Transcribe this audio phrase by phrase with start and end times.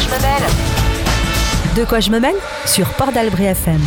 [0.00, 2.34] quoi je me mêle De quoi je me mêle
[2.66, 3.80] Sur Port d'Albret FM.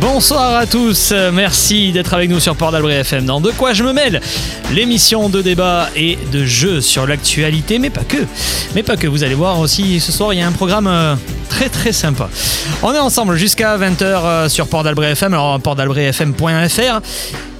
[0.00, 3.72] Bonsoir à tous, euh, merci d'être avec nous sur Port d'Albret FM dans De quoi
[3.72, 4.20] je me mêle
[4.72, 8.18] L'émission de débat et de jeux sur l'actualité, mais pas que.
[8.74, 11.14] Mais pas que, vous allez voir aussi ce soir, il y a un programme euh,
[11.48, 12.28] très très sympa.
[12.82, 17.00] On est ensemble jusqu'à 20h sur Port d'Albret FM, alors portdalbretfm.fr.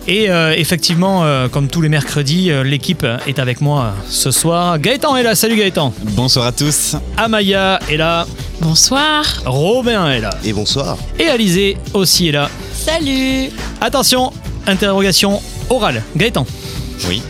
[0.07, 4.79] Et euh, effectivement, euh, comme tous les mercredis, euh, l'équipe est avec moi ce soir.
[4.79, 5.95] Gaëtan est là, salut Gaëtan.
[6.11, 6.97] Bonsoir à tous.
[7.17, 8.27] Amaya est là,
[8.61, 9.25] Bonsoir.
[9.47, 10.31] Robin est là.
[10.45, 10.97] Et bonsoir.
[11.19, 12.51] Et Alizé aussi est là.
[12.75, 13.49] Salut.
[13.81, 14.31] Attention,
[14.67, 16.03] interrogation orale.
[16.17, 16.47] Gaëtan,
[17.09, 17.23] Oui.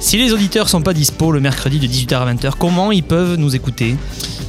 [0.00, 3.36] si les auditeurs sont pas dispo le mercredi de 18h à 20h, comment ils peuvent
[3.36, 3.96] nous écouter?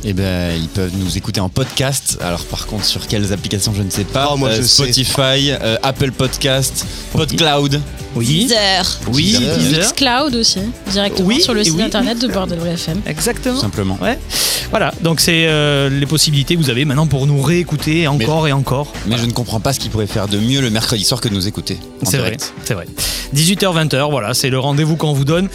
[0.04, 2.18] Eh ben, ils peuvent nous écouter en podcast.
[2.22, 4.30] Alors, par contre, sur quelles applications, je ne sais pas.
[4.34, 4.84] Oh, moi, je sais.
[4.91, 7.80] Spotify, euh, Apple Podcast, PodCloud.
[8.16, 8.26] Oui.
[8.26, 9.00] Deezer.
[9.14, 9.94] Oui, Deezer.
[9.96, 10.60] Cloud aussi,
[10.91, 11.84] directement Oui, sur le site oui.
[11.84, 12.98] internet de Bordel FM.
[13.02, 13.60] Tout Exactement.
[13.62, 13.98] simplement.
[14.02, 14.20] Ouais.
[14.70, 18.52] Voilà, donc c'est euh, les possibilités que vous avez maintenant pour nous réécouter encore et
[18.52, 18.91] encore.
[19.05, 21.29] Mais je ne comprends pas ce qu'ils pourraient faire de mieux le mercredi soir que
[21.29, 21.77] de nous écouter.
[22.04, 22.35] C'est vrai,
[22.66, 22.85] c'est vrai.
[23.34, 25.48] 18h, 20h, voilà, c'est le rendez-vous qu'on vous donne.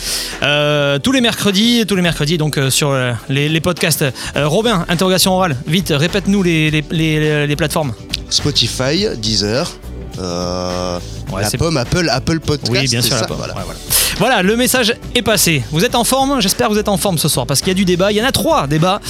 [0.43, 4.05] Euh, tous les mercredis, tous les mercredis, donc euh, sur euh, les, les podcasts.
[4.37, 7.93] Euh, Robin, interrogation orale, vite, répète-nous les, les, les- les plateformes.
[8.29, 9.71] Spotify, Deezer,
[10.19, 10.99] euh,
[11.33, 12.71] Ouais, la pomme, Apple, Apple Podcast.
[12.73, 13.39] Oui, bien sûr, la ça, pomme.
[13.39, 13.55] voilà.
[13.55, 13.81] Ouais, voilà.
[14.19, 15.63] Voilà, le message est passé.
[15.73, 17.71] Vous êtes en forme J'espère que vous êtes en forme ce soir parce qu'il y
[17.73, 18.13] a du débat.
[18.13, 19.01] Il y en a trois débats.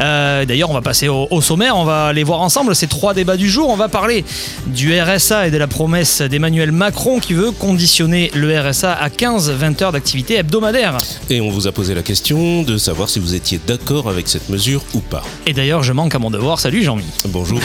[0.00, 1.76] Euh, D'ailleurs, on va passer au, au sommaire.
[1.76, 2.74] On va les voir ensemble.
[2.74, 3.68] Ces trois débats du jour.
[3.68, 4.24] On va parler
[4.66, 9.82] du RSA et de la promesse d'Emmanuel Macron qui veut conditionner le RSA à 15-20
[9.82, 10.98] heures d'activité hebdomadaire.
[11.30, 14.48] Et on vous a posé la question de savoir si vous étiez d'accord avec cette
[14.48, 15.22] mesure ou pas.
[15.46, 16.60] Et d'ailleurs, je manque à mon devoir.
[16.60, 17.04] Salut Jean-Mi.
[17.26, 17.60] Bonjour.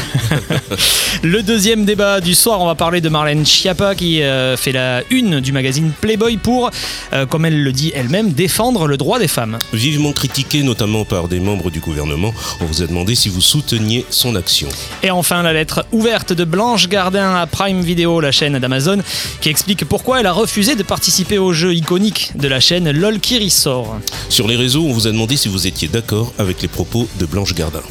[1.23, 5.02] Le deuxième débat du soir, on va parler de Marlène Schiappa qui euh, fait la
[5.09, 6.72] une du magazine Playboy pour,
[7.14, 9.59] euh, comme elle le dit elle-même, défendre le droit des femmes.
[9.73, 12.22] Vivement critiqué notamment par des membres du gouvernement,
[12.61, 14.69] on vous a demandé si vous souteniez son action.
[15.02, 19.00] Et enfin, la lettre ouverte de Blanche Gardin à Prime Video, la chaîne d'Amazon,
[19.41, 23.19] qui explique pourquoi elle a refusé de participer au jeu iconique de la chaîne LOL
[23.19, 23.97] qui ressort.
[24.29, 27.25] Sur les réseaux, on vous a demandé si vous étiez d'accord avec les propos de
[27.25, 27.81] Blanche Gardin.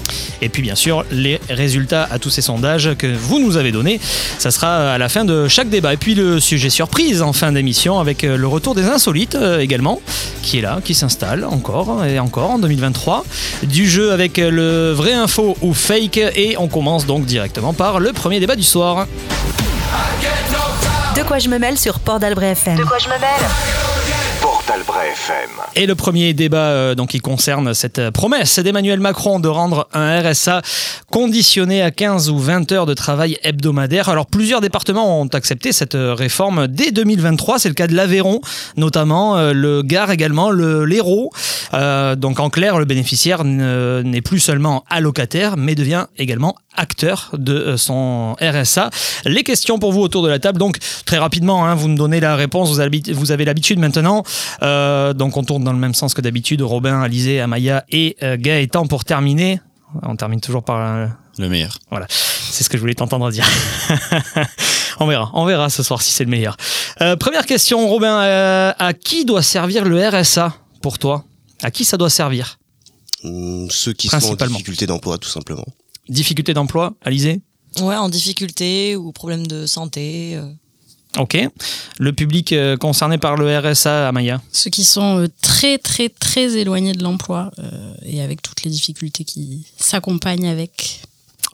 [0.41, 4.01] Et puis, bien sûr, les résultats à tous ces sondages que vous nous avez donnés,
[4.39, 5.95] ça sera à la fin de chaque débat.
[5.95, 9.61] Et puis, le sujet surprise en fin d'émission avec euh, le retour des insolites euh,
[9.61, 10.01] également,
[10.43, 13.25] qui est là, qui s'installe encore et encore en 2023.
[13.65, 16.19] Du jeu avec euh, le vrai info ou fake.
[16.37, 19.07] Et on commence donc directement par le premier débat du soir.
[21.17, 22.77] De quoi je me mêle sur Port d'Albret FM.
[22.77, 23.92] De quoi je me mêle
[25.77, 29.89] Et le premier débat euh, donc, qui concerne cette euh, promesse d'Emmanuel Macron de rendre
[29.93, 30.63] un RSA
[31.11, 34.09] conditionné à 15 ou 20 heures de travail hebdomadaire.
[34.09, 37.59] Alors plusieurs départements ont accepté cette euh, réforme dès 2023.
[37.59, 38.41] C'est le cas de l'Aveyron
[38.77, 41.31] notamment, euh, le Gard également, le l'Hérault.
[41.73, 47.55] Donc en clair, le bénéficiaire ne- n'est plus seulement allocataire, mais devient également acteur de
[47.55, 48.91] euh, son RSA.
[49.25, 50.59] Les questions pour vous autour de la table.
[50.59, 52.71] Donc très rapidement, hein, vous me donnez la réponse.
[52.71, 54.23] Vous avez, l'habitude maintenant.
[54.63, 56.63] Euh, donc on tourne dans le même sens que d'habitude.
[56.63, 59.61] Robin, Alizé, Amaya et euh, Gaëtan pour terminer.
[60.03, 61.07] On termine toujours par euh,
[61.39, 61.79] Le meilleur.
[61.91, 63.47] voilà, c'est ce que je voulais t'entendre dire.
[65.01, 66.57] on verra, on verra ce soir si c'est le meilleur.
[67.01, 71.25] Euh, première question, Robin, euh, à qui doit servir le RSA pour toi?
[71.63, 72.59] À qui ça doit servir?
[73.25, 74.55] Hum, ceux qui sont en Principalement.
[74.55, 75.67] difficulté d'emploi, tout simplement.
[76.09, 77.41] Difficulté d'emploi, Alizé
[77.81, 80.33] Ouais, en difficulté ou problème de santé.
[80.37, 80.51] euh.
[81.19, 81.37] Ok.
[81.99, 84.41] Le public euh, concerné par le RSA, Amaya?
[84.51, 88.71] Ceux qui sont euh, très très très éloignés de l'emploi euh, et avec toutes les
[88.71, 91.03] difficultés qui s'accompagnent avec.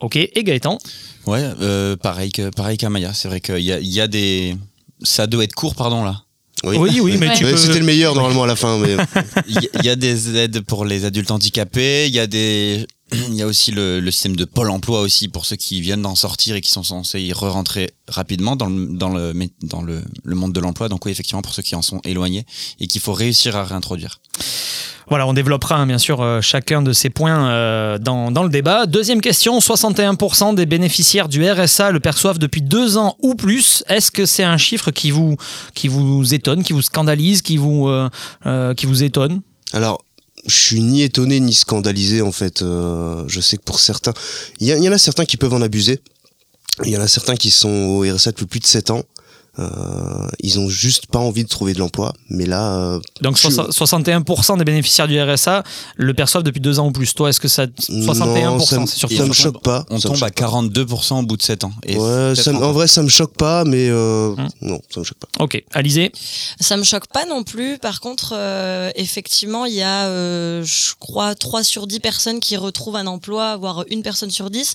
[0.00, 0.16] Ok.
[0.16, 0.78] Et Gaëtan?
[1.26, 3.12] Ouais, euh, pareil que pareil qu'Amaya.
[3.14, 4.56] C'est vrai qu'il y a, il y a des.
[5.02, 6.22] Ça doit être court, pardon, là.
[6.64, 7.34] Oui, oui, mais Ouais.
[7.36, 7.56] tu peux...
[7.56, 8.96] C'était le meilleur normalement à la fin, mais
[9.48, 12.06] Il y, il y a des aides pour les adultes handicapés.
[12.08, 12.86] Il y a des.
[13.12, 16.02] Il y a aussi le, le système de Pôle emploi aussi pour ceux qui viennent
[16.02, 19.32] d'en sortir et qui sont censés y re-rentrer rapidement dans le, dans le,
[19.62, 20.88] dans le, le monde de l'emploi.
[20.88, 22.44] Donc oui, effectivement, pour ceux qui en sont éloignés
[22.80, 24.20] et qu'il faut réussir à réintroduire.
[25.08, 28.50] Voilà, on développera hein, bien sûr euh, chacun de ces points euh, dans, dans le
[28.50, 28.84] débat.
[28.84, 33.82] Deuxième question, 61% des bénéficiaires du RSA le perçoivent depuis deux ans ou plus.
[33.88, 35.36] Est-ce que c'est un chiffre qui vous,
[35.74, 38.10] qui vous étonne, qui vous scandalise, qui vous, euh,
[38.44, 39.40] euh, qui vous étonne?
[39.72, 40.02] Alors.
[40.46, 42.62] Je suis ni étonné ni scandalisé en fait.
[42.62, 44.14] Euh, je sais que pour certains,
[44.60, 46.00] il y, y en a certains qui peuvent en abuser.
[46.84, 49.02] Il y en a certains qui sont au RSA depuis plus de 7 ans.
[49.58, 52.14] Euh, ils ont juste pas envie de trouver de l'emploi.
[52.30, 55.64] Mais là, euh, Donc soix- 61% des bénéficiaires du RSA
[55.96, 57.12] le perçoivent depuis deux ans ou plus.
[57.14, 59.84] Toi, est-ce que ça 61% non, ça, c'est surtout ça me on choque pas.
[59.90, 60.46] On ça tombe à choque pas.
[60.46, 61.72] 42% au bout de 7 ans.
[61.84, 64.48] Et Ouais, ça en vrai, ça me choque pas, mais euh, Hmm.
[64.62, 65.28] non, ça me choque pas.
[65.42, 66.12] Ok, Alizé.
[66.60, 67.78] Ça me choque pas non plus.
[67.78, 72.56] Par contre, euh, effectivement, il y a, euh, je crois, 3 sur 10 personnes qui
[72.56, 74.74] retrouvent un emploi, voire une personne sur 10.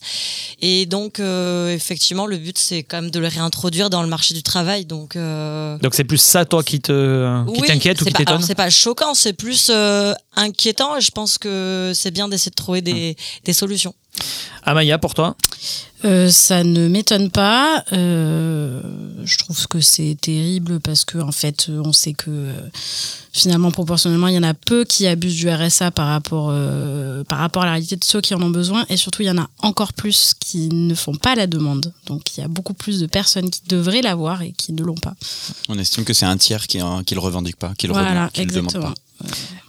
[0.62, 4.34] Et donc, euh, effectivement, le but, c'est quand même de les réintroduire dans le marché
[4.34, 4.73] du travail.
[4.82, 8.42] Donc, euh, Donc c'est plus ça toi qui te qui oui, t'inquiète ou qui t'étonne
[8.42, 10.98] C'est pas choquant, c'est plus euh, inquiétant.
[10.98, 13.16] Et je pense que c'est bien d'essayer de trouver des,
[13.46, 13.94] des solutions.
[14.64, 15.36] Amaya pour toi?
[16.06, 17.84] Euh, ça ne m'étonne pas.
[17.94, 18.82] Euh,
[19.24, 22.54] je trouve que c'est terrible parce que en fait, euh, on sait que euh,
[23.32, 27.38] finalement, proportionnellement, il y en a peu qui abusent du RSA par rapport euh, par
[27.40, 29.38] rapport à la réalité de ceux qui en ont besoin, et surtout, il y en
[29.38, 31.94] a encore plus qui ne font pas la demande.
[32.08, 34.96] Donc, il y a beaucoup plus de personnes qui devraient l'avoir et qui ne l'ont
[34.96, 35.14] pas.
[35.70, 38.32] On estime que c'est un tiers qui, qui le revendique pas, qui le, voilà, redemande-
[38.34, 38.94] qui le demande exactement.
[38.94, 39.00] pas.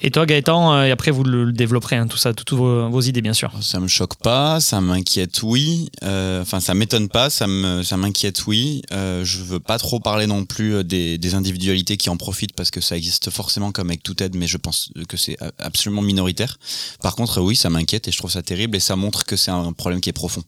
[0.01, 3.23] Et toi Gaëtan, euh, et après vous le, développerez, hein, tout ça, toutes vos, idées
[3.23, 3.51] bien sûr.
[3.62, 5.91] Ça me choque pas, ça m'inquiète oui.
[6.03, 8.83] Euh, Enfin, ça m'étonne pas, ça m'inquiète oui.
[8.93, 12.55] Euh, je veux pas trop parler non plus euh, des, des individualités qui en profitent
[12.55, 16.03] parce que ça existe forcément comme avec toute aide, mais je pense que c'est absolument
[16.03, 16.59] minoritaire.
[17.03, 19.50] Par contre, oui, ça m'inquiète et je trouve ça terrible et ça montre que c'est
[19.50, 20.43] un problème qui est profond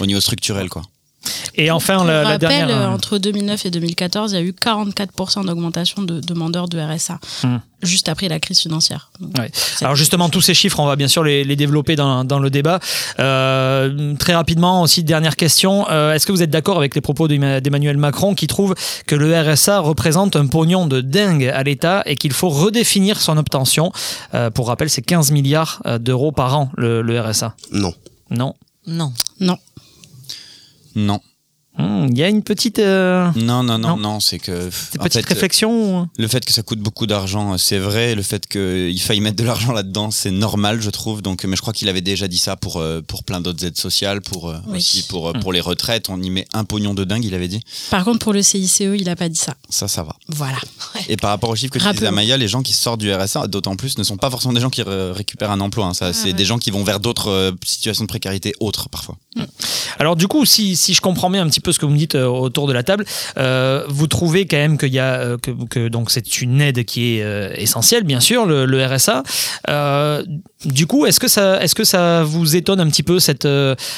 [0.00, 0.82] au niveau structurel, quoi.
[1.54, 2.68] Et enfin Pour la, la rappel, dernière.
[2.70, 6.78] euh, euh, entre 2009 et 2014, il y a eu 44% d'augmentation de demandeurs de
[6.80, 7.58] RSA, Hmm.
[7.82, 9.10] juste après la crise financière.
[9.20, 9.50] Donc, Ouais.
[9.52, 12.38] c'est- Alors justement, tous ces chiffres, on va bien sûr les, les développer dans, dans
[12.38, 12.80] le débat.
[13.20, 15.86] Euh, très rapidement, aussi, dernière question.
[15.90, 18.74] Euh, Est-ce que vous êtes d'accord avec les propos d'Emma- d'Emmanuel Macron qui trouve
[19.06, 23.36] que le RSA représente un pognon de dingue à l'État et qu'il faut redéfinir son
[23.36, 23.92] obtention?
[24.34, 27.54] Euh, Pour rappel, c'est 15 milliards d'euros par an, le, le RSA.
[27.72, 27.94] Non.
[28.30, 28.54] Non
[28.86, 29.12] Non.
[29.40, 29.56] Non,
[30.98, 31.18] Hmm,
[31.80, 33.96] Il y a une petite, euh, non, non, non, Non.
[33.96, 37.52] non, c'est que une petite fait, réflexion ou- Le fait que ça coûte beaucoup d'argent,
[37.52, 38.14] euh, c'est vrai.
[38.16, 41.22] Le fait qu'il faille mettre de l'argent là-dedans, c'est normal, je trouve.
[41.22, 43.76] Donc, mais je crois qu'il avait déjà dit ça pour euh, pour plein d'autres aides
[43.78, 44.78] sociales, pour euh, Oui.
[44.78, 45.40] aussi pour euh, Hmm.
[45.40, 46.08] pour les retraites.
[46.08, 47.60] On y met un pognon de dingue, il avait dit.
[47.90, 49.54] Par contre, pour le CICE, il a pas dit ça.
[49.70, 50.16] Ça, ça va.
[50.28, 50.58] Voilà.
[51.08, 52.10] Et par rapport aux chiffres que tu disais.
[52.10, 54.70] Maya, les gens qui sortent du RSA, d'autant plus, ne sont pas forcément des gens
[54.70, 55.86] qui ré- récupèrent un emploi.
[55.86, 55.94] hein.
[55.94, 56.32] Ça, c'est ouais.
[56.32, 59.16] des gens qui vont vers d'autres euh, situations de précarité autres parfois.
[60.00, 61.98] Alors du coup, si, si je comprends bien un petit peu ce que vous me
[61.98, 63.04] dites euh, autour de la table,
[63.36, 67.18] euh, vous trouvez quand même qu'il y a euh, que, donc c'est une aide qui
[67.18, 69.22] est essentielle, bien sûr, le, RSA.
[70.64, 73.48] Du coup, est-ce que ça est-ce que ça vous étonne un petit peu cette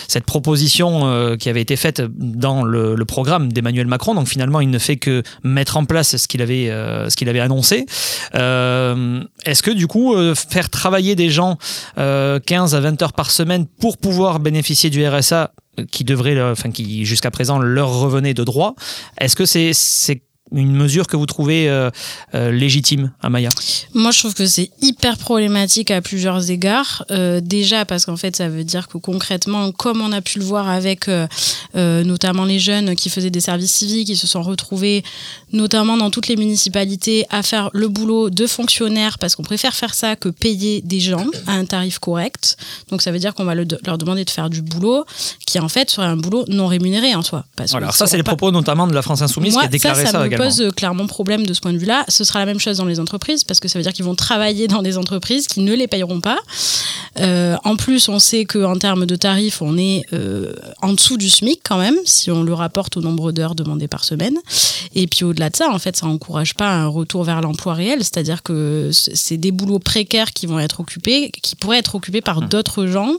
[0.09, 4.15] cette proposition qui avait été faite dans le, programme d'Emmanuel Macron?
[4.15, 6.67] Donc finalement, il ne fait que mettre en place ce qu'il avait
[7.09, 7.87] ce qu'il avait annoncé.
[8.35, 11.59] Est-ce que du coup, faire travailler des gens
[11.99, 15.53] euh, 15 à 20 heures par semaine pour pouvoir bénéficier du RSA
[15.91, 18.75] qui devrait, leur- enfin qui jusqu'à présent leur revenait de droit.
[19.19, 20.23] Est-ce que c'est c'est
[20.53, 21.91] une mesure que vous trouvez euh,
[22.35, 23.51] euh, légitime, Amaya
[23.95, 27.05] Moi, je trouve que c'est hyper problématique à plusieurs égards.
[27.11, 30.45] Euh, déjà parce qu'en fait, ça veut dire que concrètement, comme on a pu le
[30.45, 31.27] voir avec euh,
[31.77, 35.03] euh, notamment les jeunes qui faisaient des services civiques, qui se sont retrouvés
[35.53, 39.95] notamment dans toutes les municipalités à faire le boulot de fonctionnaires parce qu'on préfère faire
[39.95, 42.57] ça que payer des gens à un tarif correct.
[42.91, 45.05] Donc ça veut dire qu'on va le- leur demander de faire du boulot
[45.47, 47.45] qui en fait serait un boulot non rémunéré en soi.
[47.57, 49.63] Parce Voilà, qu'ils alors ça, c'est les pas- propos notamment de la France Insoumise moi,
[49.63, 50.40] qui a déclaré ça, ça, également.
[50.43, 52.05] Pose euh, clairement problème de ce point de vue-là.
[52.09, 54.15] Ce sera la même chose dans les entreprises parce que ça veut dire qu'ils vont
[54.15, 56.39] travailler dans des entreprises qui ne les payeront pas.
[57.19, 60.53] Euh, en plus, on sait qu'en termes de tarifs, on est euh,
[60.83, 64.05] en dessous du SMIC quand même, si on le rapporte au nombre d'heures demandées par
[64.05, 64.37] semaine.
[64.95, 67.99] Et puis au-delà de ça, en fait, ça encourage pas un retour vers l'emploi réel,
[68.01, 72.43] c'est-à-dire que c'est des boulots précaires qui vont être occupés, qui pourraient être occupés par
[72.43, 73.13] d'autres gens.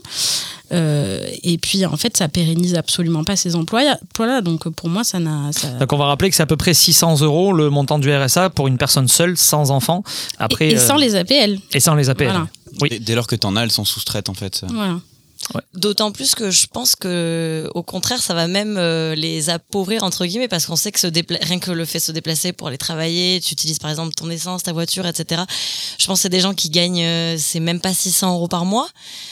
[0.72, 4.40] Euh, et puis en fait, ça pérennise absolument pas ces emplois- emplois-là.
[4.40, 5.50] Donc pour moi, ça n'a.
[5.52, 8.14] ça- Donc on va rappeler que c'est à peu près 600 euros le montant du
[8.14, 10.02] RSA pour une personne seule, sans enfant.
[10.38, 11.58] Après, et, et sans euh, les APL.
[11.74, 12.24] et sans les APL.
[12.26, 12.46] Voilà.
[12.80, 12.88] Oui.
[12.90, 14.64] Dès- Dès lors que t'en as, elles sont soustraites en fait.
[14.68, 14.98] Voilà.
[15.74, 20.24] D'autant plus que je pense que, au contraire, ça va même euh, les appauvrir entre
[20.24, 21.08] guillemets parce qu'on sait que se
[21.44, 24.30] rien que le fait de se déplacer pour aller travailler, tu utilises par exemple ton
[24.30, 25.42] essence, ta voiture, etc.
[25.98, 28.64] Je pense que c'est des gens qui gagnent, euh, c'est même pas 600 euros par
[28.64, 28.86] mois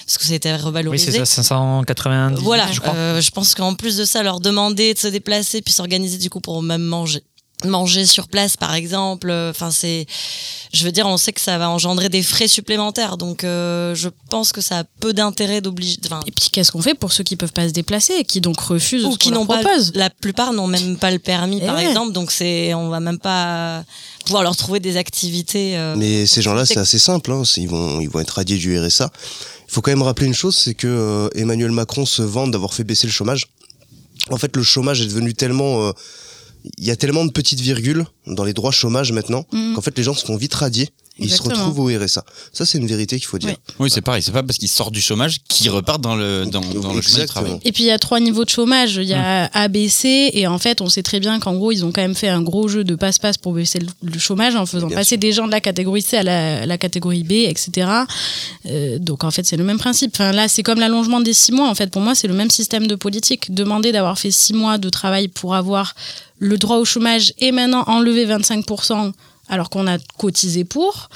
[0.05, 1.13] parce que c'était Oui, revalorisé.
[1.13, 2.43] c'est ça, 590.
[2.43, 2.93] Voilà, je crois.
[2.95, 6.29] euh, je pense qu'en plus de ça, leur demander de se déplacer puis s'organiser du
[6.29, 7.23] coup pour même manger
[7.69, 10.07] manger sur place par exemple euh, enfin c'est
[10.73, 14.09] je veux dire on sait que ça va engendrer des frais supplémentaires donc euh, je
[14.29, 17.25] pense que ça a peu d'intérêt d'obliger enfin Et puis qu'est-ce qu'on fait pour ceux
[17.25, 19.63] qui peuvent pas se déplacer et qui donc refusent ou ce qui n'ont pas
[19.95, 21.87] la plupart n'ont même pas le permis Eh par ouais.
[21.89, 23.85] exemple donc c'est on va même pas
[24.25, 27.33] pouvoir leur trouver des activités euh, Mais ces gens-là, c'est- c'est assez simple.
[27.33, 27.43] Hein.
[27.57, 29.11] Ils, vont, ils vont être radiés du RSA.
[29.67, 32.75] Il faut quand même rappeler une chose, c'est que euh, Emmanuel Macron se vante d'avoir
[32.75, 33.47] fait baisser le chômage.
[34.31, 35.93] En fait, le chômage est devenu tellement euh,
[36.79, 39.75] il y a tellement de petites virgules dans les droits chômage maintenant Mhm.
[39.75, 40.89] qu'en fait les gens se font vite radier
[41.19, 42.25] et ils se retrouvent au RSA.
[42.53, 43.55] Ça c'est une vérité qu'il faut dire.
[43.79, 44.23] Oui, c'est pareil.
[44.23, 47.21] C'est pas parce qu'ils sortent du chômage qu'ils repartent dans le dans, dans le chemin
[47.21, 47.59] du travail.
[47.63, 48.97] Et puis il y a trois niveaux de chômage.
[48.97, 50.31] Il y a A, B, C.
[50.33, 52.41] Et en fait, on sait très bien qu'en gros, ils ont quand même fait un
[52.41, 55.61] gros jeu de passe-passe pour baisser le, chômage en faisant passer des gens de la
[55.61, 57.91] catégorie C à la, la catégorie B, etc.
[58.67, 60.13] Euh, donc en fait, c'est le même principe.
[60.15, 61.69] Enfin, là, c'est comme l'allongement des six mois.
[61.69, 63.53] En fait, pour moi, c'est le même système de politique.
[63.53, 65.95] Demander d'avoir fait six mois de travail pour avoir
[66.41, 69.13] le droit au chômage et maintenant enlever 25%
[69.51, 71.11] alors qu'on a cotisé pour,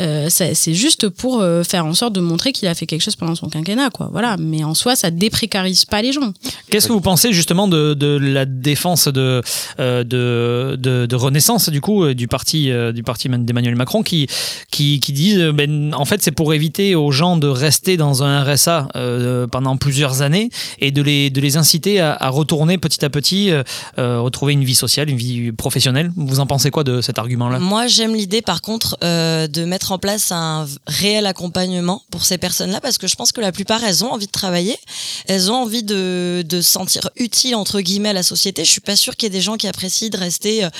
[0.00, 3.16] euh, c'est juste pour euh, faire en sorte de montrer qu'il a fait quelque chose
[3.16, 4.10] pendant son quinquennat, quoi.
[4.12, 4.36] Voilà.
[4.38, 6.32] Mais en soi, ça déprécarise pas les gens.
[6.70, 9.42] Qu'est-ce que vous pensez justement de, de la défense de,
[9.78, 14.26] euh, de, de, de Renaissance du coup du parti euh, du parti d'Emmanuel Macron qui
[14.70, 18.42] qui, qui disent ben, en fait c'est pour éviter aux gens de rester dans un
[18.42, 20.50] RSA euh, pendant plusieurs années
[20.80, 23.52] et de les de les inciter à, à retourner petit à petit
[23.96, 27.58] retrouver une vie sociale une vie professionnelle vous en pensez quoi de cet argument là
[27.76, 32.38] Moi, j'aime l'idée, par contre, euh, de mettre en place un réel accompagnement pour ces
[32.38, 34.78] personnes-là, parce que je pense que la plupart, elles ont envie de travailler,
[35.26, 38.64] elles ont envie de, se sentir utiles entre guillemets à la société.
[38.64, 40.70] Je suis pas sûre qu'il y ait des gens qui apprécient de rester euh,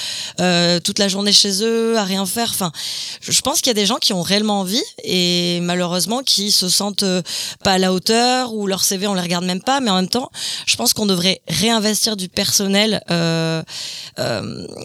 [0.40, 2.48] euh, toute la journée chez eux à rien faire.
[2.48, 2.72] Enfin,
[3.20, 6.70] je pense qu'il y a des gens qui ont réellement envie et malheureusement qui se
[6.70, 7.04] sentent
[7.62, 9.80] pas à la hauteur ou leur CV on les regarde même pas.
[9.80, 10.30] Mais en même temps,
[10.64, 13.02] je pense qu'on devrait réinvestir du personnel.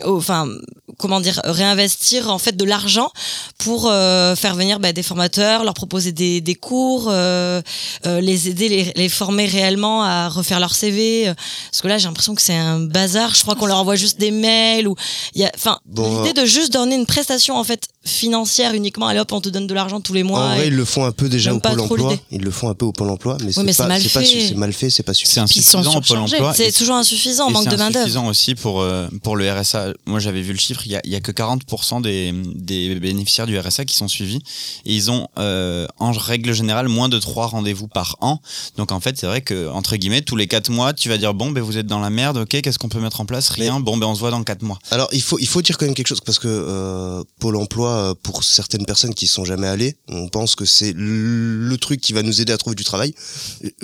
[0.03, 0.49] Enfin,
[0.97, 3.11] comment dire, réinvestir en fait de l'argent
[3.57, 7.61] pour euh, faire venir bah, des formateurs, leur proposer des, des cours, euh,
[8.05, 11.31] euh, les aider, les, les former réellement à refaire leur CV.
[11.71, 13.35] Parce que là, j'ai l'impression que c'est un bazar.
[13.35, 14.95] Je crois qu'on leur envoie juste des mails ou
[15.35, 19.07] il y a, enfin, Bon, l'idée de juste donner une prestation en fait financière uniquement.
[19.07, 20.39] Allez hop, on te donne de l'argent tous les mois.
[20.39, 22.15] en vrai, ils le font un peu déjà au Pôle emploi.
[22.31, 24.25] Ils le font un peu au Pôle emploi, mais c'est c'est mal c'est fait.
[24.25, 25.45] c'est mal fait, c'est pas suffisant.
[25.47, 26.53] C'est insuffisant au Pôle emploi.
[26.53, 27.99] C'est toujours insuffisant, manque c'est de main d'œuvre.
[27.99, 29.93] insuffisant aussi pour, euh, pour le RSA.
[30.05, 33.47] Moi, j'avais vu le chiffre, il y a, y a que 40% des, des bénéficiaires
[33.47, 34.39] du RSA qui sont suivis.
[34.85, 38.39] Et ils ont, euh, en règle générale, moins de trois rendez-vous par an.
[38.77, 41.33] Donc, en fait, c'est vrai que, entre guillemets, tous les quatre mois, tu vas dire,
[41.33, 43.49] bon, ben, vous êtes dans la merde, ok, qu'est-ce qu'on peut mettre en place?
[43.49, 44.79] Rien, bon, ben, on se voit dans quatre mois.
[44.91, 47.89] Alors il faut il faut dire quand même quelque chose parce que euh, Pôle Emploi
[47.89, 52.13] euh, pour certaines personnes qui sont jamais allées, on pense que c'est le truc qui
[52.13, 53.13] va nous aider à trouver du travail.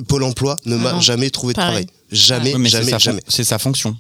[0.08, 1.00] Pôle Emploi ne m'a Non.
[1.02, 1.86] jamais trouvé de Pareil.
[1.86, 1.88] travail.
[2.12, 3.22] Jamais, mais jamais, jamais.
[3.28, 3.98] c'est sa fonction.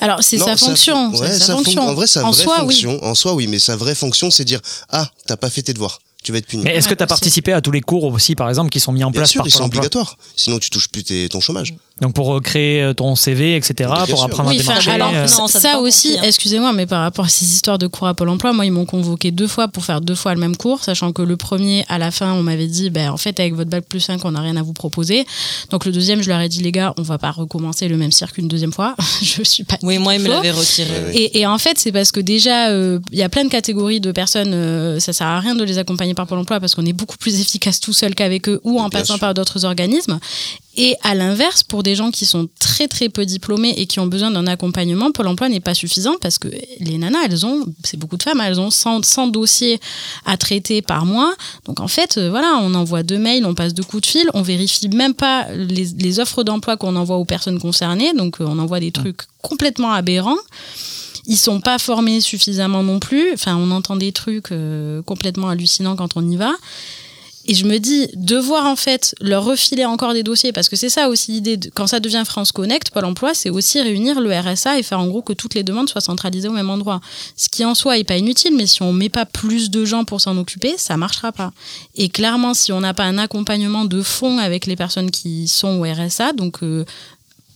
[0.00, 1.10] Alors, c'est sa ça- fonction.
[1.14, 1.82] ouais, sa fon- fonction.
[1.88, 2.74] En vrai, sa en vraie soi, oui.
[2.74, 5.72] fonction, en soi, oui, mais sa vraie fonction, c'est dire ah, t'as pas fait tes
[5.72, 6.62] devoirs, tu vas être puni.
[6.64, 8.92] mais est-ce que tu as participé à tous les cours aussi par exemple qui sont
[8.92, 10.16] mis en Bien place sûr, par ils sont obligatoires.
[10.36, 11.74] Sinon, tu touches plus tes- ton chômage.
[12.00, 15.12] Donc pour euh, créer euh, ton CV etc pour apprendre Oui, à enfin, démarcher alors,
[15.14, 16.22] euh, non, ça, ça aussi, hein.
[16.24, 18.84] excusez-moi, mais par rapport à ces histoires de cours à Pôle emploi, moi, ils m'ont
[18.84, 21.98] convoqué deux fois pour faire deux fois le même cours, sachant que le premier, à
[21.98, 24.40] la fin, on m'avait dit, ben, en fait, avec votre bac plus 5, on n'a
[24.40, 25.24] rien à vous proposer.
[25.70, 28.12] Donc, le deuxième, je leur ai dit, les gars, on va pas recommencer le même
[28.12, 28.94] cirque une deuxième fois.
[29.22, 29.78] je suis pas.
[29.82, 30.90] Oui, moi, il me l'avait retiré.
[31.12, 34.00] Et, et en fait, c'est parce que déjà, euh, il y a plein de catégories
[34.00, 36.86] de personnes, euh, ça sert à rien de les accompagner par Pôle emploi parce qu'on
[36.86, 39.20] est beaucoup plus efficace tout seul qu'avec eux ou en Bien passant sûr.
[39.20, 40.18] par d'autres organismes.
[40.76, 44.06] Et à l'inverse, pour des gens qui sont très très peu diplômés et qui ont
[44.06, 46.48] besoin d'un accompagnement, Pôle emploi n'est pas suffisant parce que
[46.80, 49.80] les nanas, elles ont, c'est beaucoup de femmes, elles ont 100, 100 dossiers
[50.24, 51.32] à traiter par mois.
[51.64, 54.28] Donc en fait, euh, voilà, on envoie deux mails, on passe deux coups de fil,
[54.34, 58.12] on vérifie même pas les, les offres d'emploi qu'on envoie aux personnes concernées.
[58.12, 60.38] Donc euh, on envoie des trucs complètement aberrants.
[61.26, 63.32] Ils sont pas formés suffisamment non plus.
[63.32, 66.52] Enfin, on entend des trucs euh, complètement hallucinants quand on y va.
[67.46, 70.88] Et je me dis, devoir en fait leur refiler encore des dossiers, parce que c'est
[70.88, 74.78] ça aussi l'idée, quand ça devient France Connect, Pôle emploi, c'est aussi réunir le RSA
[74.78, 77.00] et faire en gros que toutes les demandes soient centralisées au même endroit.
[77.36, 80.04] Ce qui en soi est pas inutile, mais si on met pas plus de gens
[80.04, 81.52] pour s'en occuper, ça marchera pas.
[81.96, 85.80] Et clairement, si on n'a pas un accompagnement de fond avec les personnes qui sont
[85.80, 86.84] au RSA, donc euh,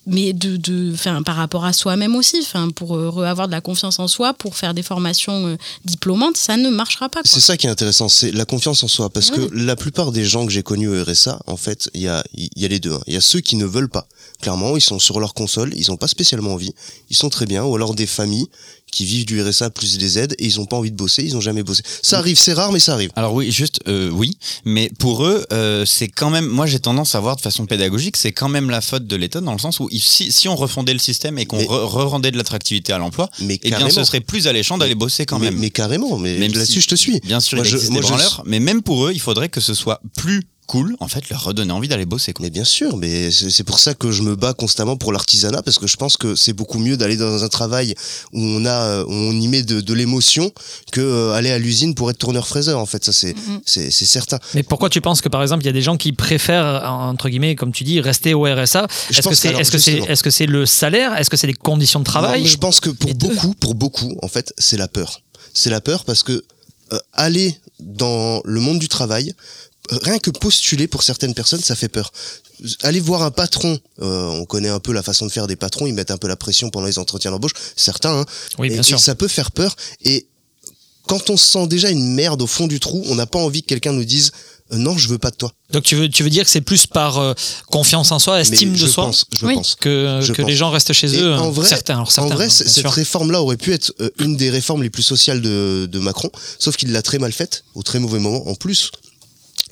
[0.08, 3.60] mais de, de enfin, par rapport à soi-même aussi, enfin, pour euh, avoir de la
[3.60, 7.20] confiance en soi, pour faire des formations euh, diplômantes, ça ne marchera pas.
[7.24, 9.10] C'est ça qui est intéressant, c'est la confiance en soi.
[9.10, 12.08] Parce que la plupart des gens que j'ai connus au RSA, en fait, il y
[12.08, 12.92] a, il y a les deux.
[12.94, 13.00] hein.
[13.06, 14.08] Il y a ceux qui ne veulent pas.
[14.40, 16.72] Clairement, ils sont sur leur console, ils n'ont pas spécialement envie,
[17.10, 17.64] ils sont très bien.
[17.64, 18.48] Ou alors des familles
[18.90, 21.34] qui vivent du RSA plus des aides et ils n'ont pas envie de bosser, ils
[21.34, 21.82] n'ont jamais bossé.
[22.02, 23.10] Ça arrive, c'est rare, mais ça arrive.
[23.16, 26.46] Alors oui, juste euh, oui, mais pour eux, euh, c'est quand même.
[26.46, 29.40] Moi, j'ai tendance à voir de façon pédagogique, c'est quand même la faute de l'État
[29.40, 32.36] dans le sens où si, si on refondait le système et qu'on re- re-rendait de
[32.36, 35.56] l'attractivité à l'emploi, Mais eh bien, ce serait plus alléchant d'aller bosser quand même.
[35.58, 37.20] mais carrément, mais Même là-dessus, si- je te suis.
[37.20, 39.60] Bien sûr, Moi, il je- moi, des je- mais même pour eux, il faudrait que
[39.60, 42.32] ce soit plus cool, en fait, leur redonner envie d'aller bosser.
[42.32, 42.44] Quoi.
[42.44, 45.78] Mais bien sûr, mais c'est pour ça que je me bats constamment pour l'artisanat parce
[45.78, 47.94] que je pense que c'est beaucoup mieux d'aller dans un travail
[48.32, 50.52] où on a, où on y met de, de l'émotion
[50.92, 52.78] que euh, aller à l'usine pour être tourneur fraiseur.
[52.78, 53.34] En fait, ça c'est
[53.64, 54.38] c'est c'est certain.
[54.54, 57.28] Mais pourquoi tu penses que par exemple il y a des gens qui préfèrent entre
[57.28, 60.46] guillemets comme tu dis rester au RSA Est-ce que c'est est-ce que c'est que c'est
[60.46, 61.16] le salaire?
[61.16, 62.42] Est-ce que c'est les conditions de travail?
[62.42, 65.22] Non, je pense que pour beaucoup, pour beaucoup, en fait, c'est la peur.
[65.54, 66.44] C'est la peur parce que
[66.92, 69.34] euh, aller dans le monde du travail,
[70.02, 72.12] rien que postuler pour certaines personnes, ça fait peur.
[72.82, 75.86] Aller voir un patron, euh, on connaît un peu la façon de faire des patrons,
[75.86, 78.24] ils mettent un peu la pression pendant les entretiens d'embauche, certains, hein,
[78.58, 78.98] Oui, et, bien et sûr.
[78.98, 79.76] ça peut faire peur.
[80.04, 80.26] Et
[81.06, 83.62] quand on se sent déjà une merde au fond du trou, on n'a pas envie
[83.62, 84.32] que quelqu'un nous dise
[84.72, 85.50] euh, non, je veux pas de toi.
[85.72, 87.32] Donc tu veux tu veux dire que c'est plus par euh,
[87.70, 89.54] confiance en soi, estime de je soi pense, je Oui.
[89.54, 89.74] pense.
[89.76, 90.50] que, Je que pense.
[90.50, 91.32] les gens restent chez Et eux.
[91.34, 91.50] en hein.
[91.50, 94.50] vrai- certains, alors certains, en vrai, hein, cette réforme-là aurait pu être euh, une des
[94.50, 97.98] réformes les plus sociales de, de Macron, sauf qu'il l'a très mal faite, au très
[97.98, 98.90] mauvais moment en plus.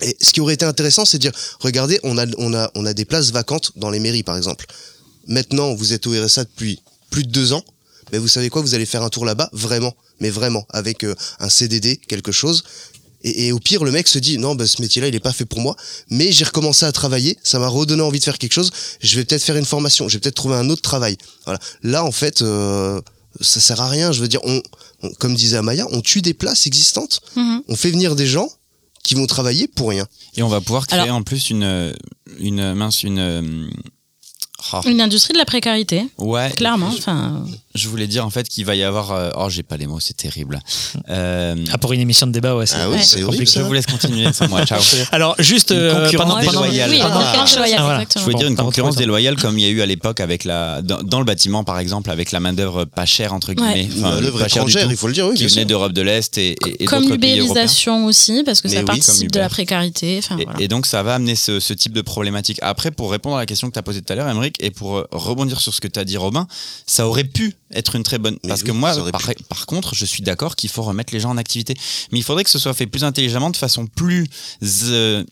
[0.02, 2.84] Et ce qui aurait été intéressant, c'est de dire, regardez, on a, on, a, on
[2.86, 4.66] a des places vacantes dans les mairies, par exemple.
[5.26, 7.64] Maintenant, vous êtes au RSA depuis plus de deux ans,
[8.12, 11.14] mais vous savez quoi, vous allez faire un tour là-bas, vraiment, mais vraiment, avec euh,
[11.40, 12.62] un CDD, quelque chose.
[13.24, 15.32] Et, et au pire, le mec se dit, non, bah, ce métier-là, il est pas
[15.32, 15.74] fait pour moi,
[16.10, 19.24] mais j'ai recommencé à travailler, ça m'a redonné envie de faire quelque chose, je vais
[19.24, 21.16] peut-être faire une formation, je vais peut-être trouver un autre travail.
[21.44, 21.58] Voilà.
[21.82, 23.00] Là, en fait, euh,
[23.40, 24.12] ça sert à rien.
[24.12, 24.62] Je veux dire, on,
[25.02, 27.62] on- comme disait Amaya, on tue des places existantes, Mhm.
[27.68, 28.50] on fait venir des gens
[29.06, 30.04] qui vont travailler pour rien.
[30.36, 31.94] Et on va pouvoir créer Alors- en plus une,
[32.40, 33.18] une mince, une.
[33.20, 33.70] euh,
[34.72, 36.50] ah, Une industrie de la précarité, ouais.
[36.56, 36.90] clairement.
[36.90, 37.46] Je, Enfin,
[37.76, 39.12] je voulais dire en fait qu'il va y avoir.
[39.12, 40.60] euh, oh, j'ai pas les mots, c'est terrible.
[41.08, 42.66] Euh, Ah, pour une émission de débat, ouais.
[42.66, 43.46] c'est- Ah oui, Ouais.
[43.46, 44.64] je vous laisse continuer sans moi.
[44.66, 44.80] Ciao.
[45.12, 46.90] Alors juste Une euh, concurrence pendant, pendant- déloyale.
[46.90, 47.10] oui, Ah.
[47.10, 47.98] concurrence déloyale, Ah, voilà.
[48.02, 48.20] exactement.
[48.20, 50.44] Je voulais Bon, dire une concurrence déloyale comme il y a eu à l'époque avec
[50.44, 53.88] la dans, dans le bâtiment par exemple avec la main d'œuvre pas chère entre guillemets,
[53.98, 55.92] Enfin, l'œuvre pas chère du étrangère, tout, il faut le dire, oui, qui venait d'Europe
[55.92, 59.38] de l'Est et, et, et comme l'ubérisation aussi, parce que Mais ça oui, participe de
[59.40, 60.20] la précarité.
[60.58, 62.58] Et, donc ça va amener ce, type de problématique.
[62.62, 64.70] Après, pour répondre à la question que tu as posée tout à l'heure, Emmerich, et
[64.70, 66.46] pour euh, rebondir sur ce que tu as dit, Robin,
[66.86, 68.38] ça aurait pu être une très bonne.
[68.42, 68.92] Mais Parce oui, que moi,
[69.36, 69.44] pu.
[69.44, 71.74] par contre, je suis d'accord qu'il faut remettre les gens en activité.
[72.12, 74.26] Mais il faudrait que ce soit fait plus intelligemment, de façon plus.
[74.90, 75.24] euh,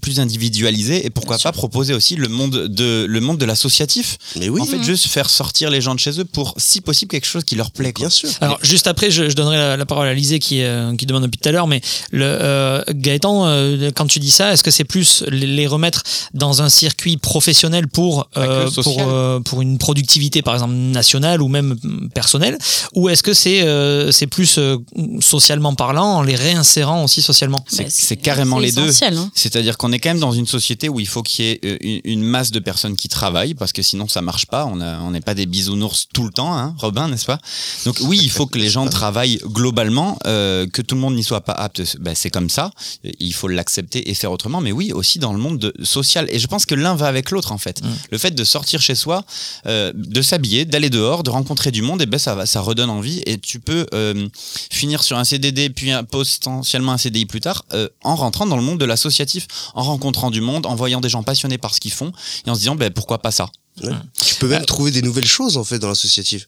[0.00, 4.16] plus individualisée et pourquoi pas proposer aussi le monde de le monde de l'associatif.
[4.38, 7.10] Mais oui, en fait juste faire sortir les gens de chez eux pour si possible
[7.10, 8.04] quelque chose qui leur plaît quoi.
[8.06, 8.28] bien sûr.
[8.40, 11.24] Alors juste après, je, je donnerai la, la parole à Lisée qui, euh, qui demande
[11.24, 11.80] depuis tout à l'heure, mais
[12.10, 16.02] le, euh, Gaëtan, euh, quand tu dis ça, est-ce que c'est plus les, les remettre
[16.32, 21.48] dans un circuit professionnel pour, euh, pour, euh, pour une productivité par exemple nationale ou
[21.48, 22.56] même mm, personnelle,
[22.94, 24.78] ou est-ce que c'est euh, c'est plus euh,
[25.20, 27.64] socialement parlant en les réinsérant aussi socialement?
[27.68, 28.84] C'est Bah, c'est carrément les deux.
[28.84, 29.30] essentiel, hein.
[29.34, 32.00] C'est-à-dire qu'on est quand même dans une société où il faut qu'il y ait euh,
[32.04, 34.64] une, masse de personnes qui travaillent parce que sinon ça marche pas.
[34.66, 37.38] On n'est pas des bisounours tout le temps, hein, Robin, n'est-ce pas?
[37.84, 41.24] Donc oui, il faut que les gens travaillent globalement, euh, que tout le monde n'y
[41.24, 41.82] soit pas apte.
[41.98, 42.70] Ben, c'est comme ça.
[43.18, 44.60] Il faut l'accepter et faire autrement.
[44.60, 46.28] Mais oui, aussi dans le monde de- social.
[46.30, 47.82] Et je pense que l'un va avec l'autre en fait.
[48.10, 49.24] Le fait de sortir chez soi,
[49.66, 52.90] euh, de s'habiller, d'aller dehors, de rencontrer du monde, et ben ça va, ça redonne
[52.90, 53.22] envie.
[53.26, 54.28] Et tu peux euh,
[54.70, 57.64] finir sur un CDD puis un- potentiellement un CDI plus tard
[58.04, 61.22] en rentrant dans le monde de l'associatif, en rencontrant du monde, en voyant des gens
[61.22, 62.12] passionnés par ce qu'ils font
[62.46, 63.48] et en se disant ben, pourquoi pas ça.
[63.82, 63.90] Ouais.
[64.22, 66.46] Tu peux même trouver des nouvelles choses en fait dans l'associatif.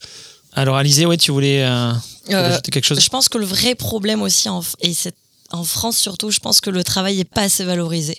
[0.52, 1.92] Alors Alizé, ouais, tu voulais, euh,
[2.30, 3.00] Euh, ajouter quelque chose?
[3.00, 5.14] Je pense que le vrai problème aussi, en, et c'est
[5.54, 8.18] en France surtout, je pense que le travail est pas assez valorisé.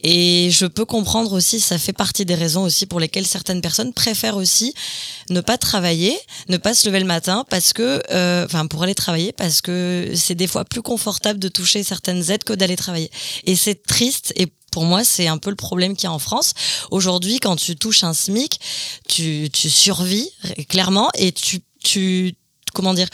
[0.00, 3.92] Et je peux comprendre aussi, ça fait partie des raisons aussi pour lesquelles certaines personnes
[3.92, 4.74] préfèrent aussi
[5.30, 8.94] ne pas travailler, ne pas se lever le matin parce que, euh, enfin, pour aller
[8.94, 13.10] travailler parce que c'est des fois plus confortable de toucher certaines aides que d'aller travailler.
[13.44, 16.18] Et c'est triste et pour moi, c'est un peu le problème qu'il y a en
[16.18, 16.54] France.
[16.90, 18.58] Aujourd'hui, quand tu touches un SMIC,
[19.06, 20.30] tu, tu survis
[20.68, 22.34] clairement et tu, tu,
[22.74, 23.08] comment dire,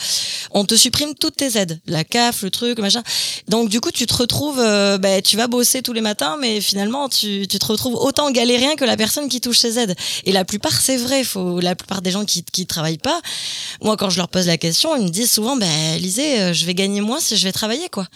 [0.52, 3.02] on te supprime toutes tes aides, la CAF, le truc, machin.
[3.48, 6.60] Donc du coup, tu te retrouves, euh, ben, tu vas bosser tous les matins, mais
[6.60, 9.94] finalement, tu, tu te retrouves autant galérien que la personne qui touche ses aides.
[10.24, 11.24] Et la plupart, c'est vrai.
[11.24, 13.20] Faut la plupart des gens qui qui travaillent pas.
[13.82, 15.68] Moi, quand je leur pose la question, ils me disent souvent, ben,
[15.98, 18.06] Lisez, euh, je vais gagner moins si je vais travailler, quoi.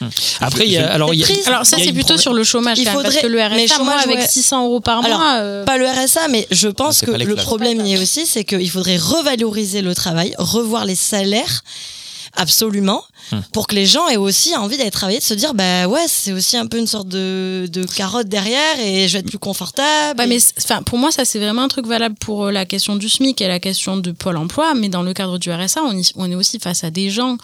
[0.41, 1.27] Après, il y a, alors il y a.
[1.47, 3.33] Alors ça il c'est plutôt problème- sur le chômage Il quand même, parce faudrait- que
[3.33, 4.27] le mais RSA moi avec ouais.
[4.29, 7.35] 600 euros par Alors, mois euh, Pas le RSA, mais je pense c'est que le
[7.37, 11.32] problème y est aussi, c'est qu'il faudrait revaloriser le travail, revoir les salaires.
[12.35, 13.05] Absolument,
[13.53, 16.33] pour que les gens aient aussi envie d'aller travailler, de se dire bah ouais c'est
[16.33, 20.19] aussi un peu une sorte de, de carotte derrière et je vais être plus confortable.
[20.19, 22.97] Ouais, mais enfin pour moi ça c'est vraiment un truc valable pour euh, la question
[22.97, 25.93] du SMIC et la question de Pôle Emploi, mais dans le cadre du RSA on,
[25.95, 27.37] y- on est aussi face à des gens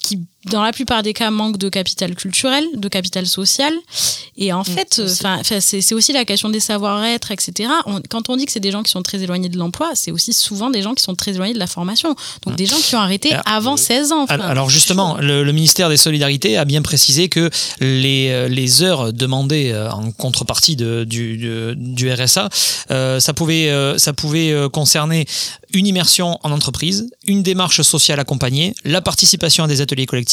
[0.00, 3.72] qui dans la plupart des cas, manque de capital culturel, de capital social.
[4.36, 5.12] Et en fait, aussi.
[5.20, 7.70] enfin, enfin, c'est aussi la question des savoir-être, etc.
[7.86, 10.10] On- quand on dit que c'est des gens qui sont très éloignés de l'emploi, c'est
[10.12, 12.14] aussi souvent des gens qui sont très éloignés de la formation.
[12.46, 14.22] Donc des gens qui ont arrêté Alors, avant 16 ans.
[14.24, 14.38] enfin.
[14.38, 19.12] Alors, justement, le, le ministère des Solidarités a bien précisé que les, euh, les heures
[19.12, 22.48] demandées euh, en contrepartie de, du, RSA,
[22.90, 25.26] euh, ça pouvait, euh, ça pouvait concerner
[25.72, 30.28] une immersion en entreprise, une démarche sociale accompagnée, la participation à des ateliers collectifs,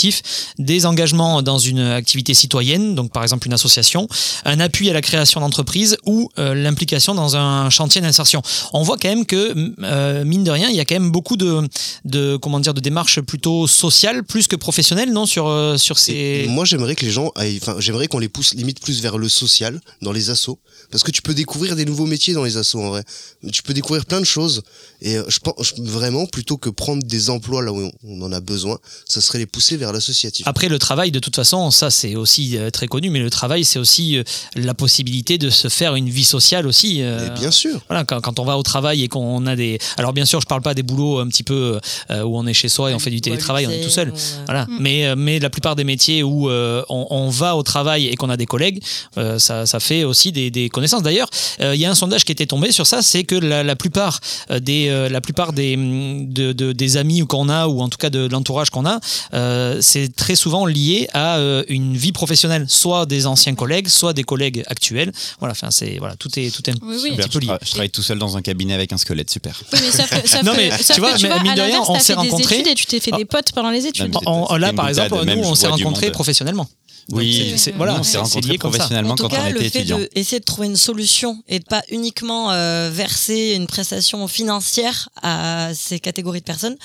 [0.57, 4.07] des engagements dans une activité citoyenne, donc par exemple une association,
[4.45, 8.41] un appui à la création d'entreprises ou euh, l'implication dans un chantier d'insertion.
[8.73, 11.37] On voit quand même que, euh, mine de rien, il y a quand même beaucoup
[11.37, 16.45] de, comment dire de démarches plutôt sociales plus que professionnelles non sur euh, sur ces
[16.47, 17.31] moi, j'aimerais que les gens,
[17.79, 20.59] j'aimerais qu'on les pousse limite plus vers le social dans les assos,
[20.91, 23.03] parce que tu peux découvrir des nouveaux métiers dans les assos en vrai.
[23.51, 24.63] Tu peux découvrir plein de choses.
[25.01, 28.79] Et je pense vraiment plutôt que prendre des emplois là où on en a besoin,
[29.07, 30.47] ça serait les pousser vers l'associatif.
[30.47, 33.65] après le travail de toute façon ça c'est aussi euh, très connu mais le travail
[33.65, 34.23] c'est aussi euh,
[34.55, 37.81] la possibilité de se faire une vie sociale aussi euh, Et bien sûr.
[37.89, 39.79] Voilà, quand, quand on va au travail et qu'on a des.
[39.97, 41.79] Alors, bien sûr, je parle pas des boulots un petit peu
[42.11, 44.13] euh, où on est chez soi et on fait du télétravail, on est tout seul.
[44.45, 44.67] Voilà.
[44.79, 48.15] Mais, euh, mais la plupart des métiers où euh, on, on va au travail et
[48.15, 48.81] qu'on a des collègues,
[49.17, 51.03] euh, ça, ça fait aussi des, des connaissances.
[51.03, 51.29] D'ailleurs,
[51.61, 53.75] euh, il y a un sondage qui était tombé sur ça, c'est que la, la
[53.75, 54.19] plupart
[54.59, 58.09] des, euh, la plupart des, de, de- des amis qu'on a ou en tout cas
[58.09, 58.99] de, de l'entourage qu'on a,
[59.33, 64.13] euh, c'est très souvent lié à euh, une vie professionnelle, soit des anciens collègues, soit
[64.13, 65.11] des collègues actuels.
[65.39, 65.51] Voilà.
[65.53, 67.15] Enfin, c'est voilà, tout est tout est un Oui, oui.
[67.15, 67.53] petit peu je, lié.
[67.61, 69.61] je travaille tout seul dans un cabinet avec un squelette, super.
[69.73, 72.21] Oui, mais sauf que- sauf Non, mais tu vois, mine de rien, on s'est fait
[72.21, 72.55] des rencontrés.
[72.55, 74.13] études et tu t'es fait des potes pendant les études.
[74.25, 76.67] Non, là, par exemple, nous, on s'est rencontrés professionnellement.
[77.11, 79.69] Oui, c'est- voilà, on c'est- s'est rencontrés professionnellement En tout quand cas, on le était
[79.69, 79.99] fait étudiant.
[80.15, 85.69] d'essayer de trouver une solution et de pas uniquement euh, verser une prestation financière à
[85.75, 86.75] ces catégories de personnes,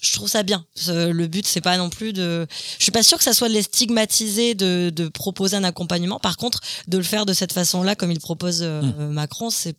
[0.00, 0.64] je trouve ça bien.
[0.88, 2.46] Le but, c'est pas non plus de.
[2.78, 6.18] Je suis pas sûre que ça soit de les stigmatiser, de, de proposer un accompagnement.
[6.20, 9.12] Par contre, de le faire de cette façon-là, comme il propose euh, Hmm.
[9.12, 9.76] Macron, c'est.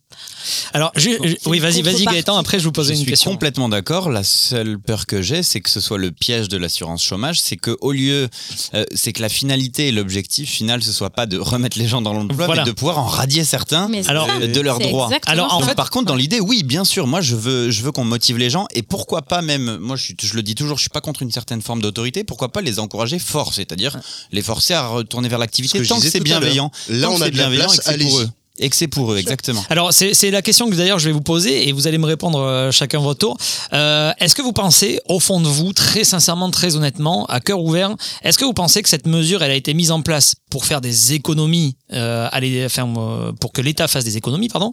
[0.74, 1.10] Alors, je-
[1.46, 2.04] oui, vas-y, vas-y.
[2.04, 2.36] Gaëtan.
[2.36, 3.30] Après, je vous Je poserai une suis question.
[3.30, 4.10] complètement d'accord.
[4.10, 7.40] La seule peur que j'ai, c'est que ce soit le piège de l'assurance chômage.
[7.40, 8.28] C'est que au lieu,
[8.74, 12.02] euh, c'est que la finalité et l'objectif final, ce soit pas de remettre les gens
[12.02, 12.62] dans l'emploi, Voilà.
[12.64, 15.10] mais de pouvoir en radier certains Mais Alors, euh, de leurs droits.
[15.26, 15.68] Alors, en ça.
[15.68, 18.36] fait, par contre, dans l'idée, oui, bien sûr, moi, je veux, je veux qu'on motive
[18.38, 21.00] les gens et pourquoi pas même, moi, je, je le dis toujours, je suis pas
[21.00, 22.24] contre une certaine forme d'autorité.
[22.24, 23.98] Pourquoi pas les encourager fort, c'est-à-dire
[24.32, 26.70] les forcer à retourner vers l'activité tant que c'est bienveillant.
[26.88, 28.30] Là, tant on que a c'est de la bienveillant place, et que c'est pour allez-y.
[28.60, 29.64] Et que c'est pour eux, exactement.
[29.70, 32.06] Alors, c'est c'est la question que d'ailleurs je vais vous poser et vous allez me
[32.06, 33.36] répondre euh, chacun votre tour.
[33.72, 37.60] Euh, est-ce que vous pensez, au fond de vous, très sincèrement, très honnêtement, à cœur
[37.62, 37.94] ouvert,
[38.24, 40.80] est-ce que vous pensez que cette mesure, elle a été mise en place pour faire
[40.80, 44.72] des économies, euh, à les- enfin, euh, pour que l'État fasse des économies, pardon,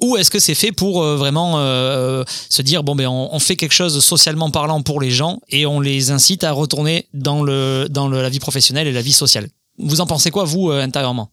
[0.00, 3.38] ou est-ce que c'est fait pour euh, vraiment euh, se dire, bon, ben, on, on
[3.38, 7.42] fait quelque chose socialement parlant pour les gens et on les incite à retourner dans,
[7.44, 9.48] le, dans le- la vie professionnelle et la vie sociale?
[9.78, 11.30] Vous en pensez quoi, vous, euh, intérieurement?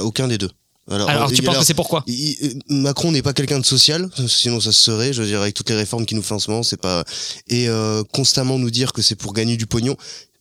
[0.00, 0.50] Aucun des deux.
[0.92, 4.08] Alors, Alors, euh, tu penses que c'est pourquoi il- Macron n'est pas quelqu'un de social,
[4.28, 5.12] sinon ça se serait.
[5.12, 7.04] Je veux dire, avec toutes les réformes qu'il nous fait en ce moment, c'est pas.
[7.48, 9.96] Et euh, constamment nous dire que c'est pour gagner du pognon,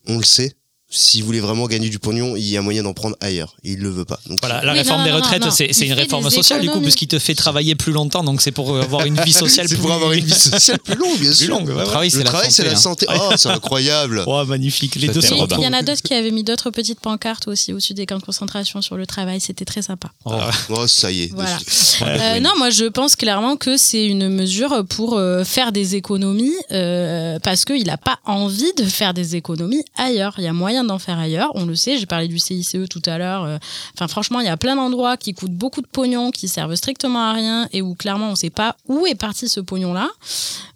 [0.08, 0.54] on le sait.
[0.94, 3.56] S'il voulait vraiment gagner du pognon, il y a moyen d'en prendre ailleurs.
[3.64, 4.20] Et il le veut pas.
[4.28, 7.08] Donc, Voilà, la Oui, réforme non, des retraites, c'est une réforme sociale du coup, puisqu'il
[7.08, 9.92] te fait travailler plus longtemps, donc c'est pour avoir une vie sociale c'est plus pour
[9.94, 11.50] avoir une vie sociale plus longue, bien plus sûr.
[11.50, 11.68] longue.
[11.68, 11.84] ouais, Le ouais.
[11.86, 13.06] travail, Le c'est la santé.
[13.10, 13.16] hein.
[13.16, 13.30] santé.
[13.32, 14.24] Oh, c'est incroyable.
[14.28, 17.00] Oh, magnifique, les deux sont il y en a d'autres qui avaient mis d'autres petites
[17.00, 19.40] pancartes aussi au-dessus des camps de concentration sur le travail.
[19.42, 20.10] C'était très sympa.
[20.26, 20.34] Oh,
[20.70, 21.32] oh, ça y est.
[21.34, 21.58] Voilà.
[22.04, 26.54] Euh, non, moi je pense clairement que c'est une mesure pour euh, faire des économies
[26.72, 30.36] euh, parce qu'il n'a pas envie de faire des économies ailleurs.
[30.38, 31.52] Il y a moyen d'en faire ailleurs.
[31.56, 33.44] On le sait, j'ai parlé du CICE tout à l'heure.
[33.44, 33.58] euh,
[33.96, 37.20] Enfin, franchement, il y a plein d'endroits qui coûtent beaucoup de pognon, qui servent strictement
[37.30, 40.10] à rien et où clairement on ne sait pas où est parti ce pognon-là.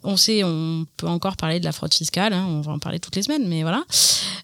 [0.04, 3.00] On sait, on peut encore parler de la fraude fiscale, hein, on va en parler
[3.00, 3.84] toutes les semaines, mais voilà.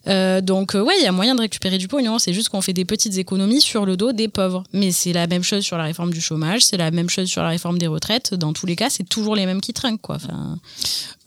[0.09, 2.19] Euh, donc, euh, ouais, il y a moyen de récupérer du pognon.
[2.19, 4.65] C'est juste qu'on fait des petites économies sur le dos des pauvres.
[4.73, 7.43] Mais c'est la même chose sur la réforme du chômage, c'est la même chose sur
[7.43, 8.35] la réforme des retraites.
[8.35, 10.17] Dans tous les cas, c'est toujours les mêmes qui trinquent, quoi.
[10.17, 10.59] Enfin,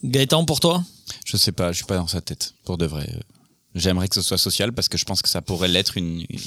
[0.03, 0.83] Gaëtan, pour toi?
[1.23, 3.09] Je sais pas, je suis pas dans sa tête, pour de vrai.
[3.75, 6.39] J'aimerais que ce soit social parce que je pense que ça pourrait l'être une, une,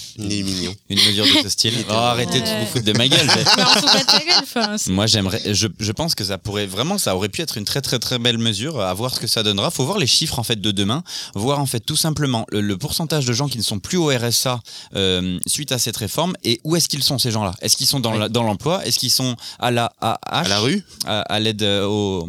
[0.90, 1.74] mesure de ce style.
[1.90, 3.26] Oh, arrêtez de vous foutre de ma gueule.
[4.88, 7.80] Moi, j'aimerais, je, je pense que ça pourrait vraiment, ça aurait pu être une très
[7.80, 8.80] très très belle mesure.
[8.80, 9.70] À voir ce que ça donnera.
[9.70, 11.02] Faut voir les chiffres en fait de demain,
[11.34, 14.06] voir en fait tout simplement le, le pourcentage de gens qui ne sont plus au
[14.08, 14.60] RSA
[14.96, 17.54] euh, suite à cette réforme et où est-ce qu'ils sont ces gens-là?
[17.60, 18.84] Est-ce qu'ils sont dans la- dans l'emploi?
[18.86, 20.82] Est-ce qu'ils sont à la À la rue?
[21.06, 22.28] À, à l'aide euh, aux,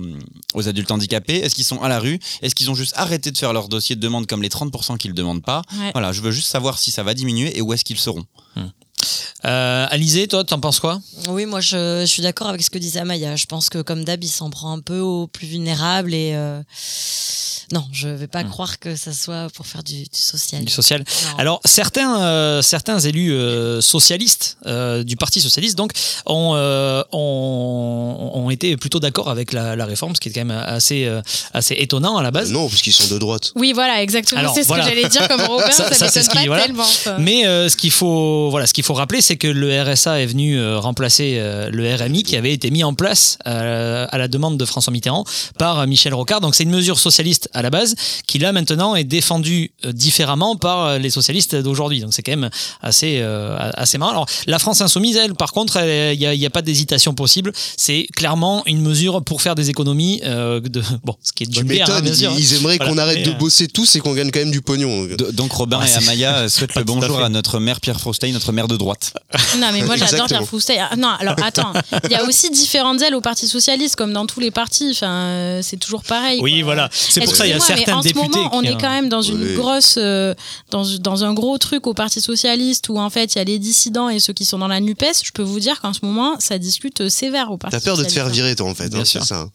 [0.53, 1.37] aux adultes handicapés?
[1.39, 2.19] Est-ce qu'ils sont à la rue?
[2.41, 5.11] Est-ce qu'ils ont juste arrêté de faire leur dossier de demande comme les 30% qu'ils
[5.11, 5.91] ne demandent pas Ouais.
[5.93, 8.25] Voilà, je veux juste savoir si ça va diminuer et où est-ce qu'ils seront.
[9.45, 10.99] Euh, Alizé, toi, t'en penses quoi?
[11.29, 13.35] Oui, moi je, je suis d'accord avec ce que disait Amaya.
[13.35, 16.61] Je pense que comme d'hab, il s'en prend un peu aux plus vulnérables et euh,
[17.71, 20.65] non, je vais pas croire que ça soit pour faire du, du social.
[20.65, 21.37] du social Non.
[21.37, 25.91] Alors certains euh, certains élus euh, socialistes euh, du Parti socialiste donc
[26.25, 30.43] ont euh, ont, ont été plutôt d'accord avec la, la réforme, ce qui est quand
[30.45, 31.21] même assez euh,
[31.53, 32.51] assez étonnant à la base.
[32.51, 33.51] Non, parce qu'ils sont de droite.
[33.55, 34.39] Oui, voilà, exactement.
[34.41, 34.83] Alors, C'est ce voilà.
[34.83, 35.69] que j'allais dire comme Robin.
[35.71, 36.63] Ça- ça ça, c'est m'étonne ce qui- pas voilà.
[36.63, 36.87] tellement.
[37.19, 40.25] Mais euh, ce qu'il faut, voilà, ce qu'il faut rappeler, c'est que le RSA est
[40.25, 44.27] venu euh, remplacer euh, le RMI qui avait été mis en place euh, à la
[44.27, 45.23] demande de François Mitterrand
[45.57, 46.41] par euh, Michel Rocard.
[46.41, 47.95] Donc c'est une mesure socialiste à la base
[48.27, 51.99] qui là maintenant est défendue euh, différemment par euh, les socialistes d'aujourd'hui.
[52.01, 52.49] Donc c'est quand même
[52.81, 54.11] assez euh, assez marrant.
[54.11, 57.51] Alors la France insoumise, elle, par contre, il n'y a, pas d'hésitation possible.
[57.77, 61.67] C'est clairement une mesure pour faire des économies de bon, ce qui est de bonne
[61.67, 62.31] guerre, hein, m'étonnes, bien sûr.
[62.37, 62.91] ils, ils aimeraient Voilà.
[62.91, 65.07] qu'on arrête de euh, bosser tous et qu'on gagne quand même du pognon.
[65.33, 68.51] Donc Robin Ah, et Amaya souhaitent le à bonjour à notre mère Pierre Frostein, notre
[68.51, 69.13] mère de droite.
[69.59, 70.25] Non, mais moi j'adore.
[70.27, 70.77] Pierre Froustey.
[70.79, 71.73] Ah, Non, alors attends,
[72.05, 74.89] il y a aussi différentes ailes au Parti Socialiste, comme dans tous les partis.
[74.91, 76.39] Enfin, euh, c'est toujours pareil.
[76.41, 76.63] Oui, quoi.
[76.73, 76.89] voilà.
[76.91, 79.09] C'est pour ça il y a certains en ce députés moment, on est quand même
[79.09, 79.55] dans une Oui.
[79.55, 80.33] grosse, euh,
[80.71, 83.59] dans, dans un gros truc au Parti socialiste où en fait il y a les
[83.59, 84.99] dissidents et ceux qui sont dans la Nupes.
[85.23, 87.77] Je peux vous dire qu'en ce moment, ça discute euh, sévère au Parti.
[87.77, 88.43] T'as peur de te faire socialiste.
[88.43, 88.89] virer, toi, en fait.
[88.89, 89.21] Bien hein, sûr.
[89.23, 89.47] c'est ça.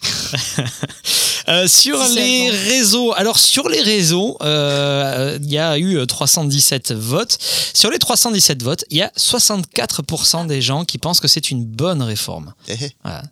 [1.48, 6.92] Euh, sur les réseaux, alors sur les réseaux, euh, il y a eu euh, 317
[6.92, 7.36] votes.
[7.74, 11.64] Sur les 317 votes, il y a 64% des gens qui pensent que c'est une
[11.64, 12.54] bonne réforme.
[12.68, 12.90] Eh, eh.
[13.02, 13.22] Voilà.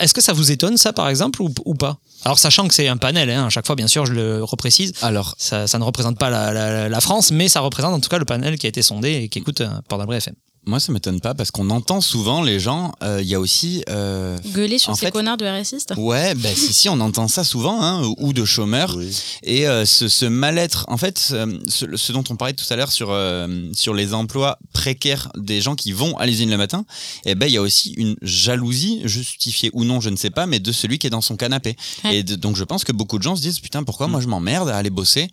[0.00, 1.98] Est-ce que ça vous étonne ça par exemple ou, ou pas?
[2.24, 4.92] Alors sachant que c'est un panel, hein, à chaque fois bien sûr je le reprécise,
[5.00, 8.08] Alors, ça, ça ne représente pas la, la- la France, mais ça représente en tout
[8.08, 10.34] cas le panel qui a été sondé et qui écoute euh, Portable FM.
[10.66, 13.82] Moi ça m'étonne pas parce qu'on entend souvent les gens, euh, il y a aussi...
[13.88, 15.94] euh, Gueuler sur ces fait- connards de RSistes.
[15.96, 18.94] Ouais, ben si, si, on entend ça souvent, hein, ou de chômeurs.
[18.96, 19.16] Oui.
[19.42, 22.92] Et euh, ce, ce mal-être, en fait, ce, ce dont on parlait tout à l'heure
[22.92, 26.84] sur, euh, sur les emplois précaires des gens qui vont à l'usine le matin,
[27.24, 30.46] eh ben il y a aussi une jalousie, justifiée ou non, je ne sais pas,
[30.46, 31.74] mais de celui qui est dans son canapé.
[32.04, 32.18] Ouais.
[32.18, 34.26] Et de- donc je pense que beaucoup de gens se disent, putain, pourquoi moi je
[34.28, 35.28] m'emmerde à aller bosser?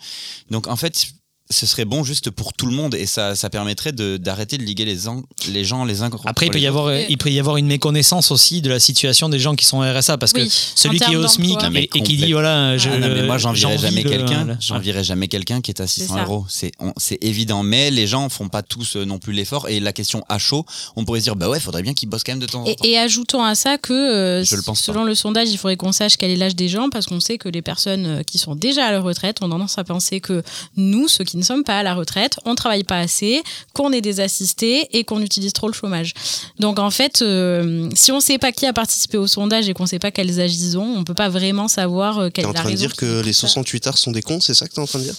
[0.52, 1.08] Donc en fait...
[1.50, 4.64] Ce serait bon juste pour tout le monde et ça, ça permettrait de- d'arrêter de,
[4.64, 6.78] liguer les, en- les gens les uns contre Après, il peut, les y autres.
[6.80, 9.80] avoir, il peut y avoir une méconnaissance aussi de la situation des gens qui sont
[9.80, 11.62] RSA parce que Oui, celui en qui est au SMIC.
[11.62, 14.58] Non, et, et qui dit voilà, je, Ah non, mais moi j'envierais j'envie jamais quelqu'un,
[15.04, 16.24] jamais quelqu'un qui est à 600 ça.
[16.24, 16.46] euros.
[16.50, 19.70] C'est évident, mais les gens font pas tous euh, non plus l'effort.
[19.70, 20.66] Et la question à chaud,
[20.98, 22.66] on pourrait se dire bah ouais, faudrait bien qu'ils bossent quand même de temps en
[22.66, 22.84] Et, temps.
[22.86, 25.92] et ajoutons à ça que, euh, Je le pense selon le sondage, il faudrait qu'on
[25.94, 28.56] sache quel est l'âge des gens, parce qu'on sait que les personnes euh, qui sont
[28.56, 30.44] déjà à la retraite ont tendance à penser que
[30.76, 33.42] nous, ceux qui ne sommes pas à la retraite, on travaille pas assez,
[33.74, 36.14] qu'on est des assistés et qu'on utilise trop le chômage.
[36.60, 39.86] Donc en fait, euh, si on sait pas qui a participé au sondage et qu'on
[39.86, 42.50] sait pas quels âges ils ont, on peut pas vraiment savoir euh, T'es quelle en
[42.50, 43.42] est la train de raison dire que les ça.
[43.48, 45.16] 68 arts sont des cons, c'est ça que t'es en train de dire?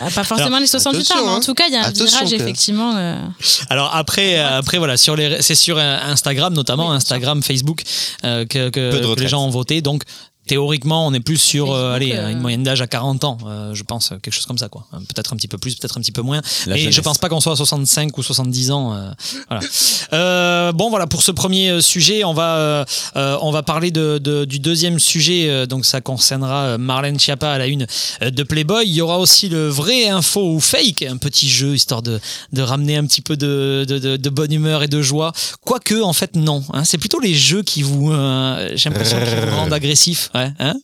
[0.00, 1.40] Ah, Pas forcément les 68 attention, ans, mais en hein.
[1.40, 2.96] tout cas, il y a un Attention, virage effectivement.
[2.96, 3.16] euh,
[3.68, 7.82] Alors après, euh, après voilà, sur les, c'est sur Instagram notamment, Oui, Instagram, Facebook,
[8.24, 9.82] euh, que, que- que les gens ont voté.
[9.82, 10.02] Donc
[10.50, 13.72] théoriquement, on est plus sur euh, allez, euh, une moyenne d'âge à 40 ans, euh,
[13.72, 14.84] je pense, quelque chose comme ça, quoi.
[14.92, 16.40] Euh, Peut-être un petit peu plus, peut-être un petit peu moins.
[16.66, 18.92] La Et je pense pas qu'on soit à 65 ou 70 ans.
[18.94, 19.10] euh,
[19.48, 19.62] voilà.
[20.12, 22.84] Euh, bon, voilà, pour ce premier sujet, on va,
[23.14, 25.48] on va parler de, de- du deuxième sujet.
[25.48, 27.86] euh, donc, ça concernera Marlène Schiappa à la une
[28.20, 28.84] de Playboy.
[28.88, 32.18] Il y aura aussi le vrai info ou fake, un petit jeu histoire de,
[32.52, 35.32] de ramener un petit peu de, de, de- de bonne humeur et de joie.
[35.64, 36.64] Quoique, en fait, non.
[36.72, 36.82] hein.
[36.84, 40.30] C'est plutôt les jeux qui vous, euh, j'ai l'impression, qui vous rendent agressif.
[40.34, 40.74] Ouais, hein?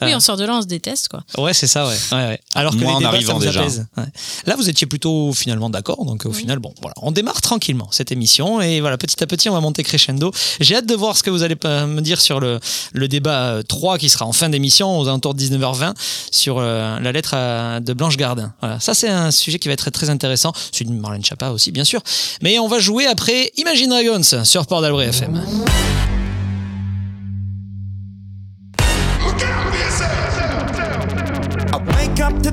[0.00, 0.16] Oui, Ah.
[0.16, 1.24] on sort de là, on se déteste, quoi.
[1.38, 1.96] Ouais, c'est ça, ouais.
[2.12, 2.40] ouais, ouais.
[2.54, 3.62] Alors que Moi, en les débats, ça arrivant vous déjà.
[3.64, 4.04] Ouais.
[4.46, 8.12] Là, vous étiez plutôt finalement d'accord, donc au final, bon, voilà, on démarre tranquillement cette
[8.12, 10.30] émission et voilà, petit à petit, on va monter crescendo.
[10.60, 12.60] J'ai hâte de voir ce que vous allez euh, me dire sur le,
[12.92, 15.94] le débat euh, 3 qui sera en fin d'émission, aux alentours de 19h20,
[16.30, 18.52] sur euh, la lettre à- de Blanche Gardin.
[18.60, 20.52] Voilà, ça, c'est un sujet qui va être très, très intéressant.
[20.70, 22.00] Celui de Marlène Chapa aussi, bien sûr.
[22.40, 25.42] Mais on va jouer après Imagine Dragons sur Port d'Albret FM.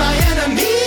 [0.00, 0.79] my enemy.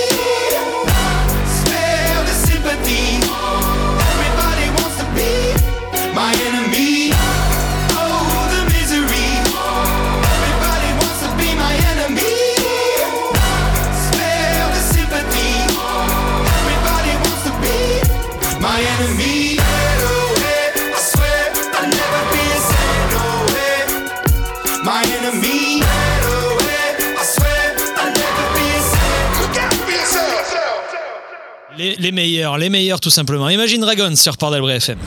[31.97, 33.49] Les, meilleurs, les meilleurs tout simplement.
[33.49, 34.97] Imagine Dragons sur Port d'Albret FM.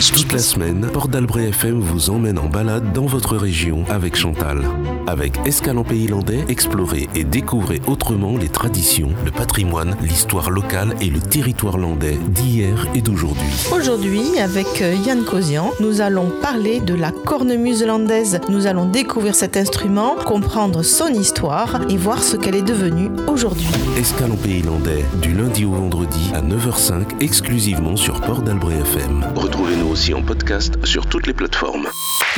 [0.00, 4.64] Toute la semaine, Port d'Albret FM vous emmène en balade dans votre région avec Chantal.
[5.06, 10.94] Avec Escale en Pays Landais, explorez et découvrez autrement les traditions, le patrimoine, l'histoire locale
[11.02, 13.50] et le territoire landais d'hier et d'aujourd'hui.
[13.76, 18.40] Aujourd'hui, avec euh, Yann Cosian, nous allons parler de la cornemuse landaise.
[18.48, 23.66] Nous allons découvrir cet instrument, comprendre son histoire et voir ce qu'elle est devenue aujourd'hui.
[23.98, 29.26] Escale en Pays Landais, du lundi au vendredi à 9h05, exclusivement sur Port d'Albret FM.
[29.36, 31.88] Retrouvez-nous aussi en podcast sur toutes les plateformes.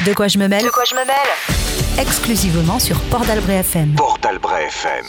[0.06, 3.94] De quoi je me mêle De quoi je me mêle Exclusivement sur Port d'Albret FM.
[3.96, 5.04] Port d'Albret FM.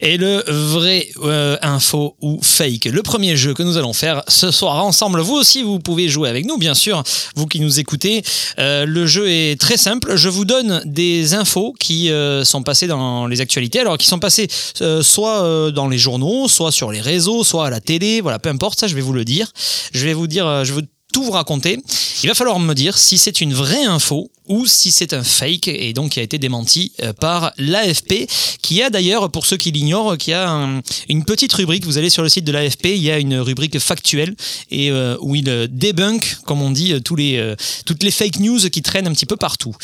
[0.00, 2.84] Et le vrai euh, info ou fake.
[2.84, 5.20] Le premier jeu que nous allons faire ce soir ensemble.
[5.20, 7.02] Vous aussi, vous pouvez jouer avec nous, bien sûr,
[7.34, 8.22] vous qui nous écoutez.
[8.60, 10.14] Euh, le jeu est très simple.
[10.14, 13.80] Je vous donne des infos qui euh, sont passées dans les actualités.
[13.80, 14.46] Alors, qui sont passées
[14.80, 18.20] euh, soit euh, dans les journaux, soit sur les réseaux, soit à la télé.
[18.20, 19.50] Voilà, peu importe, ça, je vais vous le dire.
[19.92, 21.78] Je vais vous dire, euh, je vais tout vous raconter.
[22.22, 25.68] Il va falloir me dire si c'est une vraie info ou si c'est un fake
[25.68, 28.28] et donc qui a été démenti euh, par l'AFP
[28.62, 31.84] qui a d'ailleurs pour ceux qui l'ignorent qui a un- une petite rubrique.
[31.84, 34.34] Vous allez sur le site de l'AFP il y a une rubrique factuelle
[34.70, 37.54] et euh, où il euh, débunk comme on dit tous les
[37.86, 39.74] toutes les fake news qui traînent un petit peu partout.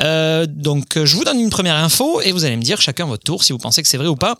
[0.00, 3.24] Euh, donc je vous donne une première info et vous allez me dire chacun votre
[3.24, 4.36] tour si vous pensez que c'est vrai ou pas.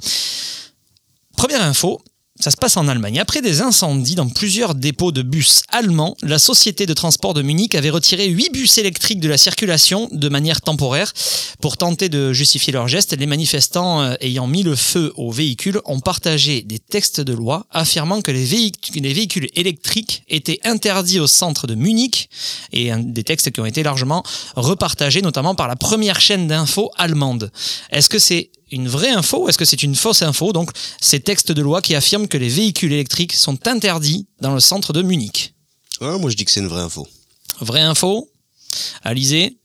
[1.36, 2.00] Première info,
[2.42, 3.20] ça se passe en Allemagne.
[3.20, 7.76] Après des incendies dans plusieurs dépôts de bus allemands, la société de transport de Munich
[7.76, 11.12] avait retiré 8 bus électriques de la circulation de manière temporaire.
[11.60, 15.80] Pour tenter de justifier leur geste, les manifestants euh, ayant mis le feu aux véhicules
[15.84, 21.20] ont partagé des textes de loi affirmant que les, véhic- les véhicules électriques étaient interdits
[21.20, 22.28] au centre de Munich
[22.72, 24.24] et des textes qui ont été largement
[24.56, 27.52] repartagés, notamment par la première chaîne d'infos allemande.
[27.90, 30.52] Est-ce que c'est une vraie info ou est-ce que c'est une fausse info?
[30.52, 34.60] Donc, ces textes de loi qui affirment que les véhicules électriques sont interdits dans le
[34.60, 35.54] centre de Munich.
[36.00, 37.06] Ouais, moi je dis que c'est une vraie info.
[37.60, 38.28] Vraie info?
[39.04, 39.56] Alizé?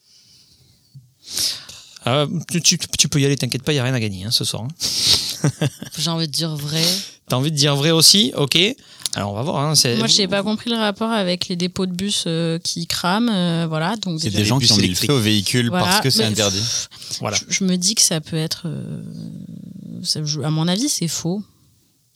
[2.06, 4.26] Euh, tu, tu- tu peux y aller, t'inquiète pas, il n'y a rien à gagner
[4.26, 4.64] hein, ce soir.
[4.64, 5.50] hein.
[5.98, 6.84] J'ai envie de dire vrai.
[7.30, 8.32] T'as envie de dire vrai aussi?
[8.36, 8.58] Ok.
[9.16, 9.58] Alors on va voir.
[9.58, 12.86] hein, Moi, je n'ai pas compris le rapport avec les dépôts de bus euh, qui
[12.88, 13.30] crament.
[13.34, 16.02] euh, voilà, donc C'est des gens qui ont mis le feu au véhicule Voilà, parce
[16.02, 16.62] que c'est interdit.
[17.20, 17.38] Voilà.
[17.38, 18.64] je, je me dis que ça peut être.
[18.68, 19.02] euh,
[20.04, 21.42] ça- je- à mon avis, c'est faux.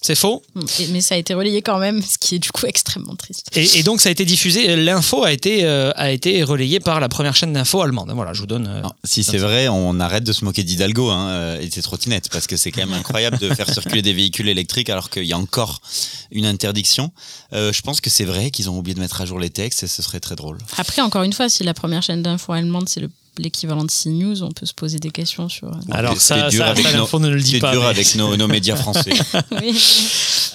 [0.04, 0.42] C'est faux
[0.80, 3.50] Et- mais ça a été relayé quand même, ce qui est du coup extrêmement triste.
[3.56, 7.00] et, et donc ça a été diffusé, l'info a été, euh, a été relayée par
[7.00, 8.12] la première chaîne d'info allemande.
[8.16, 8.66] Voilà, je vous donne...
[8.66, 11.72] euh, Non, si c'est vrai, on arrête de se moquer d'Hidalgo hein, euh, et de
[11.74, 15.12] ses trottinettes parce que c'est quand même incroyable de faire circuler des véhicules électriques alors
[15.12, 15.82] qu'il y a encore
[16.32, 17.12] une interdiction.
[17.54, 19.84] Euh, je pense que c'est vrai qu'ils ont oublié de mettre à jour les textes
[19.84, 20.58] et ce serait très drôle.
[20.78, 24.44] Après, encore une fois, si la première chaîne d'info allemande, c'est le l'équivalent de CNews,
[24.44, 25.68] on peut se poser des questions sur.
[25.70, 27.72] euh, Alors C'est ça, dur ça, l'info ne le dit C'est pas.
[27.72, 29.12] dur mais- avec nos, nos médias français.
[29.62, 29.74] oui.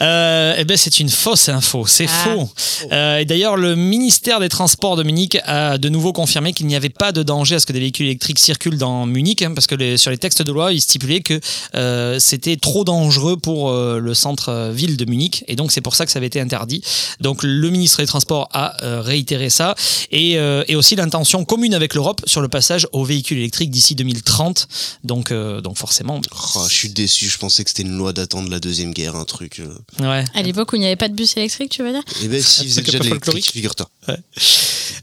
[0.02, 2.24] Euh, eh ben, c'est une fausse info, c'est Ah.
[2.24, 2.50] faux.
[2.92, 6.76] Euh, et d'ailleurs, le ministère des Transports de Munich a de nouveau confirmé qu'il n'y
[6.76, 9.66] avait pas de danger à ce que des véhicules électriques circulent dans Munich, hein, parce
[9.66, 11.40] que les- sur les textes de loi, il stipulait que
[11.74, 16.04] euh, c'était trop dangereux pour euh, le centre-ville de Munich, et donc c'est pour ça
[16.04, 16.82] que ça avait été interdit.
[17.20, 19.74] Donc le ministre des Transports a euh, réitéré ça,
[20.10, 23.94] et, euh, et aussi l'intention commune avec l'Europe sur le passage aux véhicules électriques d'ici
[23.94, 24.68] 2030.
[25.04, 26.20] Donc, euh, donc forcément,
[26.56, 29.16] Oh, je suis déçu, je pensais que c'était une loi datant de la Deuxième Guerre,
[29.16, 29.60] un truc.
[29.60, 29.74] euh.
[30.00, 30.24] ouais.
[30.34, 32.02] À l'époque où il n'y avait pas de bus électrique, tu veux dire?
[32.22, 33.88] Eh ben, si, vous êtes déjà de l'électrique, figure-toi.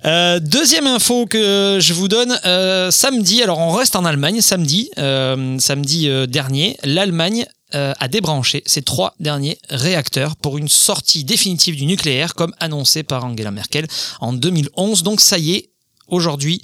[0.06, 4.90] Euh, deuxième info que je vous donne, euh, samedi, alors on reste en Allemagne, samedi,
[4.98, 7.46] euh, samedi euh, dernier, l'Allemagne
[7.76, 13.26] a débranché ses trois derniers réacteurs pour une sortie définitive du nucléaire, comme annoncé par
[13.26, 13.88] Angela Merkel
[14.22, 15.02] en 2011.
[15.02, 15.70] Donc ça y est,
[16.08, 16.62] aujourd'hui,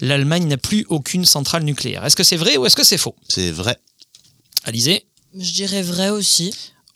[0.00, 2.04] l'Allemagne n'a plus aucune centrale nucléaire.
[2.04, 3.14] Est-ce que c'est vrai ou est-ce que c'est faux?
[3.28, 3.76] C'est vrai.
[4.64, 5.06] Alizé?
[5.38, 6.52] Je dirais vrai aussi.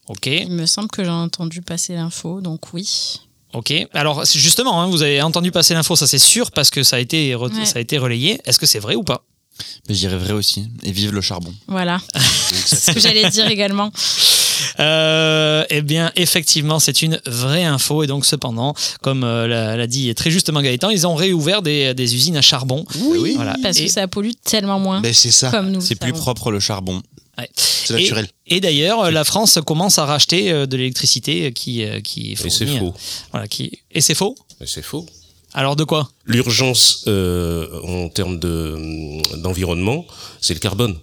[0.08, 3.16] Ok, Il me semble que j'ai entendu passer l'info, donc oui.
[3.54, 3.72] ok.
[3.94, 6.96] Alors c'est justement, hein, vous avez entendu passer l'info, ça c'est sûr, parce que ça
[6.96, 7.64] a été, re- Ouais.
[7.64, 8.38] ça a été relayé.
[8.44, 9.24] Est-ce que c'est vrai ou pas?
[9.88, 10.68] Mais je dirais vrai aussi.
[10.82, 11.54] Et vive le charbon.
[11.68, 12.02] Voilà,
[12.66, 13.92] c'est ce que j'allais dire également.
[14.80, 18.02] Euh, eh bien, effectivement, c'est une vraie info.
[18.02, 22.14] Et donc, cependant, comme euh, l'a dit très justement Gaëtan, ils ont réouvert des, des
[22.14, 22.84] usines à charbon.
[23.00, 23.34] Oui.
[23.36, 23.56] Voilà.
[23.62, 25.00] Parce Et- que ça pollue tellement moins.
[25.00, 25.50] Ben, c'est ça.
[25.50, 25.80] Comme nous.
[25.80, 27.02] C'est plus propre le charbon.
[27.38, 27.48] ouais.
[27.56, 28.28] C'est Et- naturel.
[28.46, 32.50] Et, d'ailleurs, la France commence à racheter euh, de l'électricité qui, qui est Et fournie.
[32.50, 32.94] c'est faux.
[33.32, 33.78] Voilà, qui...
[33.90, 34.34] Et c'est faux?
[34.60, 35.06] Et c'est faux.
[35.56, 36.08] Alors, de quoi?
[36.26, 40.04] L'urgence euh, en termes de, d'environnement,
[40.40, 40.96] c'est le carbone.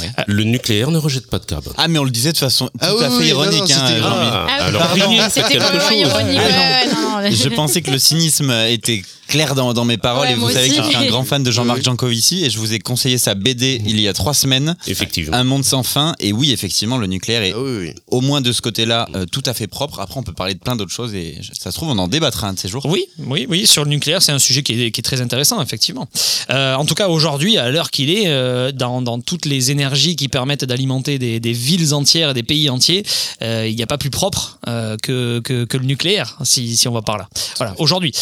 [0.00, 0.10] Ouais.
[0.26, 1.74] Le nucléaire ne rejette pas de carbone.
[1.76, 3.58] Ah, mais on le disait de façon tout Ah à oui, fait oui, non, ironique.
[3.60, 4.26] non, hein, c'était- Jean-Mi.
[4.30, 5.98] Ah, Ah oui, alors pardon, riez, c'est c'était quelque complètement chose.
[5.98, 6.40] ironique.
[6.42, 6.80] Ah,
[7.20, 10.36] ouais, non, Je pensais que le cynisme était clair dans, dans mes paroles Ouais, et
[10.36, 11.82] vous savez que je suis un grand fan de Jean-Marc.
[11.82, 15.34] Jancovici et je vous ai conseillé sa BD il y a trois semaines, Effectivement.
[15.36, 16.14] Un monde sans fin.
[16.20, 17.94] Et oui, effectivement, le nucléaire est Ah oui, oui.
[18.10, 20.00] au moins de ce côté-là euh, tout à fait propre.
[20.00, 22.08] Après, on peut parler de plein d'autres choses et je- ça se trouve, on en
[22.08, 22.84] débattra un de ces jours.
[22.86, 25.60] Oui, oui, oui, sur le nucléaire, c'est un sujet qui est, qui est très intéressant,
[25.62, 26.06] effectivement.
[26.50, 30.16] Euh, en tout cas, aujourd'hui, à l'heure qu'il est, euh, dans, dans toutes les énergies
[30.16, 33.02] qui permettent d'alimenter des, des villes entières et des pays entiers,
[33.42, 36.88] euh, il n'y a pas plus propre euh, que, que, que le nucléaire, si, si
[36.88, 37.28] on va par là.
[37.58, 38.12] Voilà, aujourd'hui.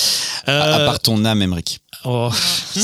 [0.46, 1.80] À, Euh, à part ton âme, Emmerich.
[2.04, 2.30] Oh,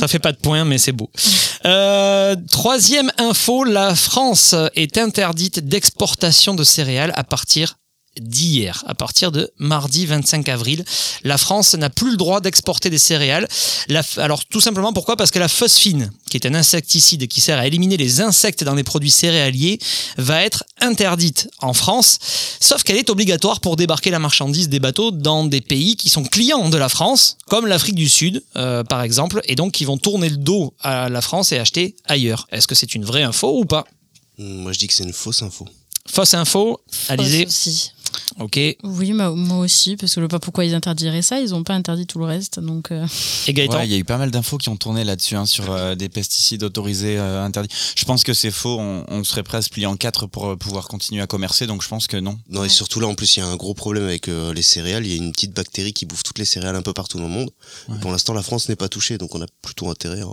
[0.00, 1.10] ça fait pas de points, mais c'est beau.
[1.64, 7.78] Euh, troisième info, la France est interdite d'exportation de céréales à partir
[8.20, 10.84] d'hier, à partir de mardi 25 avril.
[11.24, 13.48] La France n'a plus le droit d'exporter des céréales.
[13.88, 15.16] La alors tout simplement pourquoi?
[15.16, 18.74] Parce que la phosphine, qui est un insecticide qui sert à éliminer les insectes dans
[18.74, 19.78] les produits céréaliers,
[20.16, 22.18] va être interdite en France,
[22.60, 26.24] sauf qu'elle est obligatoire pour débarquer la marchandise des bateaux dans des pays qui sont
[26.24, 29.98] clients de la France, comme l'Afrique du Sud euh, par exemple, et donc qui vont
[29.98, 32.46] tourner le dos à la France et acheter ailleurs.
[32.50, 33.86] Est-ce que c'est une vraie info ou pas?
[34.38, 35.66] Moi, je dis que c'est une fausse info.
[36.06, 37.44] Fausse info, Alizé.
[37.44, 37.92] Fausse aussi.
[38.38, 38.56] Ok.
[38.56, 41.40] Et Oui, moi, moi aussi, parce que je vois pas pourquoi ils interdiraient ça.
[41.40, 42.90] Ils ont pas interdit tout le reste, donc.
[42.92, 43.06] euh,
[43.48, 45.70] Gaëtan Ouais, il y a eu pas mal d'infos qui ont tourné là-dessus, hein, sur
[45.72, 47.74] euh, des pesticides autorisés, euh, interdits.
[47.96, 48.78] Je pense que c'est faux.
[48.78, 51.66] On, on serait prêt à se plier en quatre pour euh, pouvoir continuer à commercer,
[51.66, 52.38] donc je pense que non.
[52.48, 54.62] Non, et surtout là, en plus, il y a un gros problème avec euh, les
[54.62, 55.06] céréales.
[55.06, 57.24] Il y a une petite bactérie qui bouffe toutes les céréales un peu partout dans
[57.24, 57.50] le monde.
[57.94, 60.26] Et Pour l'instant, la France n'est pas touchée, donc on a plutôt intérêt à...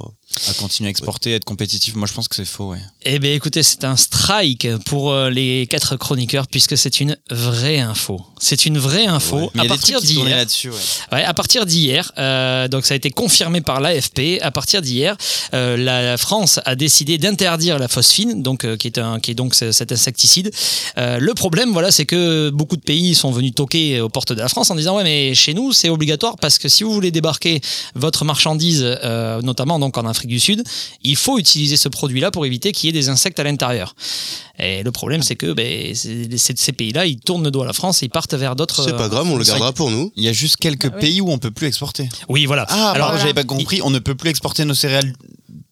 [0.50, 1.96] À continuer à exporter, être compétitif.
[1.96, 2.80] Moi, je pense que c'est faux, ouais.
[3.04, 7.80] Eh bien, écoutez, c'est un strike pour euh, les quatre chroniqueurs puisque c'est une vraie
[7.80, 8.20] info.
[8.40, 9.38] C'est une vraie info.
[9.42, 9.50] Ouais.
[9.54, 10.76] Mais à partir d'hier, là-dessus, ouais.
[11.12, 14.40] Ouais, à partir d'hier, euh, donc ça a été confirmé par l'AFP.
[14.42, 15.16] À partir d'hier,
[15.54, 19.54] euh, la France a décidé d'interdire la phosphine, donc qui est un, qui est donc
[19.56, 20.52] ce- cet insecticide.
[20.98, 24.50] Le problème, voilà, c'est que beaucoup de pays sont venus toquer aux portes de la
[24.50, 27.62] France en disant ouais, mais chez nous c'est obligatoire parce que si vous voulez débarquer
[27.94, 28.84] votre marchandise,
[29.44, 30.64] notamment donc en Afrique du Sud,
[31.04, 33.96] il faut utiliser ce produit-là pour éviter qu'il y ait des insectes à l'intérieur.
[34.58, 38.02] Et le problème, c'est que ben, ces pays-là, ils tournent le dos à la France
[38.02, 38.84] et ils partent vers d'autres.
[38.84, 40.12] C'est pas euh, grave, on le c'est gardera pour nous.
[40.16, 42.08] Il y a juste quelques Ah pays où on peut plus exporter.
[42.30, 42.66] Oui, voilà.
[42.70, 43.22] Ah, alors voilà.
[43.22, 43.82] j'avais pas compris.
[43.82, 45.14] On ne peut plus exporter nos céréales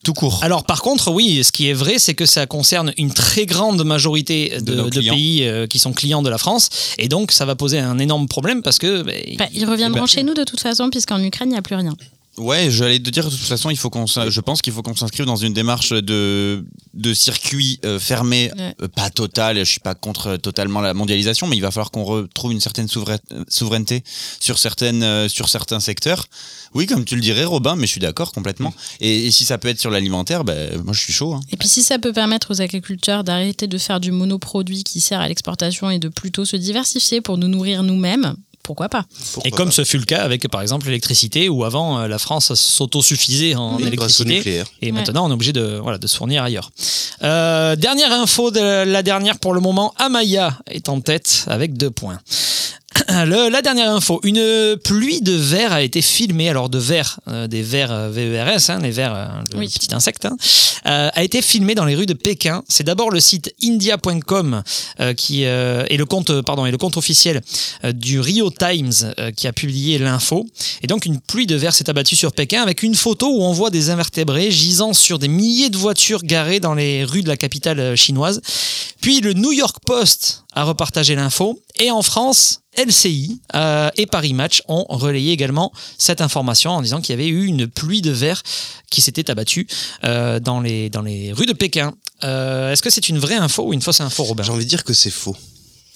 [0.04, 0.40] tout court.
[0.44, 3.84] Alors par contre, oui, ce qui est vrai, c'est que ça concerne une très grande
[3.84, 7.80] majorité De pays euh, qui sont clients de la France, et donc ça va poser
[7.80, 10.60] un énorme problème parce que ben, bah, ils reviendront Eh ben- chez nous de toute
[10.60, 11.96] façon, puisqu'en Ukraine, il n'y a plus rien.
[12.38, 14.96] Ouais, j'allais te dire de toute façon, il faut qu'on, je pense qu'il faut qu'on
[14.96, 16.66] s'inscrive dans une démarche de
[16.96, 18.76] de circuit euh, fermé, Ouais.
[18.82, 19.58] euh, pas total.
[19.60, 22.60] Je suis pas contre euh, totalement la mondialisation, mais il va falloir qu'on retrouve une
[22.60, 23.20] certaine souverain-
[23.50, 24.04] souveraineté
[24.40, 26.26] sur certaines euh, sur certains secteurs.
[26.74, 28.74] Oui, comme tu le dirais, Robin, mais je suis d'accord complètement.
[29.00, 31.34] Et, et si ça peut être sur l'alimentaire, ben moi je suis chaud.
[31.36, 31.42] hein.
[31.52, 35.20] Et puis si ça peut permettre aux agriculteurs d'arrêter de faire du monoproduit qui sert
[35.20, 39.06] à l'exportation et de plutôt se diversifier pour nous nourrir nous-mêmes, pourquoi pas
[39.46, 42.54] Et comme ce fut le cas avec, par exemple, l'électricité, où avant, euh, la France
[42.54, 44.64] s'autosuffisait en Oui, électricité.
[44.82, 44.92] Et Ouais.
[44.94, 46.72] maintenant, on est obligé de, voilà, de se fournir ailleurs.
[47.24, 51.92] Euh, dernière info, de la dernière pour le moment, Amaya est en tête avec deux
[51.92, 52.20] points.
[53.26, 57.48] Le- la dernière info, une pluie de vers a été filmée, alors de vers, euh,
[57.48, 59.68] des vers euh, VERS, hein, les vers, euh, le Oui.
[59.68, 60.38] petit insecte, hein,
[60.86, 62.64] euh, a été filmée dans les rues de Pékin.
[62.68, 64.64] C'est d'abord le site india.com
[65.00, 67.42] euh, qui euh, et le compte, pardon, et le compte officiel
[67.94, 70.46] du Rio Times euh, qui a publié l'info.
[70.82, 73.54] Et donc une pluie de vers s'est abattue sur Pékin avec une photo où on
[73.54, 77.38] voit des invertébrés gisant sur des milliers de voitures garées dans les rues de la
[77.38, 78.42] capitale chinoise.
[79.02, 84.34] Puis le New York Post a repartagé l'info et en France, LCI euh, et Paris
[84.34, 88.12] Match ont relayé également cette information en disant qu'il y avait eu une pluie de
[88.12, 88.42] verre
[88.90, 89.68] qui s'était abattue
[90.04, 91.94] euh, dans, les, dans les rues de Pékin.
[92.24, 94.70] Euh, Est-ce que c'est une vraie info ou une fausse info, Robin J'ai envie de
[94.70, 95.36] dire que c'est faux.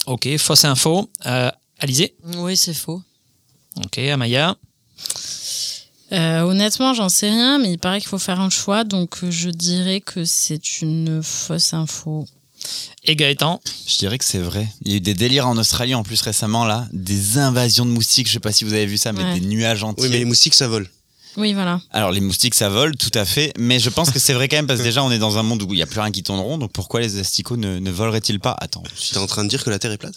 [0.06, 1.10] Ok, fausse info.
[1.26, 2.14] Euh, Alizé?
[2.36, 3.02] Oui, c'est faux.
[3.84, 4.56] Ok, Amaya?
[6.12, 9.50] Euh, honnêtement, j'en sais rien, mais il paraît qu'il faut faire un choix, donc je
[9.50, 12.26] dirais que c'est une fausse info.
[13.04, 14.68] Et Gaëtan Je dirais que c'est vrai.
[14.82, 17.90] Il y a eu des délires en Australie en plus récemment là, des invasions de
[17.90, 18.26] moustiques.
[18.28, 19.40] Je sais pas si vous avez vu ça, mais Ouais.
[19.40, 20.04] des nuages entiers.
[20.04, 20.88] Oui, mais les moustiques, ça vole.
[21.38, 21.80] Oui, voilà.
[21.92, 24.56] Alors les moustiques ça vole, tout à fait, mais je pense que c'est vrai quand
[24.56, 26.10] même parce que déjà on est dans un monde où il y a plus rien
[26.10, 28.56] qui tourne rond, donc pourquoi les asticots ne, ne voleraient-ils pas?
[28.60, 30.14] Attends, Tu es en train de dire que la Terre est plate?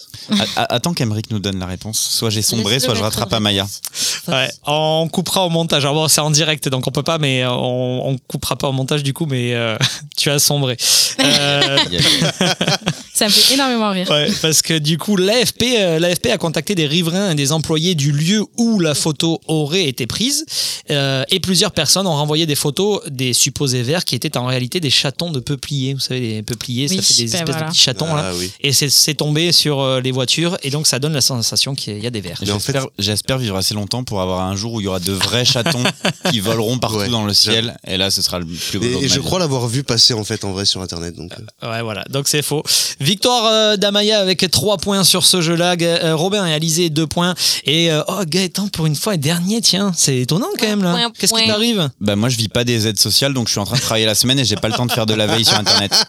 [0.56, 1.98] A- attends qu'Emeric nous donne la réponse.
[2.00, 3.62] Soit j'ai sombré, soit je rattrape Amaya.
[3.64, 3.80] réponse.
[4.28, 5.84] Ouais, on coupera au montage.
[5.84, 8.68] Alors bon, c'est en direct, donc on peut pas, mais euh, on, on coupera pas
[8.68, 9.76] au montage du coup, mais euh,
[10.16, 10.76] tu as sombré.
[11.20, 11.78] Euh,
[13.14, 14.08] Ça me fait énormément rire.
[14.10, 15.62] Ouais, parce que du coup, l'AFP,
[16.00, 20.06] l'AFP a contacté des riverains et des employés du lieu où la photo aurait été
[20.06, 20.44] prise.
[20.90, 24.80] euh, et plusieurs personnes ont renvoyé des photos des supposés vers qui étaient en réalité
[24.80, 25.94] des chatons de peupliers.
[25.94, 27.60] Vous savez, les peupliers, Oui, ça fait des espèces voilà.
[27.66, 28.14] de petits chatons.
[28.14, 28.30] là.
[28.30, 28.50] Ah oui.
[28.60, 30.56] Et c'est, tombé sur euh, les voitures.
[30.62, 32.38] Et donc, ça donne la sensation qu'il y a des vers.
[32.42, 35.00] Mais en fait- J'espère vivre assez longtemps pour avoir un jour où il y aura
[35.00, 35.82] de vrais chatons
[36.30, 37.76] qui voleront partout Ouais, dans le ciel.
[37.86, 40.24] Et là, ce sera le plus beau Et, et je crois l'avoir vu passer en
[40.24, 41.14] fait en vrai sur internet.
[41.16, 41.32] Donc,
[41.62, 42.04] euh, Ouais, voilà.
[42.10, 42.62] Donc, c'est faux.
[43.00, 45.76] Victoire euh, d'Amaya avec 3 points sur ce jeu-là.
[45.80, 47.34] Euh, Robin et Alizé, 2 points.
[47.64, 49.60] Et euh, oh, Gaëtan, pour une fois, est dernier.
[49.60, 51.01] Tiens, c'est étonnant quand même là.
[51.10, 53.64] Qu'est-ce qui t'arrive Bah moi je vis pas des aides sociales donc je suis en
[53.64, 55.44] train de travailler la semaine et j'ai pas le temps de faire de la veille
[55.44, 55.92] sur internet.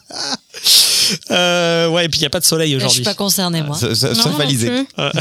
[1.31, 2.95] Euh, ouais, et puis il n'y a pas de soleil Je aujourd'hui.
[2.95, 3.75] suis pas concernée, moi.
[3.75, 4.87] Ça- ça- non plus.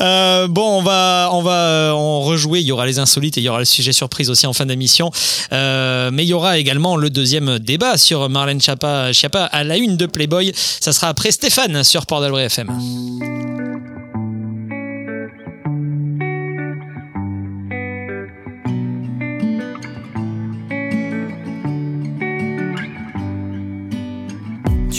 [0.00, 2.60] Euh, bon, on va, on va euh, en rejouer.
[2.60, 4.66] Il y aura les insolites et il y aura le sujet surprise aussi en fin
[4.66, 5.10] d'émission.
[5.52, 9.76] Euh, mais il y aura également le deuxième débat sur Marlène Schiappa, Schiappa à la
[9.76, 10.52] une de Playboy.
[10.56, 13.51] Ça sera après Stéphane sur Port d'Albret FM.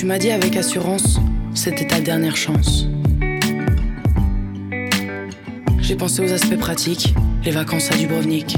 [0.03, 1.17] Tu m'as dit avec assurance,
[1.53, 2.87] c'était ta dernière chance.
[5.79, 8.57] J'ai pensé aux aspects pratiques, les vacances à Dubrovnik.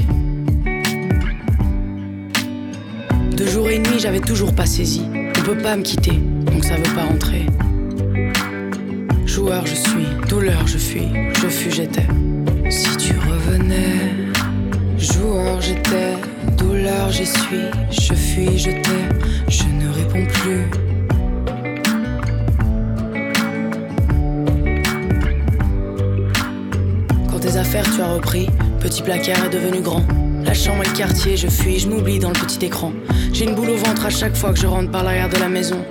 [3.30, 5.02] De jour et de nuit, j'avais toujours pas saisi.
[5.38, 6.18] On peut pas me quitter,
[6.50, 7.46] donc ça veut pas rentrer.
[9.24, 12.08] Joueur, je suis, douleur, je fuis, je fus, j'étais.
[12.70, 14.16] Si tu revenais,
[14.98, 16.14] joueur, j'étais,
[16.58, 20.85] douleur, j'y suis, je fuis, je t'ai, je ne réponds plus.
[27.70, 28.48] Tu as repris,
[28.80, 30.04] petit placard est devenu grand.
[30.44, 32.92] La chambre et le quartier, je fuis, je m'oublie dans le petit écran.
[33.32, 35.48] J'ai une boule au ventre à chaque fois que je rentre par l'arrière de la
[35.48, 35.84] maison.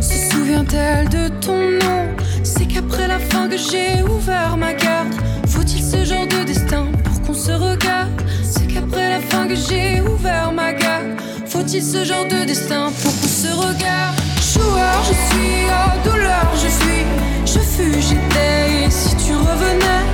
[0.00, 2.06] Se souvient-elle de ton nom?
[2.42, 5.12] C'est qu'après la fin que j'ai ouvert ma carte.
[5.46, 8.10] Faut-il ce genre de destin pour qu'on se regarde?
[8.42, 11.20] C'est qu'après la fin que j'ai ouvert ma garde.
[11.46, 14.16] Faut-il ce genre de destin pour qu'on se regarde?
[14.40, 17.04] Joueur, je suis, oh douleur, je suis,
[17.44, 18.86] je fus, j'étais.
[18.86, 20.04] Et si tu revenais,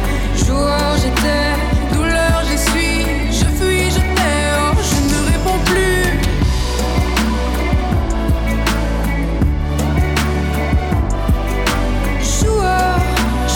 [0.48, 1.52] joueur, j'étais,
[1.94, 2.96] douleur, j'y suis,
[3.38, 6.06] je fuis, je t'ai, oh, je ne réponds plus.
[12.36, 12.98] Joueur,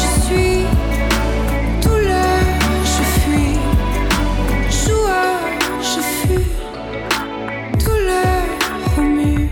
[0.01, 0.59] je suis,
[1.83, 2.41] douleur,
[2.95, 3.59] je fuis,
[4.85, 5.39] joueur,
[5.81, 6.49] je fuis,
[7.85, 8.43] douleur
[8.97, 9.49] remue.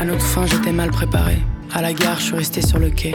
[0.00, 1.38] À notre fin, j'étais mal préparé.
[1.74, 3.14] À la gare, je suis resté sur le quai.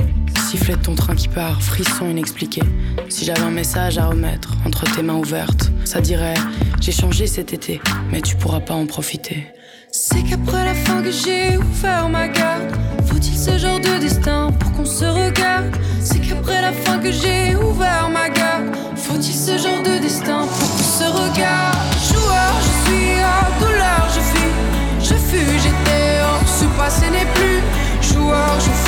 [0.49, 2.61] Sifflet de ton train qui part, frisson inexpliqué.
[3.09, 6.35] Si j'avais un message à remettre entre tes mains ouvertes, ça dirait
[6.79, 7.81] J'ai changé cet été,
[8.13, 9.47] mais tu pourras pas en profiter.
[9.91, 12.71] C'est qu'après la fin que j'ai ouvert ma garde.
[13.07, 15.75] Faut-il ce genre de destin pour qu'on se regarde?
[15.99, 18.73] C'est qu'après la fin que j'ai ouvert ma garde.
[18.95, 21.75] Faut-il ce genre de destin pour qu'on se regarde?
[22.07, 24.53] Joueur, je suis, oh, douleur, je fuis.
[25.01, 27.59] Je fus, j'étais, oh, ce passé n'est plus.
[28.01, 28.86] Joueur, je fus,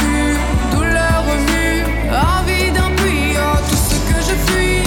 [2.20, 4.84] Envie d'ennui, oh tout ce que je fuis.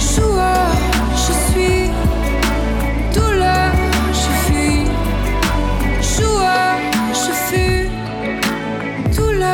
[0.00, 0.56] Joua,
[1.24, 1.90] je suis.
[3.12, 3.44] Toul,
[4.12, 4.86] je fuis.
[6.02, 6.60] Joua,
[7.12, 7.88] je suis
[9.14, 9.44] Toul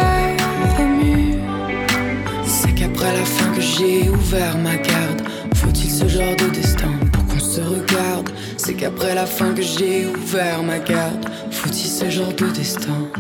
[2.46, 5.22] C'est qu'après la fin que j'ai ouvert ma garde.
[5.54, 8.30] Faut-il ce genre de destin Pour qu'on se regarde?
[8.56, 11.26] C'est qu'après la fin que j'ai ouvert ma garde.
[11.62, 13.11] Faut-il ce genre de destin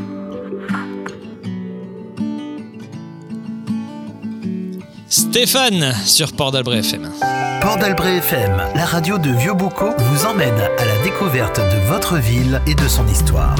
[5.10, 7.10] Stéphane sur Port d'Albret FM.
[7.60, 12.16] Port d'Albret FM, la radio de Vieux Bocaux, vous emmène à la découverte de votre
[12.16, 13.54] ville et de son histoire.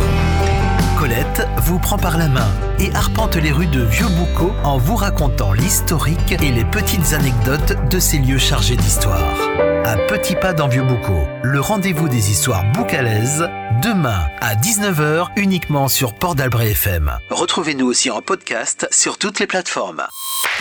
[1.01, 4.97] Colette vous prend par la main et arpente les rues de Vieux Boucau en vous
[4.97, 9.35] racontant l'historique et les petites anecdotes de ces lieux chargés d'histoire.
[9.87, 13.49] À petits pas dans Vieux Boucau, le rendez-vous des histoires boucalaises,
[13.83, 17.11] demain à 19h uniquement sur Port d'Albret FM.
[17.31, 20.03] Retrouvez-nous aussi en podcast sur toutes les plateformes.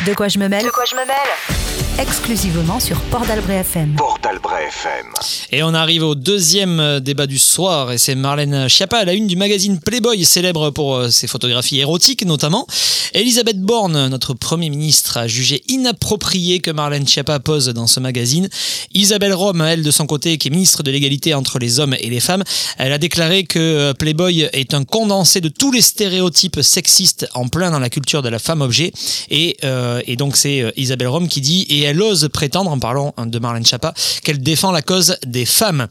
[0.05, 0.63] De quoi je me mêle?
[0.63, 1.88] De quoi je me mêle?
[2.01, 3.95] Exclusivement sur Port d'Albret FM.
[3.97, 5.07] Port d'Albret FM.
[5.51, 9.11] Et on arrive au deuxième euh, débat du soir et c'est Marlène Schiappa à la
[9.11, 12.65] une du magazine Playboy, célèbre pour euh, ses photographies érotiques notamment.
[13.13, 18.47] Elisabeth Borne, notre Premier ministre, a jugé inapproprié que Marlène Schiappa pose dans ce magazine.
[18.93, 22.09] Isabelle Rome, elle de son côté, qui est ministre de l'égalité entre les hommes et
[22.09, 22.43] les femmes,
[22.77, 27.47] elle a déclaré que euh, Playboy est un condensé de tous les stéréotypes sexistes en
[27.47, 28.93] plein dans la culture de la femme objet.
[29.29, 33.13] Et, euh, et donc c'est Isabelle Rome qui dit, et elle ose prétendre, en parlant
[33.17, 35.87] de Marlène Schiappa, qu'elle défend la cause des femmes.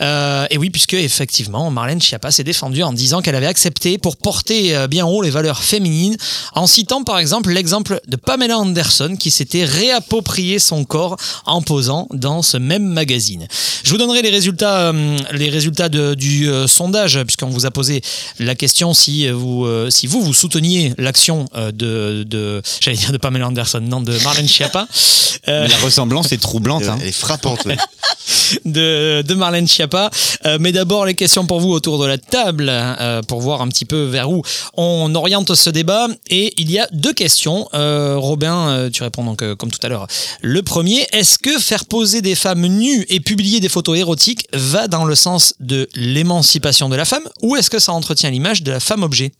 [0.00, 4.16] Euh, et oui, puisque effectivement, Marlène Schiappa s'est défendue en disant qu'elle avait accepté pour
[4.16, 6.16] porter euh, bien haut les valeurs féminines,
[6.54, 12.08] en citant par exemple l'exemple de Pamela Anderson qui s'était réapproprié son corps en posant
[12.12, 13.46] dans ce même magazine.
[13.82, 18.02] Je vous donnerai les résultats, euh, les résultats du euh, sondage, puisqu'on vous a posé
[18.38, 23.46] la question si vous, si vous, vous souteniez l'action de, de j'allais dire de Pamela
[23.46, 24.88] Anderson, non, de Marlène Schiappa.
[25.48, 26.84] Euh, la ressemblance est troublante.
[26.84, 26.98] hein.
[27.00, 27.64] Elle est frappante.
[27.66, 27.76] ouais.
[28.64, 30.10] de, de Marlène Schiappa.
[30.46, 33.68] Euh, mais d'abord, les questions pour vous autour de la table, euh, pour voir un
[33.68, 34.42] petit peu vers où
[34.76, 36.08] on oriente ce débat.
[36.30, 37.68] Et il y a deux questions.
[37.74, 40.06] Euh, Robin, euh, tu réponds donc euh, comme tout à l'heure.
[40.42, 44.88] Le premier, est-ce que faire poser des femmes nues et publier des photos érotiques va
[44.88, 48.70] dans le sens de l'émancipation de la femme ou est-ce que ça entretient l'image de
[48.72, 49.32] la femme objet?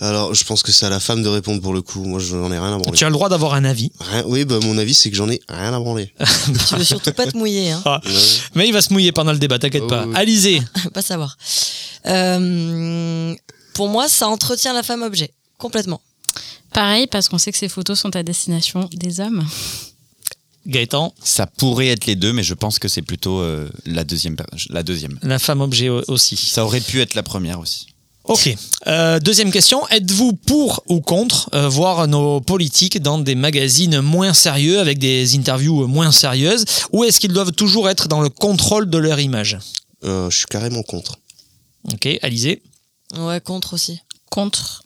[0.00, 2.04] Alors, je pense que c'est à la femme de répondre pour le coup.
[2.04, 2.96] Moi, je n'en ai rien à branler.
[2.98, 3.90] Tu as le droit d'avoir un avis.
[4.00, 6.12] Rien- oui, bah, mon avis, c'est que j'en ai rien à branler.
[6.68, 8.00] Tu veux surtout pas te mouiller, hein Ah.
[8.54, 10.02] Mais il va se mouiller pendant le débat, t'inquiète pas.
[10.04, 10.16] Oh, oui.
[10.16, 10.62] Alizé,
[10.94, 11.36] Pas savoir.
[12.06, 13.34] Euh,
[13.74, 15.30] pour moi, ça entretient la femme objet.
[15.58, 16.00] Complètement.
[16.72, 19.46] Pareil, parce qu'on sait que ces photos sont à destination des hommes.
[20.66, 24.36] Gaëtan, Ça pourrait être les deux, mais je pense que c'est plutôt euh, la deuxième.
[24.70, 25.18] La deuxième.
[25.22, 26.36] la femme objet au- aussi.
[26.36, 27.86] Ça aurait pu être la première aussi.
[28.24, 28.54] Ok.
[28.86, 29.86] Euh, deuxième question.
[29.88, 35.36] Êtes-vous pour ou contre euh, voir nos politiques dans des magazines moins sérieux, avec des
[35.36, 39.58] interviews moins sérieuses, ou est-ce qu'ils doivent toujours être dans le contrôle de leur image?
[40.04, 41.18] Euh, je suis carrément contre.
[41.92, 42.62] Ok, Alizé?
[43.16, 43.98] Ouais, contre aussi.
[44.30, 44.84] Contre.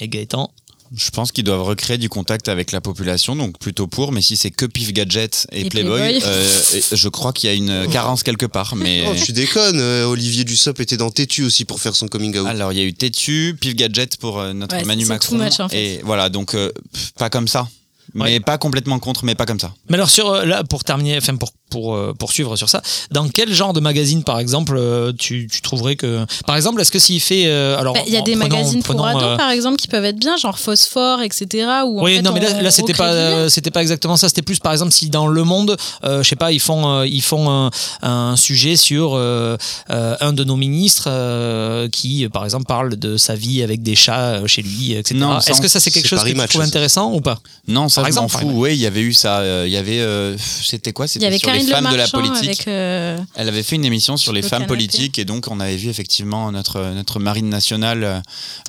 [0.00, 0.50] et Gaëtan?
[0.96, 4.10] Je pense qu'ils doivent recréer du contact avec la population, donc plutôt pour.
[4.12, 6.22] Mais si c'est que Pif Gadget et, Et Playboy, Playboy.
[6.24, 8.74] euh, je crois qu'il y a une carence quelque part.
[8.76, 12.36] Mais Oh, tu déconnes, euh, Olivier Dussopt était dans Tétu aussi pour faire son coming
[12.38, 12.46] out.
[12.46, 15.36] alors il y a eu Tétu, Pif Gadget pour euh, notre Ouais, Manu c'est Macron.
[15.36, 15.76] too much, en fait.
[15.96, 17.68] Et voilà, donc euh, pff, pas comme ça.
[18.14, 18.40] Mais Ouais.
[18.40, 19.74] pas complètement contre, mais pas comme ça.
[19.90, 23.28] Mais alors sur euh, là pour terminer, enfin pour pour euh, poursuivre sur ça, dans
[23.28, 26.98] quel genre de magazine par exemple euh, tu, tu trouverais que par exemple est-ce que
[26.98, 29.50] s'il fait euh, alors Bah, Il y a en des magazines pour ados, euh, par
[29.50, 31.66] exemple, qui peuvent être bien, genre Phosphore, etc.
[31.86, 34.28] Où, en Oui, fait, non, mais là, là c'était pas, euh, c'était pas exactement ça.
[34.28, 37.06] C'était plus, par exemple, si dans Le Monde, euh, je sais pas, ils font, euh,
[37.06, 37.70] ils font un,
[38.02, 39.56] un sujet sur euh,
[39.90, 43.94] euh, un de nos ministres euh, qui, par exemple, parle de sa vie avec des
[43.96, 45.14] chats chez lui, etc.
[45.46, 47.38] Est-ce que ça c'est quelque c'est chose que tu trouves intéressant ou pas?
[47.66, 48.60] Non, ça Par je m'en exemple, par fous.
[48.62, 49.38] Oui, il y avait eu ça.
[49.40, 52.44] euh, Il y avait, euh, c'était quoi C'était avait sur les femmes de la politique.
[52.48, 52.68] avec.
[52.68, 54.74] euh, Elle avait fait une émission sur les Le femmes canapé.
[54.74, 58.20] politiques et donc on avait vu effectivement notre notre marine nationale euh,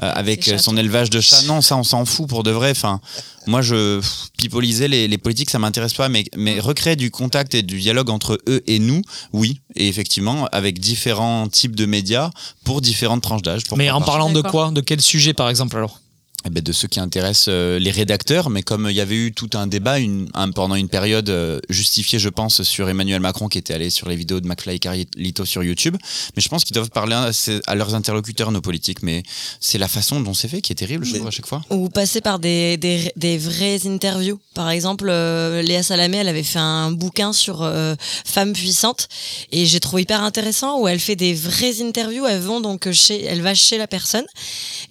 [0.01, 1.41] avec son élevage de chats.
[1.43, 2.71] Non, ça on s'en fout pour de vrai.
[2.71, 2.99] Enfin,
[3.47, 4.01] moi je
[4.37, 8.09] pipoliser les, les politiques, ça m'intéresse pas, mais mais recréer du contact et du dialogue
[8.09, 9.01] entre eux et nous,
[9.33, 12.29] oui, et effectivement avec différents types de médias
[12.63, 13.63] pour différentes tranches d'âge.
[13.75, 14.05] Mais en pas.
[14.07, 14.71] parlant de quoi?
[14.71, 15.99] De quel sujet, par exemple alors?
[16.49, 19.67] De ceux qui intéressent euh, les rédacteurs, mais comme il y avait eu tout un
[19.67, 23.73] débat une, un- pendant une période euh, justifiée, je pense, sur Emmanuel Macron qui était
[23.73, 25.97] allé sur les vidéos de McFly et Carlito sur YouTube,
[26.35, 27.15] mais je pense qu'ils doivent parler
[27.67, 29.23] à, leurs interlocuteurs, nos politiques, mais
[29.59, 31.61] c'est la façon dont c'est fait qui est terrible, je trouve, à chaque fois.
[31.71, 34.39] Ou passer par des, des, des vraies interviews.
[34.53, 39.07] Par exemple, euh, Léa Salamé, elle avait fait un bouquin sur euh, femmes puissantes
[39.51, 42.25] et j'ai trouvé hyper intéressant où elle fait des vraies interviews.
[42.27, 44.25] Elle, vont donc chez, elle va chez la personne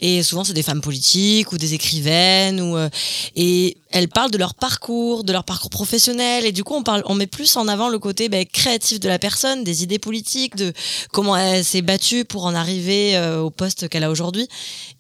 [0.01, 2.89] et souvent c'est des femmes politiques ou des écrivaines euh,
[3.37, 6.45] et elles parlent de leur parcours, de leur parcours professionnel.
[6.45, 9.09] Et du coup on parle, on met plus en avant le côté ben, créatif de
[9.09, 10.73] la personne, des idées politiques, de
[11.13, 14.49] comment elle s'est battue pour en arriver euh, au poste qu'elle a aujourd'hui.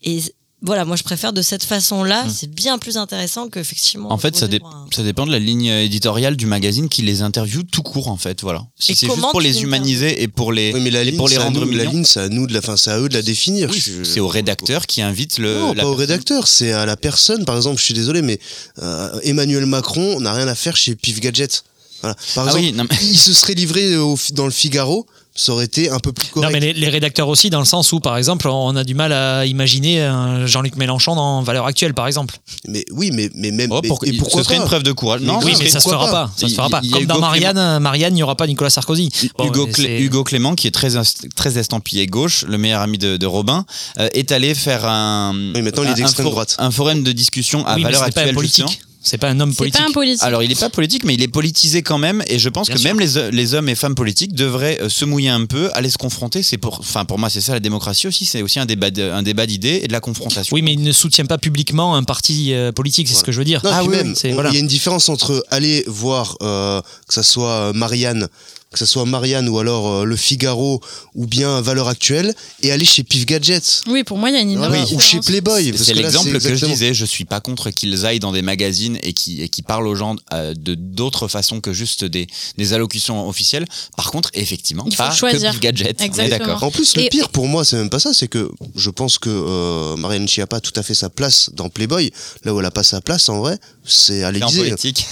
[0.03, 0.21] Et
[0.61, 2.25] voilà, moi je préfère de cette façon-là.
[2.29, 4.09] C'est bien plus intéressant qu'effectivement.
[4.09, 4.13] Mm.
[4.13, 6.89] En fait, ça, poser dé- pour un- ça dépend de la ligne éditoriale du magazine
[6.89, 8.43] qui les interviewe tout court, en fait.
[8.43, 8.67] Voilà.
[8.79, 11.17] Si Et c'est juste pour les humaniser et pour les, Oui, mais la et ligne,
[11.17, 12.91] pour les c'est à rendre nous, la ligne, c'est à nous de la fin, c'est
[12.91, 13.71] à eux de la définir.
[13.71, 15.55] Oui, Je- c'est au rédacteur qui invite le.
[15.59, 17.45] Non, la pas au rédacteur, c'est à la personne.
[17.45, 18.41] Par exemple, je suis désolé, mais
[18.83, 21.63] euh, Emmanuel Macron n'a rien à faire chez Pif Gadget.
[22.01, 22.15] Voilà.
[22.35, 25.07] Par Ah exemple, oui, non, mais- il se serait livré au, dans le Figaro,
[25.41, 26.47] ça aurait été un peu plus correct.
[26.47, 28.95] Non, mais les, les rédacteurs aussi, dans le sens où, par exemple, on a du
[28.95, 32.37] mal à imaginer un Jean-Luc Mélenchon dans Valeurs Actuelles, par exemple.
[32.67, 33.71] Mais oui, mais, mais même.
[33.71, 35.21] Oh, mais- pour- et pourquoi ce serait pas une preuve de courage.
[35.21, 36.31] Non, oui, mais ça se fera pas pas.
[36.37, 36.81] Ça se fera pas.
[36.93, 39.11] Comme dans Hugo Marianne, Marianne, il n'y aura pas Nicolas Sarkozy.
[39.39, 40.91] Bon, Hugo, Clé- Hugo Clément, qui est très,
[41.37, 43.65] très estampillé gauche, le meilleur ami de, de Robin,
[44.01, 46.57] euh, est allé faire un, Oui, maintenant, il est un- un d'extrême for- droite.
[46.59, 48.35] un forum de discussion à Oui, mais valeur c'est pas un actuelle.
[48.35, 48.81] politique.
[49.01, 49.81] C'est pas un homme politique.
[49.81, 50.23] pas un politique.
[50.23, 52.23] Alors, il n'est pas politique, mais il est politisé quand même.
[52.27, 52.95] Et je pense Bien que sûr.
[52.95, 55.97] même les, les hommes et femmes politiques devraient euh, se mouiller un peu, aller se
[55.99, 56.43] confronter.
[56.43, 58.27] C'est pour, enfin, pour moi, c'est ça la démocratie aussi.
[58.27, 60.55] C'est aussi un débat, de- un débat d'idées et de la confrontation.
[60.55, 63.39] Oui, mais il ne soutient pas publiquement un parti euh, politique, c'est ce que je
[63.39, 63.61] veux dire.
[63.65, 64.51] Non, ah oui, même, oui, c'est on- voilà.
[64.51, 68.29] il y a une différence entre aller voir euh, que ça soit Marianne,
[68.73, 70.81] que ça soit Marianne ou alors euh, Le Figaro
[71.15, 73.83] ou bien Valeur Actuelle et aller chez Pif Gadget.
[73.87, 75.21] Oui, pour moi, il y a une énorme ou chez.
[75.21, 75.73] Playboy.
[75.73, 76.95] parce C'est l'exemple que exactement- je disais.
[76.95, 79.95] Je suis pas contre qu'ils aillent dans des magazines et qui, et qui parlent aux
[79.95, 82.27] gens euh, de d'autres façons que juste des,
[82.59, 83.65] des allocutions officielles.
[83.97, 85.49] Par contre, effectivement, Il faut pas choisir.
[85.51, 85.97] que Pif Gadget.
[86.01, 86.39] On est Exactement.
[86.39, 86.63] d'accord.
[86.65, 89.19] En plus, le Et- pire pour moi, c'est même pas ça, c'est que je pense
[89.19, 92.13] que euh, Marianne Chiappa a tout à fait sa place dans Playboy.
[92.45, 93.59] Là où elle a pas sa place, en vrai,
[93.89, 94.65] c'est à l'Élysée.
[94.65, 95.07] politique.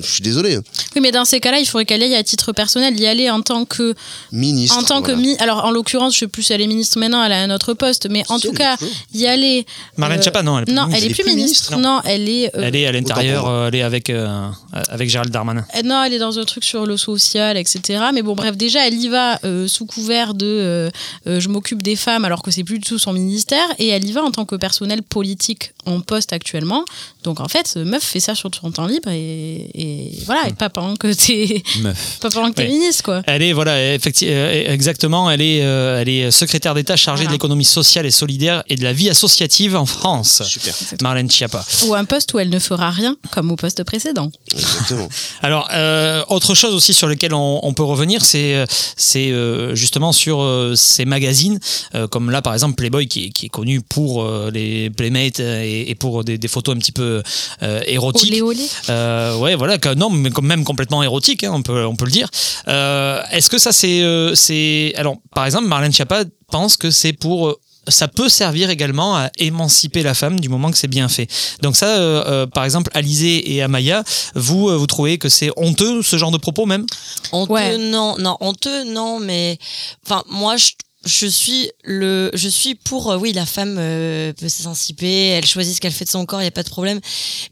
[0.00, 0.58] Je suis désolé.
[0.94, 3.42] Oui, mais dans ces cas-là, il faudrait qu'elle aille à titre personnel, y aller en
[3.42, 3.94] tant que
[4.30, 4.78] Ministre.
[4.78, 7.22] en tant que mi alors en l'occurrence je sais plus si elle est ministre maintenant
[7.24, 8.76] elle a un autre poste mais en tout cas
[9.12, 11.02] y aller Marlène euh, Schiappa, non, elle est plus non ministre.
[11.04, 13.82] elle est plus ministre non elle est euh, Elle est à l'intérieur, euh, elle est
[13.82, 14.48] avec, euh,
[14.88, 15.64] avec Gérald Darmanin.
[15.76, 18.04] euh, non, elle est dans un truc sur le social, etc.
[18.12, 20.90] Mais bon, bref, déjà, elle y va euh, sous couvert de euh,
[21.26, 24.04] euh, je m'occupe des femmes, alors que c'est plus du tout son ministère, et elle
[24.04, 26.84] y va en tant que personnel politique en poste actuellement.
[27.24, 30.68] Donc en fait, meuf fait ça sur son temps libre, et, et voilà, et pas
[30.70, 32.18] pendant que t'es Meuf.
[32.20, 32.68] pas pendant que t'es Ouais.
[32.68, 33.22] ministre, quoi.
[33.26, 37.28] Elle est, voilà, effectivement, exactement, elle est, euh, elle est secrétaire d'État chargée Voilà.
[37.30, 40.42] de l'économie sociale et solidaire et de la vie associative en France.
[40.44, 40.74] Super.
[41.02, 41.64] Marlène Schiappa.
[41.86, 44.30] Ou un poste où elle ne fera rien, comme au poste précédent.
[44.52, 45.08] Exactement.
[45.42, 48.66] Alors, euh, autre chose aussi sur lequel on, on peut revenir, c'est euh,
[48.96, 51.58] c'est euh, justement sur euh, ces magazines,
[51.94, 55.40] euh, comme là par exemple Playboy qui, est- qui est connu pour euh, les Playmates
[55.40, 57.22] euh, et, et pour des, des photos un petit peu
[57.62, 58.30] euh, érotiques.
[58.32, 58.66] Olé, olé.
[58.90, 62.10] Euh, ouais, voilà, que- non, mais même complètement érotique, hein, on peut on peut le
[62.10, 62.28] dire.
[62.68, 67.12] Euh, Est-ce que ça c'est euh, c'est alors par exemple Marlène Schiappa pense que c'est
[67.12, 67.58] pour euh,
[67.88, 71.28] ça peut servir également à émanciper la femme du moment que c'est bien fait.
[71.62, 74.02] Donc ça, euh, euh, par exemple, Alizé et Amaya,
[74.34, 76.84] vous, euh, vous trouvez que c'est honteux ce genre de propos même?
[77.30, 77.78] Honteux, Ouais.
[77.78, 79.56] non, non, honteux, non, mais
[80.04, 80.70] enfin, moi, je,
[81.06, 85.76] je suis le, je suis pour, euh, oui, la femme euh, peut s'émanciper, elle choisit
[85.76, 87.00] ce qu'elle fait de son corps, il y a pas de problème.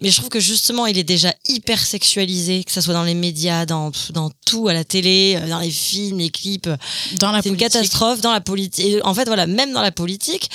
[0.01, 3.15] Mais je trouve que justement, il est déjà hyper sexualisé, que ça soit dans les
[3.15, 6.69] médias, dans, dans tout, à la télé, euh, dans les films, les clips.
[7.15, 8.97] Dans la C'est une catastrophe dans la politique.
[9.05, 10.51] En fait, voilà, même dans la politique.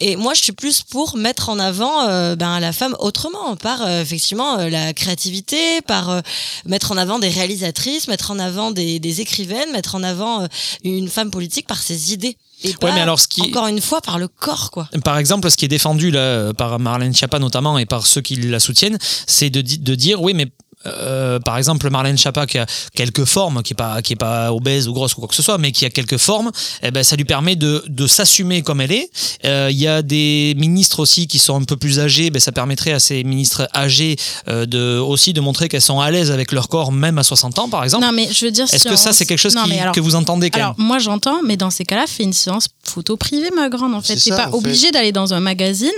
[0.00, 3.82] Et moi, je suis plus pour mettre en avant euh, ben, la femme autrement, par
[3.82, 6.20] euh, effectivement la créativité, par euh,
[6.64, 10.46] mettre en avant des réalisatrices, mettre en avant des, des écrivaines, mettre en avant
[10.84, 12.36] une femme politique par ses idées.
[12.62, 14.88] Et pas, mais alors, ce qui- encore une fois, par le corps, quoi.
[15.04, 18.36] Par exemple, ce qui est défendu là par Marlène Schiappa notamment et par ceux qui
[18.36, 20.52] la soutiennent, c'est de, di- de dire oui, mais
[20.86, 24.52] euh, par exemple Marlène Schiappa qui a quelques formes, qui est pas qui est pas
[24.52, 26.50] obèse ou grosse ou quoi que ce soit, mais qui a quelques formes,
[26.82, 29.10] eh ben ça lui permet de, de s'assumer comme elle est.
[29.44, 32.52] Euh, Il y a des ministres aussi qui sont un peu plus âgés, ben ça
[32.52, 34.16] permettrait à ces ministres âgés
[34.48, 37.58] euh, de aussi de montrer qu'elles sont à l'aise avec leur corps même à 60
[37.58, 38.04] ans par exemple.
[38.04, 38.64] Non, mais je veux dire.
[38.64, 40.60] Est-ce si que ça c'est quelque chose Non, qui- mais alors- que vous entendez quand
[40.60, 40.86] Alors même?
[40.86, 43.94] moi j'entends, mais dans ces cas-là, fais une séance photo privée, ma grande.
[43.94, 45.90] En fait, C'est t'es pas obligé d'aller dans un magazine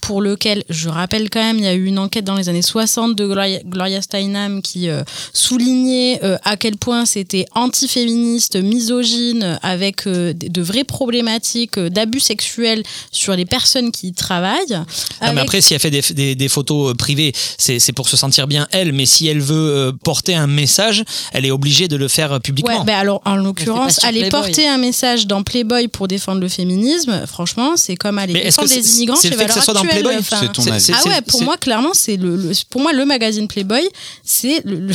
[0.00, 2.62] pour lequel, je rappelle quand même, il y a eu une enquête dans les années
[2.62, 5.02] 60 de Gloria, Gloria Steinem qui euh,
[5.32, 11.88] soulignait euh, à quel point c'était antiféministe, misogyne, avec euh, de de vraies problématiques euh,
[11.90, 14.78] d'abus sexuels sur les personnes qui y travaillent.
[15.20, 18.16] Non, mais après, si elle fait des, des- des photos euh, privées, c'est pour se
[18.16, 18.92] sentir bien elle.
[18.92, 21.02] Mais si elle veut euh, porter un message,
[21.32, 22.78] elle est obligée de le faire euh, publiquement.
[22.80, 27.26] Ouais, bah alors en l'occurrence, aller porter un message dans Playboy pour défendre le féminisme,
[27.26, 30.20] franchement, c'est comme aller défendre c'est- immigrants c'est chez Valeurs ça soit dans Actuelles, Playboy?
[30.20, 30.38] enfin.
[30.40, 30.80] C'est ton C'est- avis.
[30.84, 33.82] c'est- Ah ouais, pour moi, clairement, c'est le, le- pour moi le magazine Playboy,
[34.22, 34.94] c'est le, le-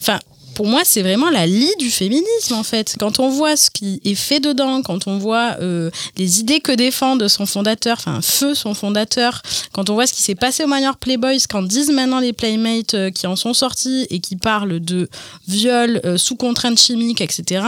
[0.00, 0.18] enfin.
[0.54, 2.94] pour moi, c'est vraiment la lie du féminisme, en fait.
[3.00, 6.70] Quand on voit ce qui est fait dedans, quand on voit euh, les idées que
[6.70, 9.42] défend son fondateur, enfin, Feu, son fondateur,
[9.72, 12.94] quand on voit ce qui s'est passé au Minor Playboys, qu'en disent maintenant les Playmates
[12.94, 15.08] euh, qui en sont sortis et qui parlent de
[15.48, 17.64] viol euh, sous contrainte chimique, etc.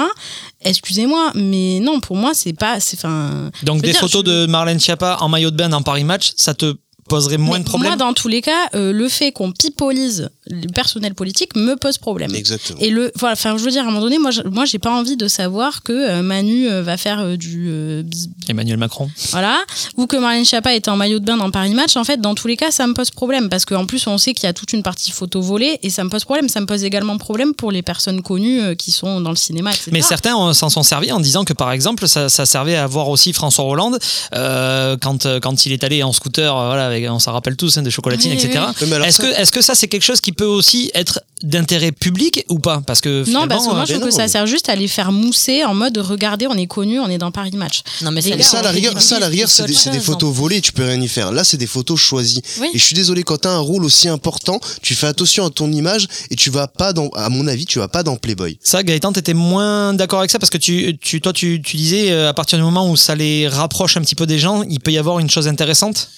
[0.63, 2.79] Excusez-moi, mais non, pour moi, c'est pas.
[2.81, 5.83] c'est- Enfin, Donc des dire, photos je- de Marlène Schiappa en maillot de bain dans
[5.83, 6.77] Paris Match, ça te
[7.09, 10.31] poserait moins Mais de problèmes Moi, dans tous les cas, euh, le fait qu'on pipolise
[10.49, 12.33] le personnel politique me pose problème.
[12.35, 12.79] Exactement.
[12.81, 14.79] Et le, voilà, enfin, je veux dire, à un moment donné, moi, je- moi, j'ai
[14.79, 18.03] pas envie de savoir que euh, Manu euh, va faire euh, du, euh,
[18.49, 19.11] Emmanuel Macron.
[19.33, 19.59] voilà,
[19.97, 21.97] ou que Marlène Schiappa est en maillot de bain dans Paris Match.
[21.97, 24.35] En fait, dans tous les cas, ça me pose problème parce qu'en plus, on sait
[24.35, 26.49] qu'il y a toute une partie photo volée et ça me pose problème.
[26.49, 29.71] Ça me pose également problème pour les personnes connues euh, qui sont dans le cinéma,
[29.71, 29.91] etc.
[29.93, 33.09] Mais certains s'en sont servis en disant que par exemple ça, ça servait à voir
[33.09, 33.99] aussi François Hollande
[34.35, 37.57] euh, quand, euh, quand il est allé en scooter, euh, voilà, avec, on s'en rappelle
[37.57, 38.65] tous, hein, des chocolatines, Oui, etc.
[38.83, 38.89] oui.
[39.05, 42.45] Est-ce ça- que, est-ce que ça c'est quelque chose qui peut aussi être d'intérêt public
[42.49, 42.83] ou pas?
[42.87, 44.89] Parce que Non, parce que moi, euh, je trouve que ça sert juste à les
[44.89, 47.83] faire mousser en mode regardez, on est connu, on est dans Paris Match.
[48.03, 50.01] Non, mais gars, ça, à la on rigueur, fait ça, à la rigueur, c'est des,
[50.01, 51.33] photos volées, tu peux rien y faire.
[51.33, 52.43] Là, c'est des photos choisies.
[52.61, 52.69] Oui.
[52.75, 55.71] Et je suis désolé, quand t'as un rôle aussi important, tu fais attention à ton
[55.73, 58.59] image et tu vas pas dans, à mon avis, tu vas pas dans Playboy.
[58.63, 62.11] Ça, Gaëtan, t'étais moins d'accord avec ça parce que tu, tu, toi, tu, tu disais
[62.11, 64.81] euh, à partir du moment où ça les rapproche un petit peu des gens, il
[64.81, 66.09] peut y avoir une chose intéressante?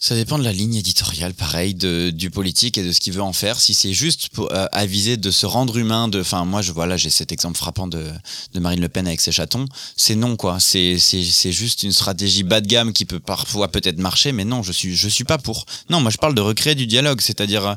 [0.00, 3.22] Ça dépend de la ligne éditoriale, pareil, de, du politique et de ce qu'il veut
[3.22, 3.58] en faire.
[3.58, 4.66] Si c'est juste pour, euh,
[5.16, 8.06] de se rendre humain, de, enfin, moi, je vois là, j'ai cet exemple frappant de,
[8.52, 9.66] de Marine Le Pen avec ses chatons.
[9.96, 10.60] C'est non, quoi.
[10.60, 14.44] C'est, c'est, c'est juste une stratégie bas de gamme qui peut parfois peut-être marcher, mais
[14.44, 15.66] non, je suis, je suis pas pour.
[15.90, 17.74] Non, moi, je parle de recréer du dialogue, c'est-à-dire euh,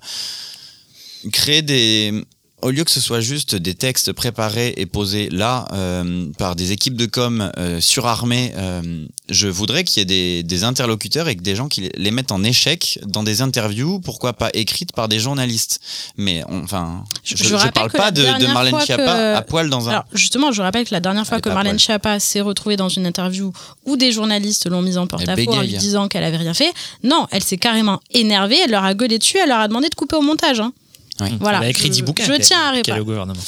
[1.32, 2.24] créer des,
[2.62, 6.72] au lieu que ce soit juste des textes préparés et posés là euh, par des
[6.72, 11.36] équipes de com euh, surarmées, euh, je voudrais qu'il y ait des, des interlocuteurs et
[11.36, 15.07] que des gens qui les- mettent en échec dans des interviews, pourquoi pas écrites par
[15.07, 15.80] des journalistes.
[16.18, 19.88] Mais on- enfin, je, Je parle pas de, de Marlène Schiappa que- à poil dans
[19.88, 19.91] un.
[19.91, 21.80] Alors justement, je rappelle que la dernière fois que Marlène.
[21.80, 23.53] Schiappa s'est retrouvée dans une interview
[23.86, 27.28] où des journalistes l'ont mise en porte-à-faux en lui disant qu'elle avait rien fait, non,
[27.32, 30.16] elle s'est carrément énervée, elle leur a gueulé dessus, elle leur a demandé de couper
[30.18, 30.59] au montage.
[30.59, 30.74] hein.
[31.20, 31.38] Oui.
[31.39, 32.24] Voilà, Elle a écrit je- 10 bouquins.
[32.26, 33.39] je qu'elle- tiens à au gouvernement?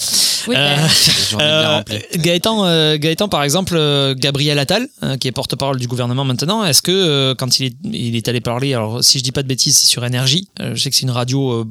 [0.47, 0.77] Oui, Euh,
[1.37, 1.99] bah, Euh, remplies.
[2.17, 6.63] Gaëtan, euh, Gaëtan, par exemple, euh, Gabriel Attal, euh, qui est porte-parole du gouvernement maintenant,
[6.63, 9.43] est-ce que euh, quand il est, il est allé parler, alors si je dis pas
[9.43, 11.65] de bêtises, c'est sur Énergie, euh, je sais que c'est une radio euh,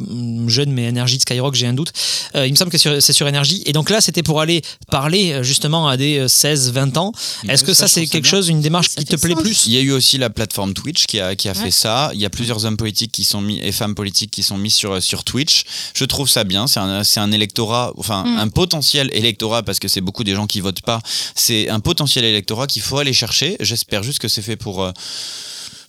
[0.49, 1.93] jeune, mais Énergie de Skyrock, j'ai un doute,
[2.35, 5.39] Euh, il me semble que c'est sur- Énergie, et donc là c'était pour aller parler
[5.43, 7.12] justement à des 16-20 ans.
[7.49, 9.43] Est-ce que ça, c'est quelque chose, une démarche Ça qui te plaît sens.
[9.43, 9.66] plus?
[9.66, 11.59] Il y a eu aussi la plateforme Twitch qui a, qui a Ouais.
[11.59, 12.11] fait ça.
[12.14, 14.70] Il y a plusieurs hommes politiques qui sont mis et femmes politiques qui sont mis
[14.70, 15.64] sur, sur Twitch.
[15.95, 16.66] Je trouve ça bien.
[16.66, 16.81] C'est
[17.20, 18.39] un, électorat, enfin Mm.
[18.39, 21.01] un potentiel électorat parce que c'est beaucoup des gens qui votent pas.
[21.35, 23.57] C'est un potentiel électorat qu'il faut aller chercher.
[23.59, 24.85] J'espère juste que c'est fait pour.
[24.85, 24.93] euh,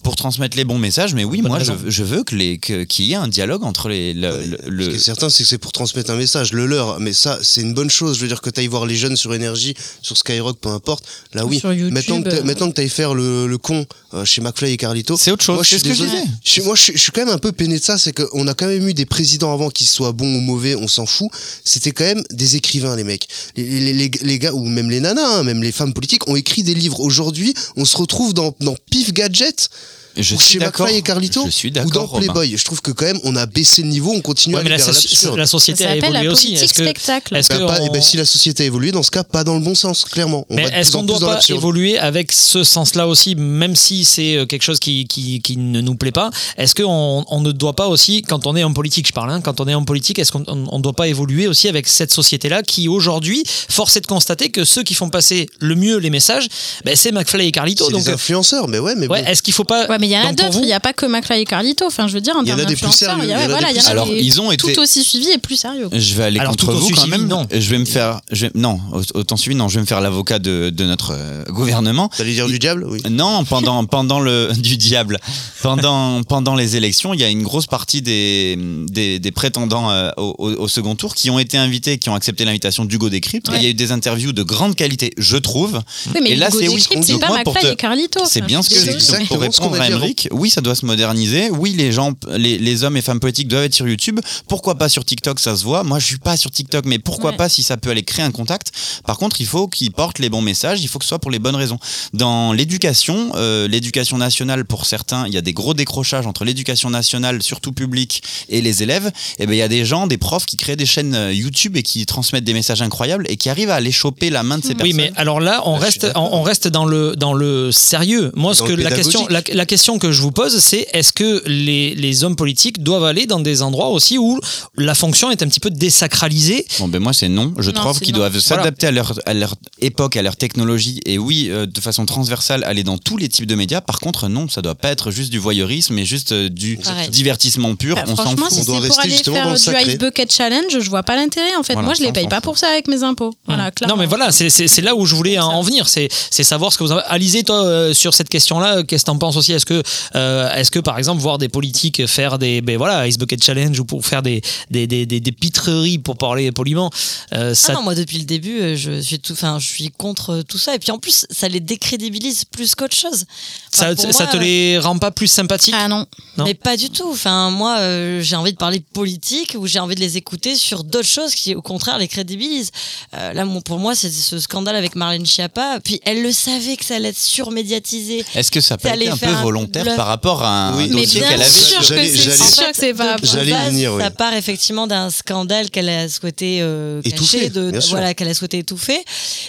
[0.04, 3.06] pour transmettre les bons messages, mais oui, moi je, je veux que les que- qu'il
[3.06, 5.50] y ait un dialogue entre les le, le- le- Ce qui est certain, c'est que
[5.50, 7.00] c'est pour transmettre un message, le leur.
[7.00, 8.18] Mais ça, c'est une bonne chose.
[8.18, 11.06] Je veux dire que t'ailles voir les jeunes sur énergie, sur Skyrock, peu importe.
[11.34, 11.60] Là, oui.
[11.60, 12.44] Sur YouTube, maintenant que euh.
[12.44, 15.18] maintenant que t'ailles faire le, le con euh, chez McFly et Carlito.
[15.18, 16.64] C'est autre chose, Moi, je suis ce que je disais.
[16.64, 17.98] Moi, je suis, je suis quand même un peu peiné de ça.
[17.98, 20.88] C'est qu'on a quand même eu des présidents avant qui soient bons ou mauvais, on
[20.88, 21.30] s'en fout.
[21.64, 23.28] C'était quand même des écrivains, les mecs.
[23.56, 26.36] Les, les, les, les gars, ou même les nanas, hein, même les femmes politiques, ont
[26.36, 27.00] écrit des livres.
[27.00, 29.70] Aujourd'hui, on se retrouve dans, dans Pif Gadget.
[30.18, 30.60] Je ou suis chez.
[30.60, 32.06] McFly et Carlito Je suis ou dans.
[32.06, 32.20] Romain.
[32.26, 32.56] Playboy.
[32.58, 34.70] Je trouve que quand même on a baissé le niveau, on continue Ouais, à mais
[34.72, 34.94] aller la, vers
[35.38, 36.48] la société ça a s'appelle la évolué aussi.
[36.48, 37.36] politique Est-ce que, spectacle.
[37.36, 39.24] est-ce Bah, que pas- on- eh ben, si la société a évolué, dans ce cas,
[39.24, 40.46] pas dans le bon sens, clairement.
[40.50, 44.36] On Mais est-ce qu'on ne doit pas évoluer avec ce sens-là aussi, même si c'est
[44.38, 46.30] euh, quelque chose qui, qui, qui ne nous plaît pas?
[46.58, 49.42] Est-ce qu'on on ne doit pas aussi, quand on est en politique, je parle, hein,
[49.42, 50.40] quand on est en politique, est-ce qu'on
[50.78, 54.64] ne doit pas évoluer aussi avec cette société-là qui aujourd'hui, force est de constater que
[54.66, 56.48] ceux qui font passer le mieux les messages,
[56.86, 57.86] ben, c'est McFly et Carlito.
[57.86, 59.28] C'est Donc, des influenceurs, mais ouais, mais ouais, bon.
[59.28, 59.88] est-ce qu'il faut pas.
[60.04, 61.86] Ouais, mais il y en a d'autres, il n'y a pas que McFly et Carlito.
[61.86, 63.32] Enfin, je veux dire, en Il y en termes a des plus d'influenceurs, sérieux, il
[63.32, 65.90] y en a voilà, Alors, ils ont été- tout aussi suivis et plus sérieux.
[65.92, 67.28] Je vais aller Alors, contre vous quand suivi, même.
[67.28, 67.48] non.
[67.52, 68.22] Je vais me faire.
[68.32, 69.68] Je vais- non, au- autant suivi, non.
[69.70, 72.10] Je vais me faire l'avocat de, de notre euh, gouvernement.
[72.10, 73.02] T'allais dire du diable Oui.
[73.10, 75.20] Non, pendant pendant le du diable,
[75.62, 80.12] pendant pendant les élections, il y a une grosse partie des des, des prétendants euh,
[80.18, 83.50] au, au- au second tour qui ont été invités, qui ont accepté l'invitation d'Hugo Décrypte.
[83.50, 85.82] Et Il y a eu des interviews de grande qualité, je trouve.
[86.14, 86.84] Oui, mais et là, c'est oui.
[87.02, 88.20] C'est pas McFly et Carlito.
[88.26, 89.90] c'est bien ce que je Pour répondre à.
[89.98, 91.50] Emmerich, oui, ça doit se moderniser.
[91.52, 94.20] Oui, les gens, les, les hommes et femmes politiques doivent être sur YouTube.
[94.48, 95.84] Pourquoi pas sur TikTok, ça se voit.
[95.84, 97.38] Moi, je suis pas sur TikTok, mais pourquoi Ouais.
[97.38, 98.72] pas si ça peut aller créer un contact.
[99.06, 100.82] Par contre, il faut qu'ils portent les bons messages.
[100.84, 101.80] Il faut que ce soit pour les bonnes raisons.
[102.14, 106.90] Dans l'éducation, euh, l'éducation nationale, pour certains, il y a des gros décrochages entre l'éducation
[106.90, 109.12] nationale, surtout publique, et les élèves.
[109.40, 111.76] Et ben, il y a des gens, des profs qui créent des chaînes euh, YouTube
[111.78, 114.64] et qui transmettent des messages incroyables et qui arrivent à aller choper la main de
[114.64, 114.96] ces Oui, personnes.
[114.98, 118.32] mais alors là, on reste, on, on reste dans le dans le sérieux.
[118.36, 121.12] Moi, ce que la question, la, la question question que je vous pose, c'est est-ce
[121.12, 124.40] que les, les hommes politiques doivent aller dans des endroits aussi où
[124.78, 127.54] la fonction est un petit peu désacralisée Bon, ben moi, c'est non.
[127.60, 131.02] Je Non, trouve qu'ils doivent s'adapter à leur, à leur époque, à leur technologie.
[131.06, 133.82] Et oui, euh, de façon transversale, aller dans tous les types de médias.
[133.82, 137.10] Par contre, non, ça doit pas être juste du voyeurisme, mais juste euh, du Pareil.
[137.10, 137.96] divertissement pur.
[137.98, 138.54] Bah, on s'en franchement, fout.
[138.54, 141.74] si c'est pour aller faire du Ice Bucket Challenge, je vois pas l'intérêt en fait.
[141.74, 143.34] Voilà, Moi, je les paye on pas pour ça avec mes impôts.
[143.48, 143.96] Voilà, clairement.
[143.96, 145.90] Non, mais voilà, c'est- là où je voulais en venir.
[145.90, 147.02] C'est c'est savoir ce que vous avez.
[147.08, 149.52] Alizé, toi, euh, sur cette question-là, qu'est-ce que t'en penses aussi?
[149.52, 149.73] Est-ce que,
[150.16, 153.80] euh, est-ce que, par exemple, voir des politiques faire des, ben voilà, Ice Bucket Challenge
[153.80, 156.90] ou pour faire des, des, des, des, des pitreries, pour parler poliment,
[157.34, 157.74] euh, ça.
[157.74, 160.58] Ah non, moi depuis le début, euh, je suis tout, enfin, je suis contre tout
[160.58, 160.76] ça.
[160.76, 163.26] Et puis en plus, ça les décrédibilise plus qu'autre chose.
[163.74, 166.06] Enfin, ça, ça moi, te les rend pas plus sympathiques Ah non.
[166.38, 166.46] Non.
[166.46, 167.10] Mais pas du tout.
[167.12, 170.56] Enfin, moi, euh, j'ai envie de parler de politique ou j'ai envie de les écouter
[170.56, 172.72] sur d'autres choses qui, au contraire, les crédibilisent.
[173.16, 175.80] Euh, là, pour moi, c'est ce scandale avec Marlène Schiappa.
[175.84, 178.26] Puis elle le savait que ça allait être surmédiatisé.
[178.36, 179.96] Est-ce que ça peut être un peu un volontaire bluff.
[179.96, 180.90] par rapport à un Oui.
[180.90, 183.72] dossier qu'elle avait sûr que J'allais- c'est- j'allais- en fait, que c'est pas- J'allais base,
[183.72, 184.02] venir, oui.
[184.02, 188.60] Ça part effectivement d'un scandale qu'elle a souhaité euh, Étouffer, de, voilà, qu'elle a souhaité
[188.60, 189.04] étouffer.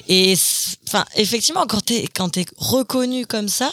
[0.09, 0.35] Et
[0.89, 3.71] enfin, effectivement, quand t'es quand t'es reconnu comme ça.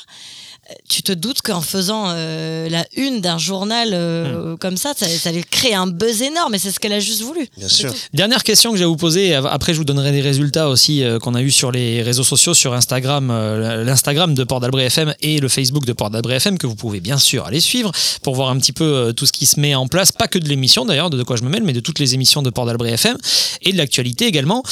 [0.90, 3.94] Tu te doutes qu'en faisant euh, la une d'un journal Hmm.
[3.94, 7.00] euh, comme ça, ça, ça allait créer un buzz énorme et c'est ce qu'elle a
[7.00, 7.48] juste voulu.
[7.58, 7.92] Bien sûr.
[7.92, 7.98] tout.
[8.14, 11.20] Dernière question que j'ai à vous poser, après je vous donnerai des résultats aussi euh,
[11.20, 15.14] qu'on a eu sur les réseaux sociaux, sur Instagram, euh, l'Instagram de Port d'Albret FM
[15.22, 17.92] et le Facebook de Port d'Albret FM que vous pouvez bien sûr aller suivre
[18.22, 20.40] pour voir un petit peu euh, tout ce qui se met en place, pas que
[20.40, 22.50] de l'émission d'ailleurs, de, de quoi je me mêle, mais de toutes les émissions de
[22.50, 23.18] Port d'Albret FM
[23.64, 24.64] et de l'actualité également.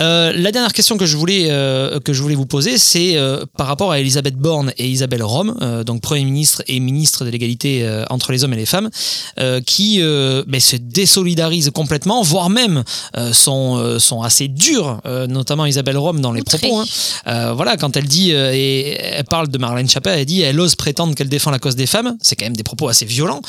[0.00, 3.44] Euh, la dernière question que je voulais, euh, que je voulais vous poser, c'est euh,
[3.56, 7.30] par rapport à Elisabeth Borne et Isabelle Rome, euh, donc Premier ministre et ministre de
[7.30, 8.90] l'égalité euh, entre les hommes et les femmes,
[9.38, 12.84] euh, qui ben, se désolidarisent complètement, voire même
[13.32, 16.80] sont, sont assez durs, notamment Isabelle Rome dans les propos.
[17.26, 17.52] hein.
[17.54, 21.14] Voilà, quand elle dit, et elle parle de Marlène Schiappa, elle dit, elle ose prétendre
[21.14, 22.16] qu'elle défend la cause des femmes.
[22.22, 23.40] C'est quand même des propos assez violents.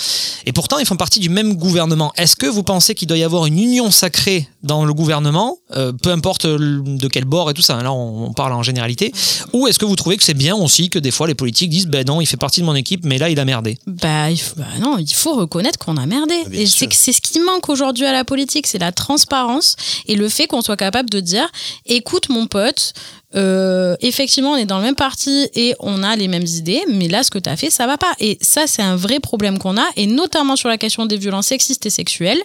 [0.46, 2.12] Et pourtant, ils font partie du même gouvernement.
[2.16, 5.58] Est-ce que vous pensez qu'il doit y avoir une union sacrée dans le gouvernement,
[6.02, 9.12] peu importe de quel bord et tout ça, là on, on parle en généralité,
[9.54, 11.88] ou est-ce que vous trouvez que c'est bien aussi que des fois les politiques disent,
[11.90, 14.38] ben non, il fait partie de mon équipe, mais là il a merdé Bah, il
[14.40, 16.36] faut- bah non, il faut reconnaître qu'on a merdé.
[16.46, 16.80] Ah, bien et sûr.
[16.80, 19.76] c'est que c'est ce qui manque aujourd'hui à la politique, c'est la transparence
[20.08, 21.48] et le fait qu'on soit capable de dire,
[21.86, 22.94] écoute mon pote,
[23.36, 27.08] euh, effectivement on est dans le même parti et on a les mêmes idées, mais
[27.08, 28.14] là ce que tu as fait ça va pas.
[28.20, 31.48] Et ça c'est un vrai problème qu'on a, et notamment sur la question des violences
[31.48, 32.42] sexistes et sexuelles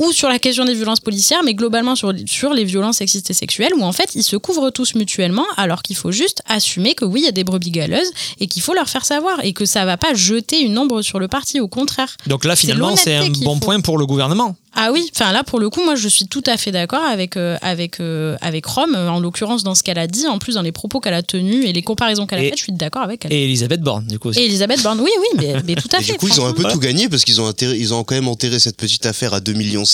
[0.00, 3.34] ou sur la question des violences policières, mais globalement sur, sur les violences sexistes et
[3.34, 7.04] sexuelles, où en fait ils se couvrent tous mutuellement, alors qu'il faut juste assumer que
[7.04, 9.66] oui, il y a des brebis galeuses et qu'il faut leur faire savoir, et que
[9.66, 12.16] ça va pas jeter une ombre sur le parti, au contraire.
[12.26, 13.60] Donc là finalement c'est un bon faut.
[13.60, 14.56] point pour le gouvernement.
[14.76, 17.36] Ah oui, enfin là pour le coup, moi je suis tout à fait d'accord avec
[17.36, 20.54] euh, avec euh, avec Rome, euh, en l'occurrence dans ce qu'elle a dit, en plus
[20.54, 23.02] dans les propos qu'elle a tenus et les comparaisons qu'elle a faites, je suis d'accord
[23.02, 23.32] avec elle.
[23.32, 24.38] Et Elisabeth Borne du coup aussi.
[24.40, 26.12] Et Elisabeth Borne, oui, oui, mais, mais tout à Et fait.
[26.12, 28.14] du coup, ils ont un peu tout gagné parce qu'ils ont, enterré- ils ont quand
[28.14, 29.84] même enterré cette petite affaire à 2,7 millions.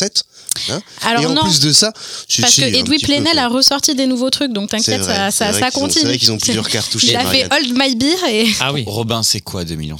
[0.70, 1.92] Hein Alors et en non, plus de ça,
[2.40, 5.92] Parce que Edoui Plenel a ressorti des nouveaux trucs, donc t'inquiète, ça, ça, continue.
[6.02, 8.46] c'est vrai qu'ils ont plusieurs cartouches, Il a fait Hold My Beer et.
[8.60, 8.84] Ah oui.
[8.86, 9.98] Robin, c'est quoi 2,7 millions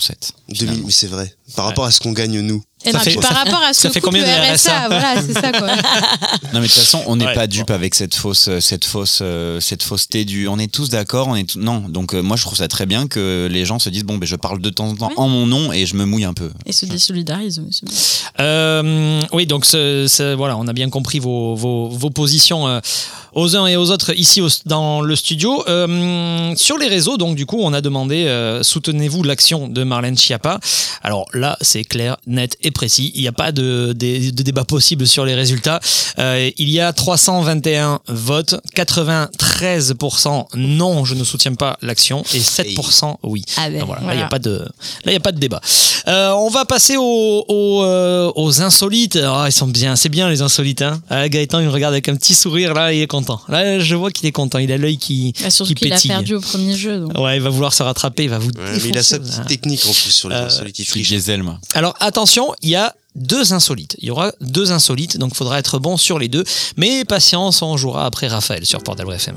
[0.49, 1.35] 2000, mais c'est vrai.
[1.55, 2.62] Par rapport à ce qu'on gagne nous.
[2.87, 4.89] Et Ça non, fait- par rapport à ce ça que fait combien de RSA, RSA?
[4.89, 5.68] voilà, c'est ça quoi.
[6.53, 8.84] Non mais de toute façon, on n'est Ouais, pas dupe avec cette fausse, euh, cette
[8.84, 10.47] fausse, euh, cette fausseté du.
[10.49, 11.80] On est tous d'accord, on est tout- non.
[11.89, 14.26] Donc euh, moi je trouve ça très bien que les gens se disent bon ben
[14.26, 15.14] je parle de temps en temps Ouais.
[15.16, 16.51] en mon nom et je me mouille un peu.
[16.64, 17.59] Et se désolidarise.
[17.59, 17.95] oui, c'est bien.
[18.41, 22.80] Euh, oui, donc ce- ce- voilà, on a bien compris vos, vos, vos positions euh,
[23.37, 25.62] aux uns et aux autres ici au- dans le studio.
[25.68, 30.16] Euh, sur les réseaux, donc du coup, on a demandé euh, soutenez-vous l'action de Marlène
[30.18, 30.59] Schiappa.
[31.03, 33.12] Alors là, c'est clair, net et précis.
[33.14, 35.78] Il n'y a pas de, de- de débat possible sur les résultats.
[36.18, 43.16] Euh, il y a 321 votes, 93% non, je ne soutiens pas l'action et 7%
[43.22, 43.43] oui.
[43.57, 44.66] Ah ben, Donc voilà, là, il n'y a pas de, là,
[45.07, 45.61] il y a pas de débat.
[46.09, 49.18] Euh, on va passer aux, aux, euh, aux insolites.
[49.22, 50.82] Ah, ils sont bien, c'est bien les insolites.
[50.82, 51.01] Hein.
[51.11, 53.26] Ah, Gaëtan, il me regarde avec un petit sourire là, il est content.
[53.49, 54.59] Là, je vois qu'il est content.
[54.59, 56.11] Il a l'œil qui, Bah, surtout qui qu'il a pétille.
[56.11, 56.99] perdu au premier jeu.
[57.01, 57.18] donc.
[57.18, 58.51] Ouais, il va vouloir se rattraper, il va vous.
[58.51, 60.79] Ouais, mais il a sa petite technique en plus sur les Euh, insolites.
[60.79, 61.59] Il diesel moi.
[61.74, 63.97] Alors attention, il y a deux insolites.
[64.01, 66.45] Il y aura deux insolites, donc il faudra être bon sur les deux.
[66.77, 69.37] Mais patience, on jouera après Raphaël sur Port FM.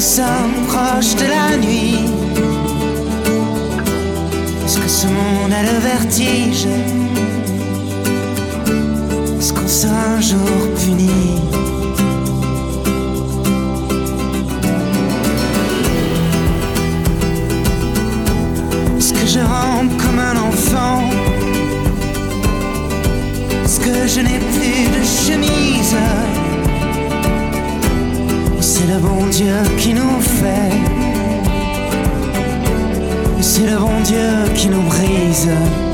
[0.00, 2.06] Nous sommes proches de la nuit.
[4.64, 6.66] Est-ce que ce monde a le vertige?
[9.38, 10.38] Est-ce qu'on sera un jour
[10.78, 11.10] puni?
[18.96, 21.02] Est-ce que je rampe comme un enfant?
[23.64, 25.96] Est-ce que je n'ai plus de chemise?
[28.62, 29.89] C'est le bon Dieu qui
[35.50, 35.89] sun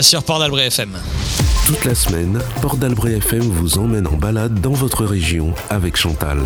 [0.00, 0.98] Raphaël sur Port d'Albret FM.
[1.66, 6.38] Toute la semaine, Port d'Albret FM vous emmène en balade dans votre région avec Chantal.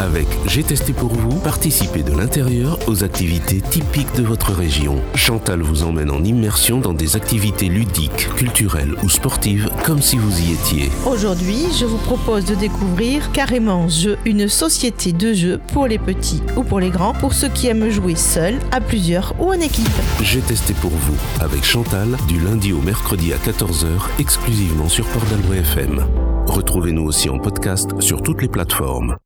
[0.00, 5.02] Avec J'ai testé pour vous, participez de l'intérieur aux activités typiques de votre région.
[5.14, 10.40] Chantal vous emmène en immersion dans des activités ludiques, culturelles ou sportives comme si vous
[10.40, 10.90] y étiez.
[11.04, 16.42] Aujourd'hui, je vous propose de découvrir Carrément Jeu, une société de jeux pour les petits
[16.56, 19.88] ou pour les grands, pour ceux qui aiment jouer seuls, à plusieurs ou en équipe.
[20.22, 23.88] J'ai testé pour vous avec Chantal du lundi au mercredi à 14h
[24.18, 26.04] exclusivement sur Port d'Albret FM.
[26.46, 29.16] Retrouvez-nous aussi en podcast sur toutes les plateformes.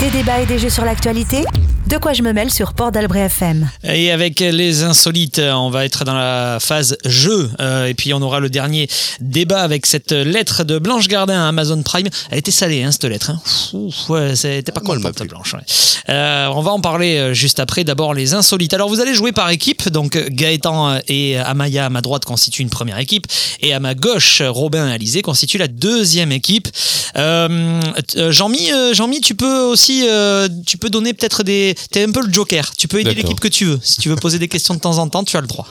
[0.00, 1.44] Des débats et des jeux sur l'actualité
[1.86, 3.66] De quoi je me mêle sur Port d'Albret FM.
[3.88, 7.50] Et avec les insolites, on va être dans la phase jeu.
[7.60, 8.88] Euh, et puis on aura le dernier
[9.20, 12.08] débat avec cette lettre de Blanche Gardin à Amazon Prime.
[12.30, 13.30] Elle était salée, hein, cette lettre.
[13.30, 13.40] Hein.
[13.74, 15.54] Ouf, ouais, c'était pas contente, Blanche.
[15.54, 15.60] ouais.
[16.08, 17.84] Euh, on va en parler euh, juste après.
[17.84, 18.74] D'abord, les insolites.
[18.74, 19.88] Alors, vous allez jouer par équipe.
[19.88, 23.26] Donc, Gaëtan et Amaya à ma droite constituent une première équipe.
[23.60, 26.68] Et à ma gauche, Robin et Alizé constituent la deuxième équipe.
[27.16, 27.80] Euh,
[28.16, 31.74] euh, Jean-Mi, euh, Jean-Mi, tu peux aussi, euh, tu peux donner peut-être des.
[31.90, 32.72] T'es un peu le joker.
[32.76, 33.75] Tu peux aider l'équipe que tu veux.
[33.82, 35.66] Si tu veux poser des questions de temps en temps, tu as le droit.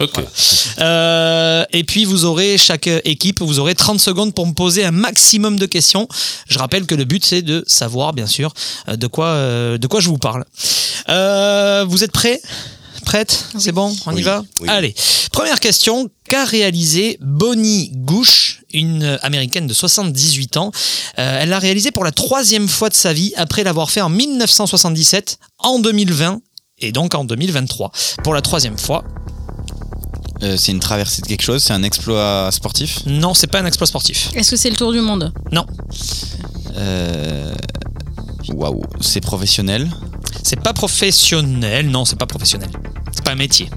[0.80, 4.91] Euh, et puis vous aurez chaque équipe, vous aurez 30 secondes pour me poser un
[4.91, 6.08] maximum de questions.
[6.47, 8.53] Je rappelle que le but c'est de savoir bien sûr
[8.88, 10.45] euh, de quoi euh, de quoi je vous parle.
[11.10, 12.41] Euh, vous êtes prêts?
[13.06, 13.95] Prête C'est bon?
[14.08, 14.43] On y va?
[14.62, 14.68] Oui.
[14.68, 14.95] Allez.
[15.32, 16.10] Première question.
[16.28, 20.72] Qu'a réalisé Bonnie Gouche, une américaine de 78 ans?
[21.20, 24.10] Euh, Elle l'a réalisé pour la troisième fois de sa vie après l'avoir fait en
[24.10, 26.41] 1977, en 2020
[26.80, 27.91] et donc en 2023.
[28.23, 29.03] Pour la troisième fois.
[30.43, 32.99] Euh, c'est une traversée de quelque chose, c'est un exploit sportif?
[33.05, 34.32] Non, c'est pas un exploit sportif.
[34.36, 35.32] Est-ce que c'est le tour du monde?
[35.53, 35.65] Non.
[36.76, 37.55] Euh,
[38.53, 39.89] Waouh, c'est professionnel?
[40.43, 42.69] C'est pas professionnel, non, c'est pas professionnel.
[43.13, 43.69] C'est pas un métier.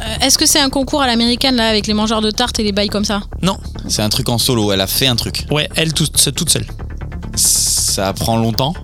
[0.00, 2.62] Euh, Est-ce que c'est un concours à l'américaine là avec les mangeurs de tartes et
[2.62, 3.20] les bails comme ça?
[3.42, 3.58] Non.
[3.88, 5.44] C'est un truc en solo, elle a fait un truc.
[5.50, 6.66] Ouais, elle toute, toute seule.
[7.34, 8.74] Ça prend longtemps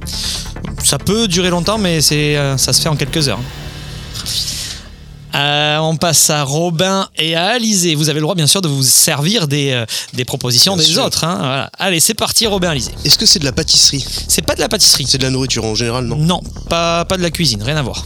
[0.83, 3.41] Ça peut durer longtemps, mais euh, ça se fait en quelques heures.
[5.35, 7.95] Euh, on passe à Robin et à Alizé.
[7.95, 10.91] Vous avez le droit, bien sûr, de vous servir des, euh, des propositions Bien des
[10.93, 11.05] sûr.
[11.05, 11.25] autres.
[11.25, 11.37] hein.
[11.39, 11.71] Voilà.
[11.79, 12.93] Allez, c'est parti, Robin, Alizé.
[13.05, 15.07] Est-ce que c'est de la pâtisserie C'est pas de la pâtisserie.
[15.09, 17.83] C'est de la nourriture en général, non Non, pas, pas de la cuisine, rien à
[17.83, 18.05] voir.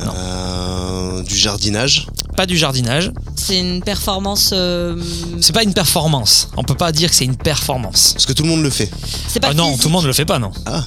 [0.00, 2.06] Euh, Du jardinage
[2.36, 3.12] Pas du jardinage.
[3.36, 4.50] C'est une performance.
[4.52, 4.96] euh,
[5.40, 6.48] C'est pas une performance.
[6.56, 8.12] On peut pas dire que c'est une performance.
[8.14, 8.90] Parce que tout le monde le fait.
[9.28, 9.82] C'est pas Ah non, physique.
[9.82, 10.50] tout le monde ne le fait pas, non.
[10.66, 10.82] Ah.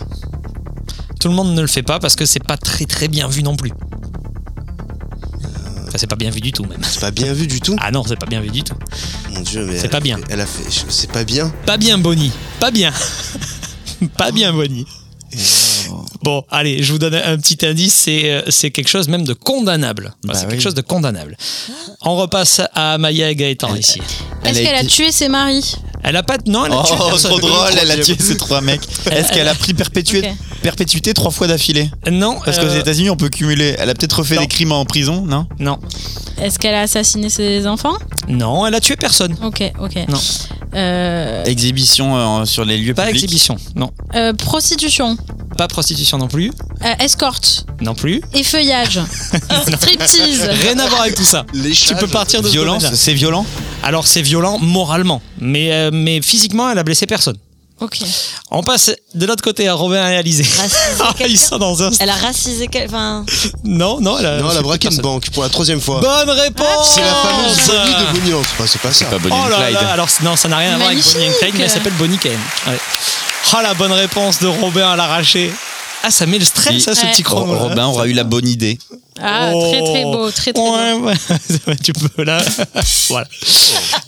[1.19, 3.43] Tout le monde ne le fait pas parce que c'est pas très très bien vu
[3.43, 3.71] non plus.
[5.87, 6.79] Enfin, c'est pas bien vu du tout même.
[6.83, 8.75] C'est pas bien vu du tout Ah non, c'est pas bien vu du tout.
[9.31, 9.79] Mon dieu, mais.
[9.79, 10.17] C'est pas bien.
[10.17, 10.63] fait- Elle a fait.
[10.69, 11.53] je- C'est pas bien.
[11.65, 12.31] Pas bien, Bonnie.
[12.59, 12.91] Pas bien.
[14.17, 14.85] pas bien, Bonnie.
[16.23, 19.33] Bon, allez, je vous donne un petit indice, c'est euh, c'est quelque chose même de
[19.33, 20.07] condamnable.
[20.07, 20.51] Enfin, Bah c'est oui.
[20.51, 21.37] quelque chose de condamnable.
[22.01, 24.01] On repasse à Maya et Gaëtan ici.
[24.43, 25.75] Est-ce qu'elle a tué ses maris?
[26.03, 27.31] Elle a pas non, elle a tué Oh, personne.
[27.31, 28.81] trop drôle, elle a tué ces trois mecs.
[29.11, 30.29] Est-ce qu'elle a pris Ok.
[30.61, 33.75] perpétuité trois fois d'affilée Non, Parce qu'aux euh, États-Unis, on peut cumuler.
[33.79, 34.41] Elle a peut-être refait non.
[34.41, 35.79] des crimes en prison, non non,
[36.41, 37.97] Est-ce qu'elle a assassiné ses enfants
[38.29, 39.37] non, elle a tué personne.
[39.41, 39.95] Ok, ok.
[40.09, 40.19] Non.
[40.75, 43.23] Euh, Exhibition euh, sur les lieux Pas publics.
[43.23, 43.91] exhibition, non.
[44.15, 45.15] euh, prostitution,
[45.57, 46.51] Pas prostitution non plus,
[46.83, 48.21] euh, escorte, non plus.
[48.33, 48.99] effeuillage,
[49.77, 50.49] striptease.
[50.61, 51.45] Rien à voir avec tout ça.
[51.53, 52.97] Tu peux partir de ce Violence, domaine-là.
[52.97, 53.45] c'est violent
[53.81, 57.37] Alors c'est violent moralement, mais, euh, mais physiquement, elle a blessé personne.
[57.79, 57.99] Ok.
[58.49, 60.43] On passe de l'autre côté à Robin et Alizé.
[60.99, 61.91] Ah, quelqu'un Ils sont dans un.
[61.99, 62.87] Elle a racisé quel.
[62.87, 63.23] Enfin.
[63.63, 66.01] Non, non, elle a, Non, elle a braqué une banque pour la troisième fois.
[66.01, 68.31] Bonne réponse C'est la fameuse Bonnie de Bonnie.
[68.31, 69.05] Non, c'est pas, c'est pas ça.
[69.05, 69.73] Pas Bonnie Oh là Clyde.
[69.75, 71.93] là, alors non, ça n'a rien à voir avec Bonnie and Clyde, mais elle s'appelle
[71.99, 72.31] Bonnie Kane.
[72.65, 72.77] Ouais.
[73.53, 75.53] Oh la bonne réponse de Robin à l'arraché.
[76.01, 77.11] Ah, ça met le stress, Puis, ça, ce Ouais.
[77.11, 77.57] petit chrono.
[77.59, 78.79] Robin aura eu la bonne idée.
[79.21, 79.71] Ah, Oh.
[79.71, 80.75] très très beau, très très beau.
[81.05, 81.13] Ouais,
[81.67, 81.75] ouais.
[81.83, 82.43] tu peux là.
[83.09, 83.27] voilà.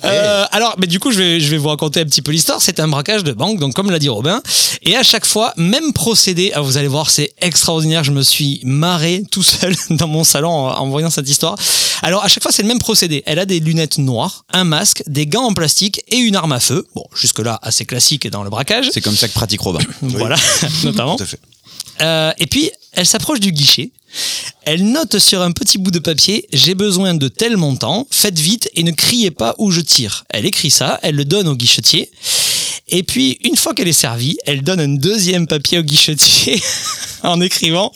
[0.04, 2.62] Euh, alors, mais du coup, je vais, je vais vous raconter un petit peu l'histoire.
[2.62, 4.42] C'est un braquage de banque, donc comme l'a dit Robin.
[4.84, 6.52] Et à chaque fois, même procédé.
[6.56, 8.04] ah, vous allez voir, c'est extraordinaire.
[8.04, 11.56] Je me suis marré tout seul dans mon salon en, en voyant cette histoire.
[12.02, 13.24] Alors, à chaque fois, c'est le même procédé.
[13.26, 16.60] Elle a des lunettes noires, un masque, des gants en plastique et une arme à
[16.60, 16.88] feu.
[16.96, 18.90] Bon, jusque-là, assez classique dans le braquage.
[18.94, 19.80] C'est comme ça que pratique Robin.
[20.02, 20.36] Voilà,
[20.84, 21.16] notamment.
[21.18, 21.40] Tout à fait.
[22.02, 23.92] Euh, et puis, elle s'approche du guichet.
[24.66, 28.70] Elle note sur un petit bout de papier J'ai besoin de tel montant, faites vite
[28.76, 30.26] et ne criez pas où je tire.
[30.30, 32.12] Elle écrit ça, elle le donne au guichetier.
[32.88, 36.62] Et puis, une fois qu'elle est servie, elle donne un deuxième papier au guichetier
[37.24, 37.92] en écrivant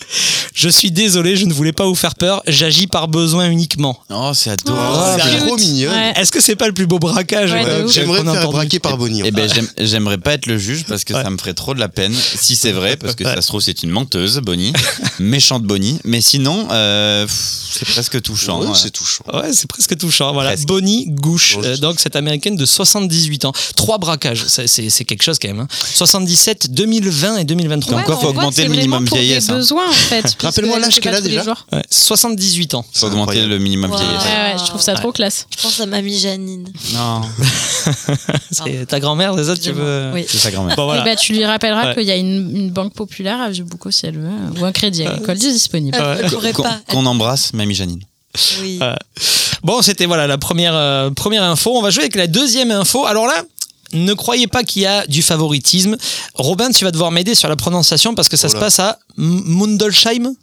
[0.53, 3.97] Je suis désolé, je ne voulais pas vous faire peur, j'agis par besoin uniquement.
[4.11, 5.21] Oh, c'est Oh, adorable.
[5.23, 5.55] c'est Sérieux trop.
[5.95, 6.13] Ouais.
[6.15, 7.87] Est-ce que c'est pas le plus beau braquage Ouais, euh.
[7.87, 9.21] J'aimerais me faire braquer par Bonnie.
[9.25, 9.49] Eh ben,
[9.79, 11.23] j'aimerais pas être le juge parce que Ouais.
[11.23, 13.61] ça me ferait trop de la peine si c'est vrai, parce que ça se trouve
[13.61, 14.73] c'est une menteuse, Bonnie,
[15.19, 15.99] méchante Bonnie.
[16.03, 17.35] Mais sinon, euh, pff,
[17.73, 18.59] c'est presque touchant.
[18.61, 18.73] Ouais, ouais.
[18.75, 19.23] c'est touchant.
[19.33, 20.33] Ouais, c'est presque touchant.
[20.33, 20.67] Voilà, Presque.
[20.67, 23.53] Bonnie Gouche, Bon, euh, je- donc cette américaine de 78 ans.
[23.75, 25.61] Trois braquages, c'est c'est quelque chose quand même.
[25.61, 25.67] hein.
[25.95, 27.97] 77, 2020 et 2023.
[27.97, 29.55] Comme quoi, faut augmenter le minimum vraiment pour des vieillesse, hein.
[29.57, 30.35] besoins, en fait.
[30.43, 31.43] Rappelle-moi elle l'âge qu'elle a déjà.
[31.71, 32.85] Ouais, 78 ans.
[32.93, 33.97] Faut augmenter le minimum Wow.
[33.97, 34.23] vieillesse.
[34.23, 35.47] Ouais, ouais, je trouve ça trop classe.
[35.55, 36.67] Je pense à mamie Janine.
[36.93, 37.21] Non,
[38.51, 40.25] C'est ta grand-mère, c'est ça tu veux Oui.
[40.27, 40.75] c'est sa grand-mère.
[40.75, 41.01] Bon, voilà.
[41.01, 41.95] Eh ben, tu lui rappelleras Ouais.
[41.95, 44.29] qu'il y a une, une banque populaire à Vieux-Boucau si elle veut,
[44.59, 45.97] ou un crédit agricole disponible.
[46.29, 46.53] Pourrait
[46.89, 48.01] Qu'on embrasse, Mamie Janine.
[48.61, 48.79] Oui.
[49.63, 51.71] Bon, c'était voilà la première, euh, première info.
[51.77, 53.05] On va jouer avec la deuxième info.
[53.05, 53.43] Alors là,
[53.93, 55.95] ne croyez pas qu'il y a du favoritisme.
[56.35, 58.99] Robin, tu vas devoir m'aider sur la prononciation parce que ça Oh se passe à
[59.17, 60.33] Mundelsheim?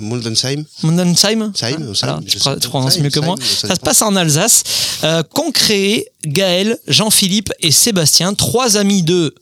[0.00, 1.52] Muldensheim Mundelsheim
[2.00, 3.34] Voilà, tu, tu prononces Saïm, mieux que moi.
[3.40, 4.62] Ça se passe en Alsace.
[5.02, 9.34] Euh, Qu'ont créé Gaël, Jean-Philippe et Sébastien, trois amis de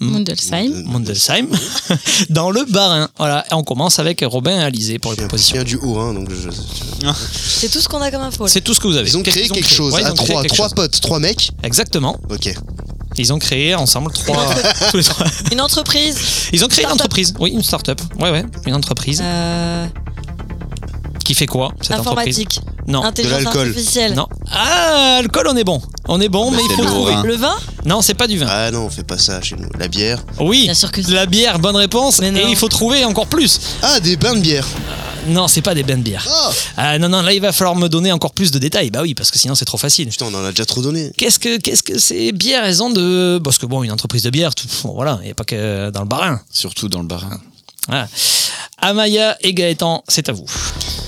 [0.00, 0.82] Mundelsheim.
[0.86, 1.48] Mundelsheim,
[2.30, 3.08] dans le Bas-Rhin.
[3.16, 5.54] Voilà, et on commence avec Robin et Alizé pour les Je propositions.
[5.54, 6.50] viens du Haut-Rhin, donc je.
[7.34, 8.46] C'est tout ce qu'on a comme info.
[8.48, 9.08] C'est tout ce que vous avez.
[9.08, 10.74] Ils ont créé quelque chose Ouais, à trois, quelque trois chose.
[10.74, 11.52] potes, trois mecs.
[11.62, 12.18] Exactement.
[12.30, 12.52] Ok.
[13.16, 14.46] Ils ont créé ensemble trois.
[14.90, 15.26] tous les trois.
[15.52, 16.16] Une entreprise.
[16.52, 17.34] Ils ont créé une entreprise.
[17.38, 18.00] Oui, une start-up.
[18.18, 19.20] Ouais, ouais, une entreprise.
[19.22, 19.86] Euh,
[21.24, 22.58] Qui fait quoi cette informatique.
[22.58, 23.04] entreprise Non.
[23.04, 24.14] Intelligence artificielle.
[24.14, 24.26] Non.
[24.50, 25.80] Ah, alcool, on est bon.
[26.08, 27.12] On est bon, mais il c'est faut le trouver.
[27.14, 27.22] vin.
[27.22, 28.46] Le vin Non, c'est pas du vin.
[28.48, 29.68] Ah non, on fait pas ça chez nous.
[29.78, 30.22] La bière.
[30.40, 32.18] Oui, Bien sûr que de la bière, bonne réponse.
[32.20, 33.60] Mais Et il faut trouver encore plus.
[33.82, 34.66] Ah, des bains de bière.
[35.28, 36.26] Non, c'est pas des bains de bière.
[36.28, 38.90] Ah Ah non, non, là il va falloir me donner encore plus de détails.
[38.90, 40.08] Bah oui, parce que sinon c'est trop facile.
[40.08, 41.12] Putain, on en a déjà trop donné.
[41.16, 44.30] Qu'est-ce que qu'est-ce que ces bières elles ont de parce que bon une entreprise de
[44.30, 47.06] bière tout bon, voilà il n'y a pas que dans le barin Surtout dans le
[47.06, 47.40] barin.
[47.86, 48.08] voilà.
[48.78, 50.44] Amaya et Gaëtan c'est à vous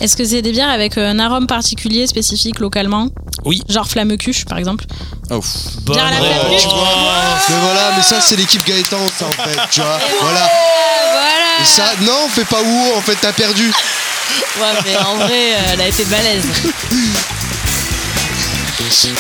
[0.01, 3.09] Est-ce que c'est des bières avec un arôme particulier spécifique localement?
[3.45, 3.63] Oui.
[3.69, 4.85] Genre flamme-cuche, par exemple?
[5.31, 5.41] Oh.
[5.83, 9.81] Bonne Bière à la Mais voilà, mais ça c'est l'équipe Gaëtan, ça en fait, tu
[9.81, 9.99] vois.
[10.21, 10.49] Voilà.
[11.13, 13.73] Voilà Et ça, non, fais pas où, en fait, t'as perdu.
[14.59, 16.45] Ouais, mais en vrai, euh, elle a été balèze.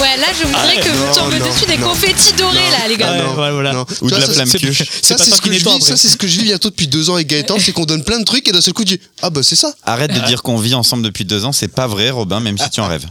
[0.00, 1.88] Ouais, là, je voudrais que vous tombez dessus des non.
[1.88, 3.12] confettis dorés, là, les gars.
[3.12, 3.72] Ouais, ouais, voilà.
[3.72, 3.86] Non.
[4.02, 4.46] Ou de Ça, la flamme.
[4.46, 5.82] Ça, pas c'est ce que je vis.
[5.82, 8.04] Ça, c'est ce que je vis bientôt depuis deux ans avec Gaëtan, c'est qu'on donne
[8.04, 9.74] plein de trucs et d'un seul coup, tu dis ah bah c'est ça.
[9.84, 12.68] Arrête de dire qu'on vit ensemble depuis deux ans, c'est pas vrai, Robin, même si
[12.70, 13.06] tu en rêves.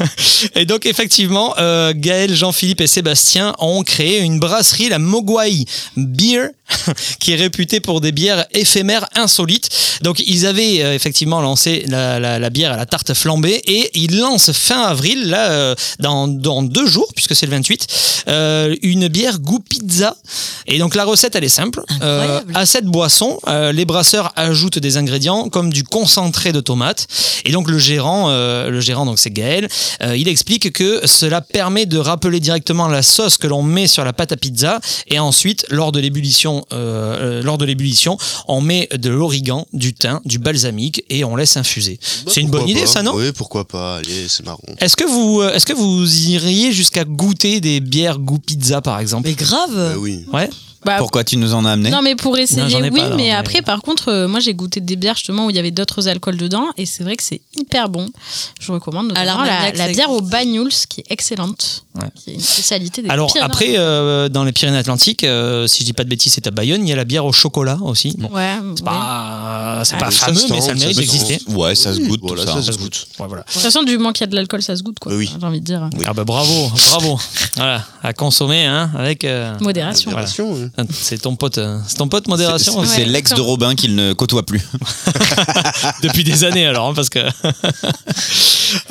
[0.54, 5.64] Et donc effectivement, euh, Gaël, Jean-Philippe et Sébastien ont créé une brasserie, la Mogwai
[5.96, 6.48] Beer,
[7.20, 9.68] qui est réputée pour des bières éphémères insolites.
[10.02, 13.90] Donc ils avaient euh, effectivement lancé la, la- la bière à la tarte flambée et
[13.94, 17.86] ils lancent fin avril, là, euh, dans, dans deux jours, puisque c'est le 28,
[18.28, 20.16] euh, une bière goût pizza.
[20.66, 21.82] Et donc la recette, elle est simple.
[22.02, 27.06] Euh, à cette boisson, euh, les brasseurs ajoutent des ingrédients comme du concentré de tomates.
[27.44, 29.68] Et donc le gérant, euh, le gérant donc c'est Gaël,
[30.02, 34.04] euh, il explique que cela permet de rappeler directement la sauce que l'on met sur
[34.04, 34.80] la pâte à pizza.
[35.08, 38.16] Et ensuite, lors de l'ébullition, euh, euh, lors de l'ébullition,
[38.48, 41.98] on met de l'origan, du thym, du balsamique et on laisse infuser.
[42.26, 43.12] c'est une bonne idée, pas ça, non?
[43.14, 43.96] Oui, pourquoi pas.
[43.96, 44.62] Allez, c'est marrant.
[44.78, 48.98] Est-ce que vous, euh, est-ce que vous iriez jusqu'à goûter des bières goût pizza, par
[48.98, 49.28] exemple?
[49.28, 49.74] Mais grave.
[49.74, 50.24] Bah oui.
[50.32, 50.48] Ouais.
[50.84, 53.16] Bah, Pourquoi tu nous en as amené Non, mais pour essayer, Non, oui, pas, alors,
[53.16, 55.70] mais après, par contre, euh, moi j'ai goûté des bières justement où il y avait
[55.70, 58.08] d'autres alcools dedans et c'est vrai que c'est hyper bon.
[58.60, 60.20] Je vous recommande notamment la, bière au.
[60.22, 62.08] Banyuls qui est excellente, Ouais.
[62.14, 63.44] qui est une spécialité des Alors Pyrénées.
[63.52, 66.86] après, euh, dans les Pyrénées-Atlantiques, euh, si je dis pas de bêtises, c'est à Bayonne,
[66.86, 68.14] il y a la bière au chocolat aussi.
[68.18, 68.84] Bon, Ouais, c'est ouais.
[68.86, 71.38] pas, c'est pas ça fameux, mais ça mérite d'exister.
[71.48, 72.62] Ouais, ça se goûte, Voilà, ça.
[72.62, 73.06] ça se goûte.
[73.18, 73.42] Ouais, voilà.
[73.42, 75.12] De toute façon, du moment qu'il y a de l'alcool, ça se goûte, quoi.
[75.14, 75.30] Oui.
[75.38, 75.88] J'ai envie de dire.
[76.06, 77.20] Ah bah bravo, bravo.
[77.56, 80.10] voilà, à consommer hein, avec euh, Modération.
[80.12, 80.26] voilà.
[80.26, 80.68] Modération, oui.
[80.90, 82.84] C'est ton pote, euh, c'est ton pote modération.
[82.84, 84.62] C'est c'est l'ex de Robin qu'il ne côtoie plus.
[86.02, 87.20] Depuis des années alors, hein, parce que.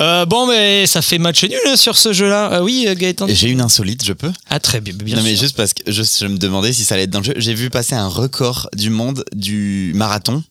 [0.00, 2.52] Euh, bon, mais ça fait match nul hein, sur ce jeu-là.
[2.52, 3.26] Euh, oui, Gaëtan.
[3.28, 4.30] J'ai une insolite, je peux?
[4.48, 5.42] Ah très bien, bien Non, mais sûr.
[5.42, 7.34] juste parce que je, je me demandais si ça allait être dans le jeu.
[7.36, 10.44] J'ai vu passer un record du monde du marathon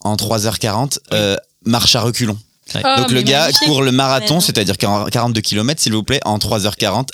[0.00, 1.36] en 3h40, euh,
[1.66, 2.38] marche à reculons.
[2.74, 2.80] Ouais.
[2.84, 3.68] Oh, Donc le gars magnifique.
[3.68, 7.08] court le marathon, c'est-à-dire 42 km, s'il vous plaît, en 3h40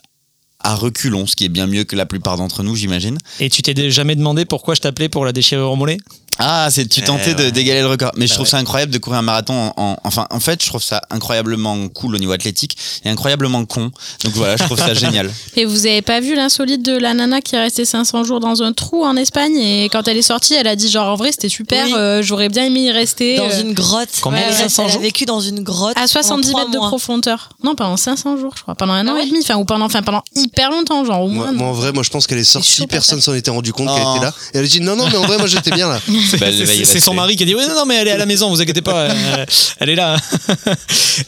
[0.61, 3.19] à reculons, ce qui est bien mieux que la plupart d'entre nous, j'imagine.
[3.41, 5.99] Et tu t'es jamais demandé pourquoi je t'appelais pour la déchirure au mollet?
[6.39, 7.53] Ah, c'est tu tentais Eh de ouais.
[7.53, 8.13] d'égaler le record.
[8.17, 8.51] Mais je Bah trouve ouais.
[8.51, 11.89] ça incroyable de courir un marathon en, en- enfin en fait, je trouve ça incroyablement
[11.89, 13.91] cool au niveau athlétique et incroyablement con.
[14.25, 15.31] Donc voilà, je trouve ça génial.
[15.57, 18.63] Et vous avez pas vu l'insolite de la nana qui est restée 500 jours dans
[18.63, 21.33] un trou en Espagne et quand elle est sortie, elle a dit genre en vrai
[21.33, 21.95] c'était super, Oui.
[21.97, 23.37] euh, j'aurais bien aimé y rester.
[23.37, 24.09] Dans euh, une grotte.
[24.21, 25.03] Combien de reste- 500 elle a jours?
[25.03, 25.97] vécu dans une grotte.
[25.99, 27.49] à 70 pendant mètres de profondeur.
[27.65, 28.75] Non, pendant 500 jours, je crois.
[28.75, 31.23] Pendant un Ah an ouais et demi, enfin, ou pendant, enfin, pendant hyper longtemps, genre
[31.23, 31.53] au Moi, moins.
[31.53, 34.05] moi, en vrai, moi je pense qu'elle est sortie, personne s'en était rendu compte qu'elle
[34.07, 34.17] Oh.
[34.17, 34.33] était là.
[34.55, 35.99] Et elle a dit non, non, mais en vrai, moi j'étais bien là.
[36.85, 38.49] C'est son mari qui a dit oui non non mais elle est à la maison
[38.51, 39.47] vous inquiétez pas euh,
[39.81, 40.17] elle est là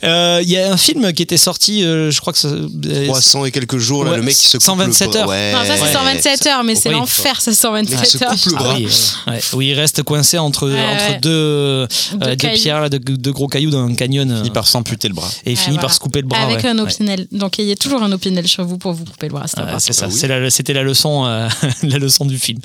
[0.04, 3.06] Euh, il y a un film qui était sorti euh, je crois que ça- euh,
[3.06, 5.28] 300 et quelques jours, là, Ouais, le mec qui se coupe 127 le heures.
[5.28, 5.52] Ouais.
[5.52, 5.92] Non, ça c'est Ouais.
[5.92, 6.94] 127 heures, mais c'est Oui.
[6.94, 8.30] l'enfer, ça Mais il se 127 heures.
[8.32, 8.74] coupe le Ah bras.
[8.76, 12.54] oui, euh, ouais, où il reste coincé entre, Ouais, entre deux, euh, Deux deux cailloux.
[12.62, 14.30] pierres, là, de, de gros cailloux dans un canyon.
[14.30, 15.30] euh, Il part s'amputer le bras.
[15.46, 16.38] et il Ouais, finit par se couper le bras.
[16.40, 16.68] Avec ouais.
[16.70, 16.82] un Ouais.
[16.92, 17.26] opinel.
[17.32, 19.46] Donc il y a toujours un opinel sur vous pour vous couper le bras.
[19.46, 20.50] c'est c'est ça, Ah oui.
[20.50, 21.48] c'était la leçon, euh,
[21.82, 22.58] la leçon du film.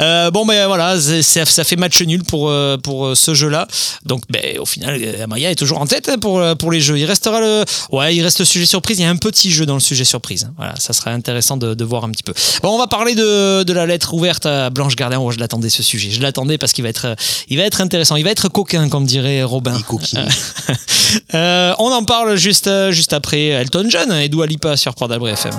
[0.00, 3.66] Euh, bon, ben voilà, ça fait match nul pour, euh, pour euh, ce jeu-là.
[4.04, 6.98] Donc, ben, au final, Amaya est toujours en tête hein, pour, euh, pour les jeux.
[6.98, 8.98] Il restera le, ouais, il reste le sujet surprise.
[8.98, 10.50] Il y a un petit jeu dans le sujet surprise.
[10.56, 12.34] Voilà, ça sera intéressant de, de voir un petit peu.
[12.62, 15.20] Bon, on va parler de, de la lettre ouverte à Blanche Gardien.
[15.20, 16.10] Oh, je l'attendais ce sujet.
[16.10, 17.16] Je l'attendais parce qu'il va être,
[17.48, 18.16] il va être intéressant.
[18.16, 19.80] Il va être coquin, comme dirait Robin.
[21.34, 25.32] Euh, on en parle juste, juste après Elton John et Dua Lipa sur Port d'Albret
[25.32, 25.54] FM.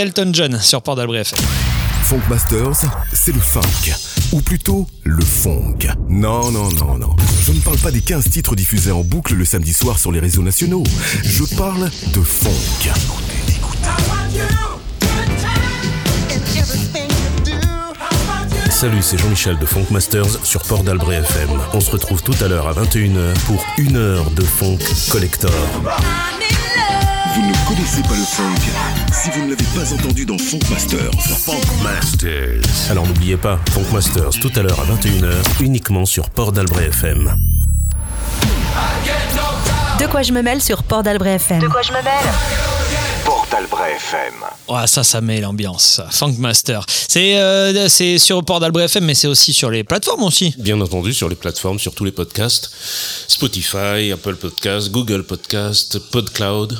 [0.00, 1.38] Et Elton John sur Port d'Albret FM.
[2.04, 3.92] Funk Masters, c'est le funk.
[4.32, 5.78] Ou plutôt, le funk.
[6.08, 7.16] Non, non, non, non.
[7.42, 10.20] Je ne parle pas des 15 titres diffusés en boucle le samedi soir sur les
[10.20, 10.84] réseaux nationaux.
[11.24, 12.90] Je parle de funk.
[18.70, 21.50] Salut, c'est Jean-Michel de Funk Masters sur Port d'Albret FM.
[21.74, 24.78] On se retrouve tout à l'heure à 21h pour une heure de funk
[25.10, 25.50] collector.
[27.34, 28.89] Vous ne connaissez pas le funk
[29.22, 31.10] si vous ne l'avez pas entendu dans Funk Masters.
[31.44, 32.62] Funk Masters.
[32.90, 37.36] Alors n'oubliez pas, Funk Masters tout à l'heure à 21h uniquement sur Port d'Albret FM.
[40.00, 41.60] De quoi je me mêle sur Port d'Albret FM.
[41.60, 42.32] De quoi je me mêle?
[43.24, 44.34] Portalbret FM.
[44.68, 45.84] Ouais, ça, ça met l'ambiance.
[45.96, 46.06] ça.
[46.10, 46.84] Funk Master.
[46.88, 50.54] C'est euh, c'est sur Port d'Albret FM, mais c'est aussi sur les plateformes aussi.
[50.58, 52.70] Bien entendu, sur les plateformes, sur tous les podcasts
[53.28, 56.78] Spotify, Apple Podcasts, Google Podcasts, PodCloud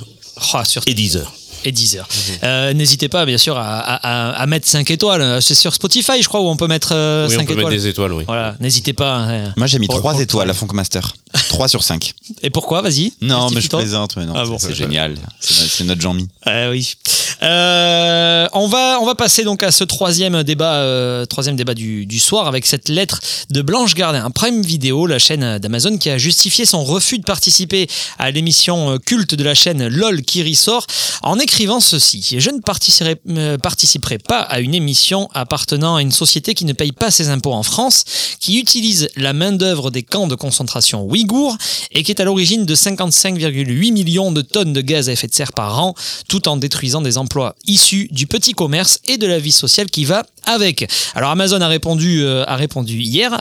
[0.54, 1.30] Ah, sur et Deezer.
[1.64, 2.08] Et 10 heures.
[2.44, 5.40] Euh, N'hésitez pas, bien sûr, à, à- à- mettre 5 étoiles.
[5.42, 7.72] C'est sur Spotify, je crois, où on peut mettre euh, Oui, 5 on peut étoiles.
[7.72, 8.24] mettre des étoiles, oui.
[8.26, 9.16] Voilà, n'hésitez pas.
[9.16, 9.52] hein.
[9.56, 11.14] Moi, j'ai mis Pour- 3 pour- étoiles à Funk Master.
[11.48, 12.12] 3 sur 5.
[12.42, 13.12] Et pourquoi Vas-y.
[13.20, 14.58] Non, mais je plaisante, mais non, Ah c'est- bon.
[14.58, 15.16] c'est génial.
[15.40, 16.28] C'est notre Jean-Mi.
[16.46, 16.94] Euh, oui.
[17.42, 22.04] Euh, on va on va passer donc à ce troisième débat euh, troisième débat du,
[22.04, 26.18] du soir avec cette lettre de Blanche Gardin, Prime Video, la chaîne d'Amazon qui a
[26.18, 27.86] justifié son refus de participer
[28.18, 30.86] à l'émission euh, culte de la chaîne LOL qui ressort
[31.22, 32.36] en écrivant ceci.
[32.38, 36.72] Je ne participerai, euh, participerai pas à une émission appartenant à une société qui ne
[36.72, 38.04] paye pas ses impôts en France,
[38.38, 41.56] qui utilise la main d'œuvre des camps de concentration ouïghours
[41.92, 45.34] et qui est à l'origine de 55,8 millions de tonnes de gaz à effet de
[45.34, 45.94] serre par an,
[46.28, 47.29] tout en détruisant des emplois
[47.66, 50.88] issus du petit commerce et de la vie sociale qui va avec.
[51.14, 53.32] Alors Amazon a répondu, euh, a répondu hier,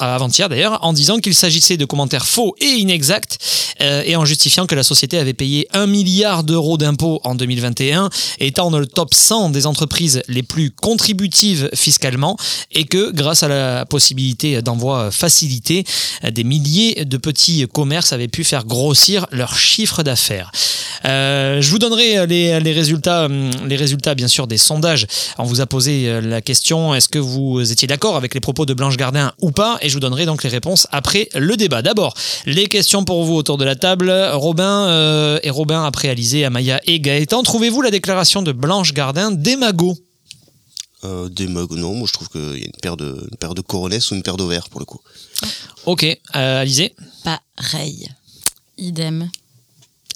[0.00, 3.38] avant-hier d'ailleurs, en disant qu'il s'agissait de commentaires faux et inexacts
[3.80, 8.10] euh, et en justifiant que la société avait payé 1 milliard d'euros d'impôts en 2021,
[8.38, 12.36] étant dans le top 100 des entreprises les plus contributives fiscalement
[12.70, 15.84] et que grâce à la possibilité d'envoi facilité,
[16.30, 20.50] des milliers de petits commerces avaient pu faire grossir leur chiffre d'affaires.
[21.04, 25.06] Euh, je vous donnerai les, les résultats, hum, les résultats bien sûr des sondages.
[25.38, 28.66] On vous a posé euh, la question est-ce que vous étiez d'accord avec les propos
[28.66, 29.78] de Blanche Gardin ou pas?
[29.82, 31.82] Et je vous donnerai donc les réponses après le débat.
[31.82, 32.14] D'abord,
[32.46, 34.10] les questions pour vous autour de la table.
[34.32, 37.42] Robin euh, et Robin après Alizé, Amaya et Gaëtan.
[37.42, 39.96] Trouvez-vous la déclaration de Blanche Gardin démago?
[41.04, 43.54] Euh, des mugs, non, moi je trouve qu'il y a une paire de, une paire
[43.54, 45.00] de coronets ou une paire d'ovaires pour le coup.
[45.84, 46.94] Ok, euh, Alizé?
[47.24, 48.08] Pareil.
[48.78, 49.28] Idem.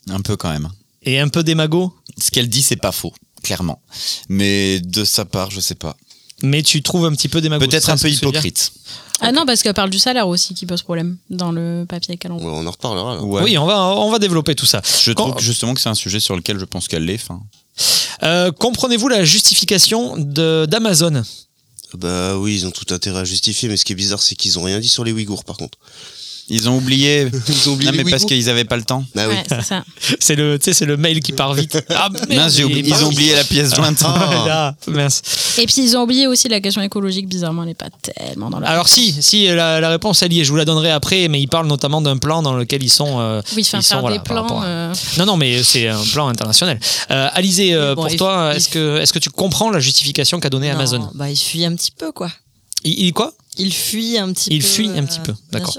[0.09, 0.69] Un peu quand même.
[1.03, 1.93] Et un peu démago?
[2.19, 3.13] Ce qu'elle dit, c'est pas faux,
[3.47, 3.81] clairement.
[4.29, 5.97] Mais de sa part, je sais pas.
[6.43, 8.73] Mais tu trouves un petit peu démago Peut-être un peu hypocrite.
[9.21, 12.33] Ah non, parce qu'elle parle du salaire aussi qui pose problème dans le papier qu'elle
[12.33, 12.53] envoie.
[12.53, 13.15] on en reparlera.
[13.17, 13.23] là.
[13.23, 13.43] Ouais.
[13.43, 14.83] Oui, on va, on va développer tout ça.
[15.03, 17.27] Je Quand- trouve justement que c'est un sujet sur lequel je pense qu'elle l'est.
[18.23, 21.23] Euh, Comprenez-vous la justification de- d'Amazon?
[21.95, 24.59] Bah oui, ils ont tout intérêt à justifier, mais ce qui est bizarre, c'est qu'ils
[24.59, 25.79] ont rien dit sur les Ouïghours par contre.
[26.49, 27.27] Ils ont oublié.
[27.49, 29.05] Ils ont oublié non, mais parce qu'ils avaient pas le temps.
[29.15, 29.35] Bah oui.
[29.35, 29.85] Ouais, c'est ça.
[30.21, 31.77] C'est le, tu sais, c'est le mail qui part vite.
[31.91, 33.99] Ah, merde, Mince, j'ai est oublié- ils ont oublié la pièce jointe.
[34.05, 35.23] Ah, mince.
[35.59, 38.61] Et puis ils ont oublié aussi la question écologique, bizarrement, elle n'est pas tellement dans
[38.61, 38.69] la.
[38.69, 41.41] Alors si, si la, la réponse elle y est, je vous la donnerai après, mais
[41.41, 43.19] ils parlent notamment d'un plan dans lequel ils sont.
[43.19, 44.61] euh, Oui, ils sont, faire voilà, des plans.
[44.61, 46.79] à- euh, Non, non, mais c'est un plan international.
[47.11, 50.51] Euh, Alizé, euh, bon, pour toi, est-ce que, est-ce que tu comprends la justification qu'a
[50.51, 52.31] donnée Amazon Bah, il fuit un petit peu, quoi.
[52.85, 53.33] il, il quoi?
[53.59, 54.67] Il fuit un petit Il peu.
[54.67, 55.79] fuit un euh, petit peu, bien d'accord.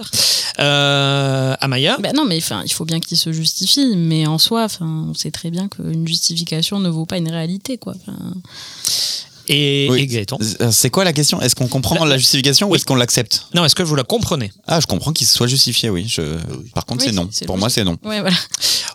[0.60, 4.64] Euh, Amaya Ben non, mais enfin, il faut bien qu'il se justifie, mais en soi,
[4.64, 7.94] enfin, on sait très bien qu'une justification ne vaut pas une réalité, quoi.
[9.49, 10.02] Et, Oui.
[10.02, 11.40] et Gaëtan Euh, C'est quoi la question?
[11.41, 13.45] Est-ce qu'on comprend la, justification ou est-ce qu'on l'accepte?
[13.54, 14.52] Non, est-ce que vous la comprenez?
[14.68, 16.06] Ah, je comprends qu'il soit justifié, oui.
[16.08, 16.22] Je...
[16.74, 17.30] Par contre, Oui, c'est non.
[17.45, 17.98] Pour moi, c'est non.
[18.04, 18.36] ouais, voilà.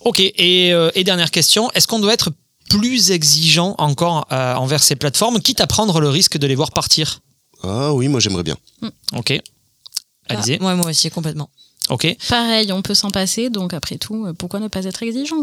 [0.02, 2.30] Ok, et, euh, et dernière question, est-ce qu'on doit être
[2.68, 6.70] plus exigeant encore euh, envers ces plateformes, quitte à prendre le risque de les voir
[6.72, 7.20] partir?
[7.62, 8.56] Ah oui, moi j'aimerais bien.
[9.14, 9.40] Ok.
[10.28, 11.50] Alizé Ouais, moi aussi, complètement.
[11.88, 12.06] Ok.
[12.28, 15.42] Pareil, on peut s'en passer, donc après tout, euh, pourquoi ne pas être exigeant?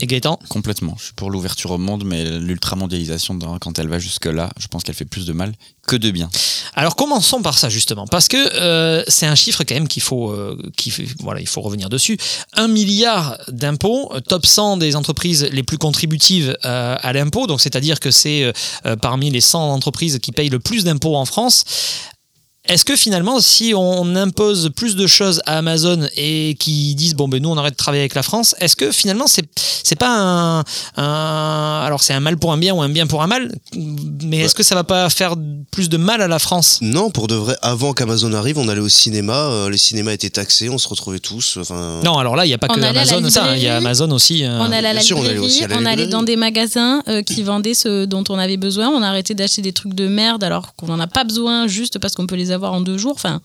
[0.00, 0.94] Et Gaëtan Complètement.
[0.98, 4.94] Je suis pour l'ouverture au monde, mais l'ultramondialisation, quand elle va jusque-là, je pense qu'elle
[4.94, 5.52] fait plus de mal
[5.86, 6.30] que de bien.
[6.74, 10.30] Alors commençons par ça justement, parce que euh, c'est un chiffre quand même qu'il faut,
[10.30, 10.56] euh,
[11.20, 12.16] voilà, il faut revenir dessus.
[12.54, 17.60] Un milliard d'impôts, euh, top 100 des entreprises les plus contributives euh, à l'impôt, donc
[17.60, 18.52] c'est-à-dire que c'est euh,
[18.86, 21.64] euh, parmi les 100 entreprises qui payent le plus d'impôts en France.
[22.68, 27.26] Est-ce que finalement, si on impose plus de choses à Amazon et qui disent bon
[27.28, 29.44] ben nous on arrête de travailler avec la France, est-ce que finalement c'est
[29.82, 30.64] c'est pas un,
[30.96, 33.54] un- alors c'est un mal pour un bien ou un bien pour un mal,
[34.22, 35.34] mais est-ce que ça va pas faire
[35.70, 36.78] plus de mal à la France?
[36.82, 40.28] Non, pour de vrai, avant qu'Amazon arrive, on allait au cinéma, euh, les cinémas étaient
[40.30, 41.56] taxés, on se retrouvait tous.
[41.60, 43.68] Enfin, Non, alors là, il n'y a pas On que Amazon, ça, hein, il y
[43.68, 43.76] a.
[43.76, 44.44] Amazon aussi.
[44.44, 44.58] euh.
[44.60, 46.10] On allait à la bien sûr, on allait librairie, aussi à la on allait librairie.
[46.10, 48.88] dans des magasins euh, qui vendaient ce dont on avait besoin.
[48.88, 51.98] On a arrêté d'acheter des trucs de merde alors qu'on n'en a pas besoin juste
[51.98, 53.12] parce qu'on peut les avoir en deux jours.
[53.14, 53.40] Enfin,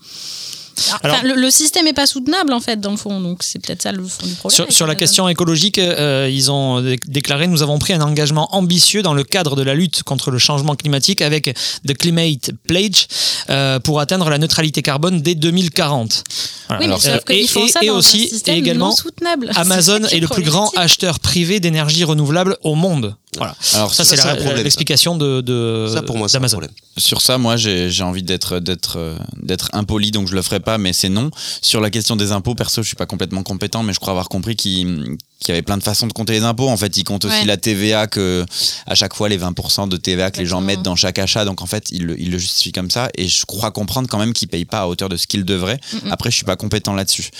[1.02, 3.20] Alors- enfin, le, le système est pas soutenable en fait dans le fond.
[3.20, 4.66] Donc c'est peut-être ça le fond du problème.
[4.70, 9.02] Sur, la question écologique, euh, ils ont dé- déclaré nous avons pris un engagement ambitieux
[9.02, 13.06] dans le cadre de la lutte contre le changement climatique avec The Climate Pledge
[13.50, 16.24] euh, pour atteindre la neutralité carbone dès 2040.
[16.68, 16.80] Voilà.
[16.80, 18.54] Oui, mais Alors, sauf euh, qu'ils et, font et- ça et dans aussi un système
[18.56, 19.50] et également non soutenable.
[19.56, 23.14] Amazon est le plus grand acheteur privé d'énergie renouvelable au monde.
[23.36, 23.56] Voilà.
[23.74, 26.58] Alors, ça, ça, c'est l'explication de, de ça pour moi, c'est un d'Amazon.
[26.58, 26.74] problème.
[26.96, 30.92] Sur ça, moi, j'ai envie d'être d'être d'être impoli, donc je le ferai pas, mais
[30.92, 31.30] c'est non.
[31.62, 34.28] Sur la question des impôts, perso, je suis pas complètement compétent, mais je crois avoir
[34.28, 36.68] compris qu'il qu'il y avait plein de façons de compter les impôts.
[36.68, 38.44] En fait, ils comptent aussi la TVA que
[38.86, 41.44] à chaque fois les 20% de TVA que les gens mettent dans chaque achat.
[41.44, 44.18] Donc en fait, ils le, ils le justifient comme ça, et je crois comprendre quand
[44.18, 45.78] même qu'ils payent pas à hauteur de ce qu'ils devraient.
[46.10, 47.30] Après, je suis pas compétent là-dessus.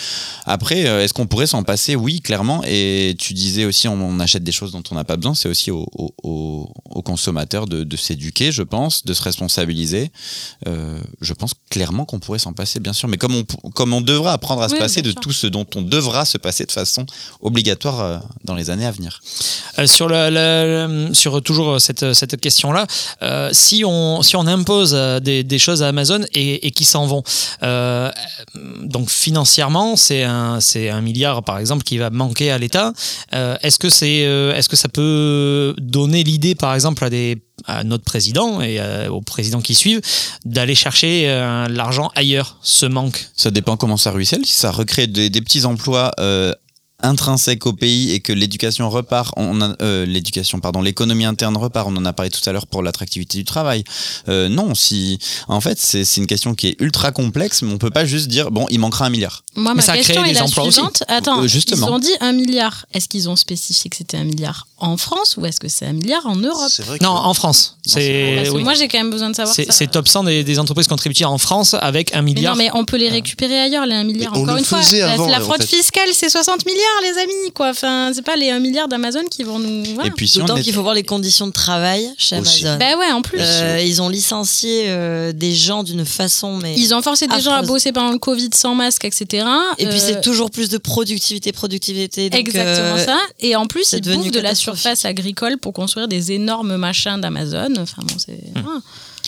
[0.45, 1.97] Après, euh, est-ce qu'on pourrait s'en passer?
[1.97, 2.63] Oui, clairement.
[2.67, 5.35] Et tu disais aussi, on, on achète des choses dont on n'a pas besoin.
[5.35, 5.87] C'est aussi aux
[6.23, 10.11] au, consommateurs de, de s'éduquer, je pense, de se responsabiliser.
[10.67, 13.09] Euh, je pense clairement qu'on pourrait s'en passer, bien sûr.
[13.09, 15.21] Mais comme on, comme on devra apprendre à se passer de sûr.
[15.21, 17.05] tout ce dont on devra se passer de façon
[17.41, 19.21] obligatoire euh, dans les années à venir.
[19.79, 19.87] Euh,
[21.13, 22.87] sur, toujours cette, cette question-là,
[23.23, 24.93] euh, si, on, si on impose
[25.23, 27.23] des, des choses à Amazon et, et qui s'en vont,
[27.63, 28.11] euh,
[28.83, 32.93] donc financièrement, c'est un, c'est un milliard par exemple qui va manquer à l'État.
[33.33, 38.05] Est-ce, que c'est, est-ce que ça peut donner l'idée par exemple à, des, à notre
[38.05, 40.01] président et aux présidents qui suivent
[40.45, 41.27] d'aller chercher
[41.69, 43.29] l'argent ailleurs, ce manque?
[43.37, 44.45] Ça dépend comment ça ruisselle.
[44.45, 46.53] Si ça recrée des, des petits emplois euh,
[47.05, 51.89] intrinsèques au pays et que l'éducation repart, on a- euh, l'éducation, pardon, l'économie interne repart.
[51.89, 53.85] On en a parlé tout à l'heure pour l'attractivité du travail.
[54.29, 55.19] Euh, non, si,
[55.49, 58.29] en fait, c'est c'est une question qui est ultra complexe, mais on peut pas juste
[58.29, 59.45] dire bon, il manquera un milliard.
[59.57, 60.81] Moi, Mais ma ça a question créé est des la emplois aussi.
[61.09, 61.87] Attends, Euh, justement.
[61.89, 62.87] ils ont dit un milliard.
[62.93, 65.93] Est-ce qu'ils ont spécifié que c'était un milliard en France ou est-ce que c'est un
[65.93, 66.69] milliard en Europe?
[66.71, 67.77] C'est vrai que Non, en France.
[67.87, 68.65] C'est, Parce que oui.
[68.65, 69.73] moi, j'ai quand même besoin de savoir c'est, ça.
[69.73, 72.57] c'est top 100 des, des entreprises contributives en France avec un Mais milliard.
[72.57, 74.33] non, mais on peut les récupérer ailleurs, les 1 milliard.
[74.33, 75.77] Mais on Encore le une fois, la- en fraude fait.
[75.77, 77.71] fiscale, c'est 60 milliards, les amis, quoi.
[77.71, 79.85] Enfin, c'est pas les 1 milliard d'Amazon qui vont nous.
[79.95, 80.09] voilà.
[80.09, 82.67] Et puis si D'autant est- qu'il faut voir les conditions de travail chez Aussi.
[82.67, 82.79] Amazon.
[82.79, 83.39] Bah ouais, en plus.
[83.41, 87.53] Euh, ils ont licencié euh, des gens d'une façon mais Ils ont forcé des gens
[87.53, 89.47] à bosser pendant le Covid sans masque, etc.
[89.79, 93.19] et puis Euh, c'est toujours plus de productivité productivité donc, Exactement euh, ça.
[93.41, 97.21] Et en plus, c'est ils bouffent de la surface agricole pour construire des énormes machins
[97.21, 97.73] d'Amazon.
[97.79, 98.39] Enfin bon, c'est.
[98.55, 98.81] voilà.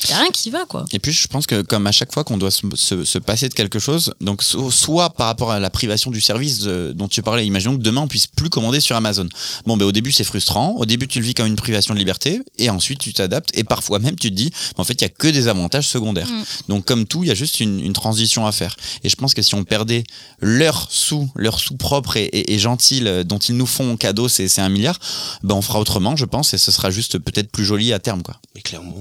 [0.09, 0.85] Y a rien qui va, quoi.
[0.93, 3.49] Et puis je pense que comme à chaque fois qu'on doit se, se- se passer
[3.49, 7.09] de quelque chose, donc so- soit par rapport à la privation du service euh, dont
[7.09, 9.29] tu parlais, imaginons que demain on puisse plus commander sur Amazon.
[9.67, 11.99] Bon, ben au début c'est frustrant, au début tu le vis comme une privation de
[11.99, 15.05] liberté, et ensuite tu t'adaptes, et parfois même tu te dis, en fait il y
[15.05, 16.29] a que des avantages secondaires.
[16.29, 16.43] Mm.
[16.69, 18.77] Donc comme tout, il y a juste une, une transition à faire.
[19.05, 20.05] Et je pense que si on perdait
[20.41, 24.29] leur sous, leur sous propre et, et, et gentil euh, dont ils nous font cadeau,
[24.29, 24.99] c'est un milliard,
[25.43, 28.23] ben on fera autrement, je pense, et ce sera juste peut-être plus joli à terme,
[28.23, 28.37] quoi.
[28.55, 28.95] Mais clairement,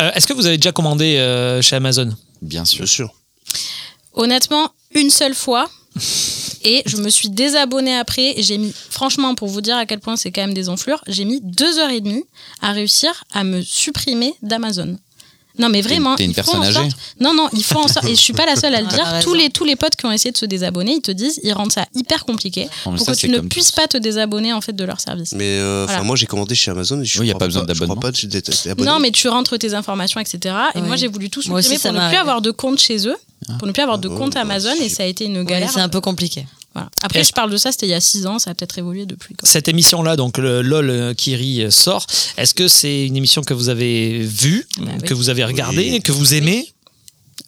[0.00, 2.10] Euh, est-ce que vous avez déjà commandé euh, chez Amazon?
[2.42, 2.78] Bien sûr.
[2.78, 3.14] bien sûr.
[4.12, 5.68] Honnêtement, une seule fois.
[6.62, 8.38] Et je me suis désabonnée après.
[8.38, 11.02] Et j'ai mis, franchement, pour vous dire à quel point c'est quand même des enflures,
[11.06, 12.24] j'ai mis deux heures et demie
[12.60, 14.98] à réussir à me supprimer d'Amazon.
[15.60, 16.16] Non, mais vraiment.
[16.16, 16.88] t'es une personne sorte- âgée
[17.20, 18.06] Non, non, ils font en sorte.
[18.06, 19.04] Et je suis pas la seule à le dire.
[19.22, 21.52] Tous les, tous les potes qui ont essayé de se désabonner, ils te disent, ils
[21.52, 24.52] rendent ça hyper compliqué Non, pour ça, que tu ne comme puisses pas te désabonner
[24.52, 25.32] en fait de leur service.
[25.32, 26.02] Mais euh, Voilà.
[26.02, 27.96] moi j'ai commandé chez Amazon et je Oui, y a crois pas besoin Je d'abonnement.
[27.96, 28.10] pas.
[28.84, 30.54] Non, mais tu rentres tes informations, etc.
[30.74, 30.86] Et Oui.
[30.86, 33.16] moi, j'ai voulu tout supprimer pour ne plus avoir de compte chez eux,
[33.58, 35.44] pour ne plus avoir de Ah, compte bah, Amazon, et ça a été une ouais,
[35.44, 35.70] galère.
[35.72, 36.88] c'est un peu compliqué Voilà.
[37.02, 39.04] Après, je parle de ça, c'était il y a 6 ans, ça a peut-être évolué
[39.06, 39.34] depuis.
[39.34, 39.48] quoi.
[39.48, 42.06] Cette émission-là, donc le LOL euh, Kiri euh, sort.
[42.36, 45.02] Est-ce que c'est une émission que vous avez vue, Bah oui.
[45.08, 46.00] que vous avez regardée, Oui.
[46.02, 46.72] que vous aimez?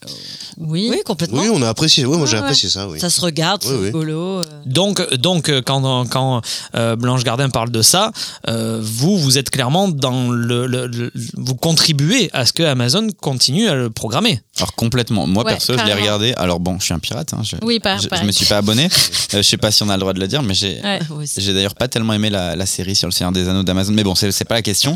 [0.07, 0.13] Oui.
[0.59, 1.41] Oui, complètement.
[1.43, 2.05] Oui, on a apprécié.
[2.05, 2.89] Oui, moi j'ai Ouais, apprécié ça.
[2.89, 2.99] Oui.
[3.01, 3.87] Ça se regarde, Oui, c'est oui.
[3.87, 4.39] rigolo.
[4.39, 4.43] euh.
[4.67, 6.41] Donc, donc euh, quand, quand
[6.75, 8.13] euh, Blanche Gardin parle de ça,
[8.49, 13.09] euh, vous, vous êtes clairement dans le, le- le- Vous contribuez à ce que Amazon
[13.21, 14.41] continue à le programmer.
[14.59, 15.27] Alors complètement.
[15.27, 16.35] Moi Ouais, perso, je l'ai regardé.
[16.37, 17.33] Alors bon, je suis un pirate.
[17.35, 18.89] hein, je, Oui, par- je, je me suis pas abonné.
[19.35, 20.99] Euh, je sais pas si on a le droit de le dire, mais j'ai Ouais.
[21.39, 23.93] j'ai d'ailleurs pas tellement aimé la, la série sur le Seigneur des Anneaux d'Amazon.
[23.95, 24.95] Mais bon, c'est c'est pas la question.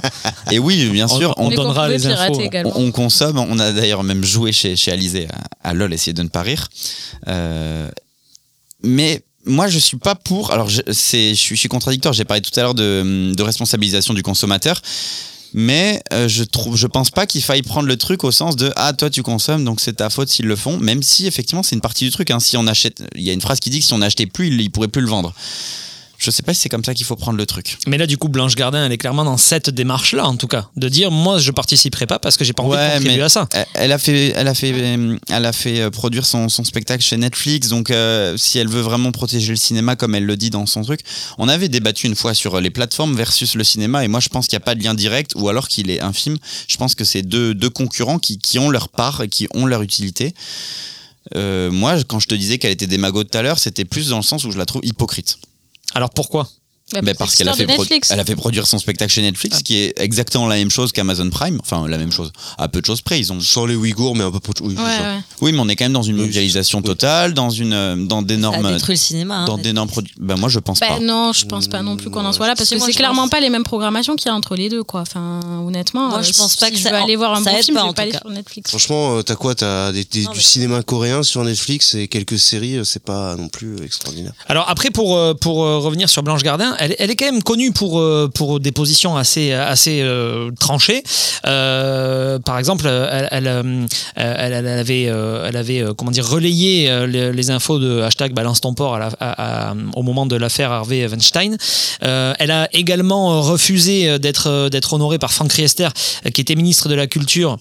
[0.51, 2.39] Et oui, bien sûr, on donnera les infos.
[2.67, 3.39] on, on consomme.
[3.39, 5.27] On a d'ailleurs même joué chez, chez Alizé
[5.63, 6.69] à, LOL, essayer de ne pas rire.
[7.29, 7.91] Euh,
[8.83, 10.53] mais moi, je suis pas pour.
[10.53, 12.13] Alors, je, je suis contradictoire.
[12.15, 14.81] J'ai parlé tout à l'heure de, de responsabilisation du consommateur.
[15.55, 18.73] Mais euh, je trouve, je pense pas qu'il faille prendre le truc au sens de
[18.77, 20.77] ah toi tu consommes donc c'est ta faute s'ils le font.
[20.77, 22.31] Même si effectivement c'est une partie du truc.
[22.31, 22.41] Hein.
[22.41, 24.49] Si on achète, il y a une phrase qui dit que si on n'achetait plus,
[24.49, 25.33] ils, ils pourraient plus le vendre.
[26.19, 27.79] Je sais pas si c'est comme ça qu'il faut prendre le truc.
[27.87, 30.69] Mais là, du coup, Blanche Gardin, elle est clairement dans cette démarche-là, en tout cas,
[30.77, 33.49] de dire moi, je participerai pas parce que j'ai pas envie de contribuer à ça.
[33.75, 37.03] Elle- a fait, elle a fait, euh, elle a fait euh, produire son, son spectacle
[37.05, 37.69] chez Netflix.
[37.69, 40.83] Donc, euh, si elle veut vraiment protéger le cinéma, comme elle le dit dans son
[40.83, 41.01] truc,
[41.39, 44.05] on avait débattu une fois sur les plateformes versus le cinéma.
[44.05, 46.01] Et moi, je pense qu'il n'y a pas de lien direct, ou alors qu'il est
[46.01, 46.39] infime.
[46.69, 49.67] Je pense que c'est deux, deux concurrents qui, qui ont leur part et qui ont
[49.67, 50.35] leur utilité.
[51.35, 54.17] Euh, moi, quand je te disais qu'elle était démago tout à l'heure, c'était plus dans
[54.19, 55.39] le sens où je la trouve hypocrite.
[55.95, 56.47] Alors pourquoi?
[56.93, 58.13] Bah, Ben, parce qu'elle a, fait de pro- Netflix.
[58.13, 61.29] elle a fait produire son spectacle chez Netflix, qui est exactement la même chose qu'Amazon
[61.31, 61.59] Prime.
[61.61, 62.31] Enfin, la même chose.
[62.59, 63.19] À peu de choses près.
[63.19, 63.41] Ils ont...
[63.41, 64.39] Sans les Ouïghours, mais un peu.
[64.61, 65.19] Oui, Ouais, ouais.
[65.41, 68.65] Oui, mais on est quand même dans une mondialisation totale, dans une, euh, dans d'énormes,
[68.65, 69.39] a détruit le cinéma.
[69.39, 70.15] hein, dans d'énormes produits.
[70.21, 71.01] Ben moi, je pense Bah, pas.
[71.01, 73.31] non, je pense pas non plus qu'on en soit là parce que c'est clairement pense.
[73.31, 75.01] pas les mêmes programmations qu'il y a entre les deux quoi.
[75.01, 77.43] Enfin, honnêtement, Moi, je euh, pense si pas que je ça- veux aller voir un
[77.43, 78.71] ça bon film, pas, je vais pas aller sur Netflix.
[78.71, 79.57] Franchement, euh, t'as quoi?
[79.57, 84.33] T'as du cinéma coréen sur Netflix et quelques séries, euh, c'est pas non plus extraordinaire.
[84.47, 87.73] Alors après, pour, euh, pour euh, revenir sur Blanche Gardin, elle, est quand même connue
[87.73, 91.03] pour, euh, pour des positions assez, assez euh, tranchées.
[91.47, 93.47] Euh, par exemple, elle,
[94.17, 98.99] elle, avait, elle avait comment dire, relayé les, infos de hashtag balance ton port
[99.95, 101.57] au moment de l'affaire Harvey Weinstein.
[102.01, 105.89] Elle a également refusé d'être honorée par Franck Riester,
[106.35, 107.59] qui était ministre de la Culture.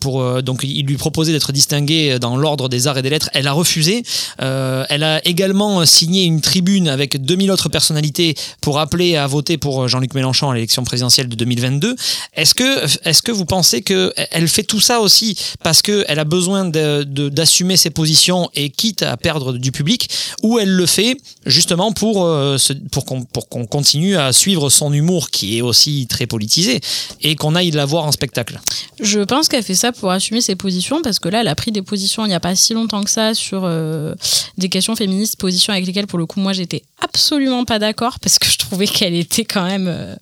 [0.00, 3.28] pour, donc il lui proposait d'être distingué dans l'ordre des arts et des lettres.
[3.34, 4.02] Elle a refusé.
[4.38, 9.88] Elle a également signé une tribune avec 2000 autres personnalités pour appeler à voter pour
[9.88, 11.96] Jean-Luc Mélenchon à l'élection présidentielle de 2022.
[12.34, 16.64] Est-ce que, est-ce que vous pensez qu'elle fait tout ça aussi parce qu'elle a besoin
[16.64, 20.08] d'assumer ses positions et quitte à perdre du public
[20.42, 22.56] ou elle le fait justement pour, euh,
[22.90, 26.80] pour qu'on continue à suivre son humour qui est aussi très politisé
[27.20, 28.60] et qu'on aille la voir en spectacle?
[29.00, 31.72] Je pense qu'elle fait ça pour assumer ses positions parce que là, elle a pris
[31.72, 34.14] des positions il n'y a pas si longtemps que ça sur euh,
[34.58, 38.38] des questions féministes, positions avec lesquelles pour le coup moi j'étais absolument pas d'accord parce
[38.38, 39.88] que je trouvais qu'elle était quand même.
[39.88, 40.14] euh,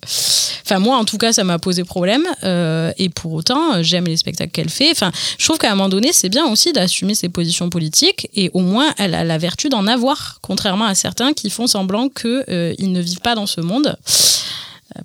[0.63, 4.05] Enfin moi en tout cas ça m'a posé problème euh, et pour autant euh, j'aime
[4.05, 4.89] les spectacles qu'elle fait.
[4.91, 8.49] Enfin je trouve qu'à un moment donné c'est bien aussi d'assumer ses positions politiques et
[8.53, 12.45] au moins elle a la vertu d'en avoir contrairement à certains qui font semblant que
[12.49, 13.97] euh, ne vivent pas dans ce monde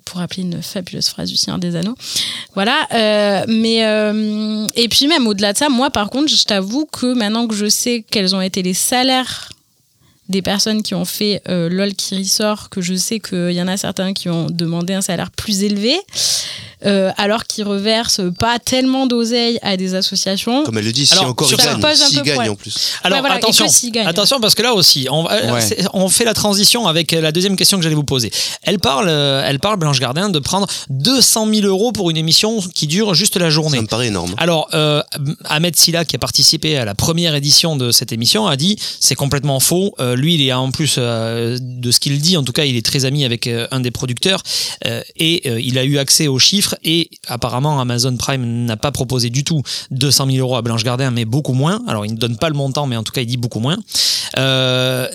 [0.05, 1.95] pour rappeler une fabuleuse phrase du Seigneur des Anneaux.
[2.55, 2.87] Voilà,
[3.47, 3.77] mais
[4.75, 7.69] et puis même au-delà de ça, moi par contre, je t'avoue que maintenant que je
[7.69, 9.49] sais quels ont été les salaires
[10.29, 13.67] des personnes qui ont fait euh, LOL qui ressort, que je sais qu'il y en
[13.67, 15.97] a certains qui ont demandé un salaire plus élevé,
[16.85, 20.63] euh, alors qu'ils reversent pas tellement d'oseille à des associations.
[20.63, 22.23] Comme elle le dit, si Alors, encore sur il ça gagne, pose un s'il peu
[22.25, 22.51] gagne problème.
[22.53, 22.93] en plus.
[23.03, 25.77] Alors Ouais, voilà, et attention, que attention parce que là aussi, on, Ouais.
[25.93, 28.31] on fait la transition avec la deuxième question que j'allais vous poser.
[28.61, 32.59] Elle parle, euh, elle parle Blanche Gardin de prendre 200 000 euros pour une émission
[32.75, 33.77] qui dure juste la journée.
[33.77, 34.35] Ça me paraît énorme.
[34.37, 35.01] Alors, euh,
[35.45, 39.15] Ahmed Silla, qui a participé à la première édition de cette émission, a dit c'est
[39.15, 39.95] complètement faux.
[39.99, 42.75] Euh, lui, il est en plus euh, de ce qu'il dit, en tout cas, il
[42.75, 44.41] est très ami avec euh, un des producteurs
[44.85, 46.75] euh, et il a eu accès aux chiffres.
[46.83, 49.61] Et apparemment, Amazon Prime n'a pas proposé du tout
[49.91, 51.81] 200 000 euros à Blanche Gardin, mais beaucoup moins.
[51.87, 53.77] Alors, il ne donne pas le montant, mais en tout cas, il dit beaucoup moins.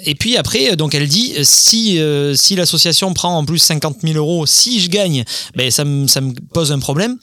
[0.05, 2.01] Et puis après, donc elle dit si
[2.35, 5.25] si l'association prend en plus 50 000 euros, si je gagne,
[5.55, 7.19] ben ça me ça me pose un problème.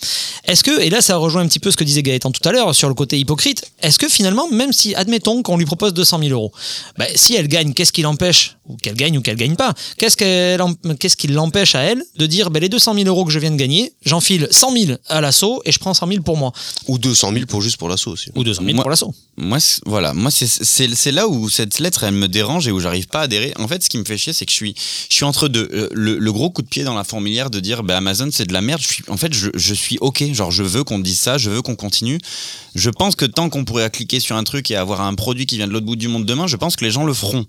[0.45, 2.51] Est-ce que et là ça rejoint un petit peu ce que disait Gaëtan tout à
[2.51, 3.69] l'heure sur le côté hypocrite.
[3.81, 6.51] Est-ce que finalement, même si admettons qu'on lui propose 200 000 euros,
[6.97, 10.17] ben, si elle gagne, qu'est-ce qui l'empêche ou qu'elle gagne ou qu'elle gagne pas Qu'est-ce
[10.17, 10.61] qu'elle
[10.99, 13.51] qu'est-ce qui l'empêche à elle de dire ben, les 200 000 euros que je viens
[13.51, 16.51] de gagner, j'enfile 100 000 à l'assaut et je prends 100 000 pour moi
[16.87, 18.29] Ou 200 000 pour juste pour l'assaut aussi.
[18.35, 19.13] ou 200 000 Moi- pour l'assaut.
[19.37, 22.71] Moi, c'est- voilà, moi c'est- c'est c'est là où cette lettre elle me dérange et
[22.71, 23.53] où j'arrive pas à adhérer.
[23.57, 24.75] En fait, ce qui me fait chier, c'est que je suis
[25.09, 25.69] je suis entre deux.
[25.73, 28.45] Euh, Le, le gros coup de pied dans la fourmilière de dire bah, Amazon c'est
[28.45, 28.81] de la merde.
[28.81, 30.33] Je suis, en fait, je, je suis ok.
[30.33, 32.19] Genre, je veux qu'on dise ça, je veux qu'on continue.
[32.75, 35.57] Je pense que tant qu'on pourrait cliquer sur un truc et avoir un produit qui
[35.57, 37.45] vient de l'autre bout du monde demain, je pense que les gens le feront.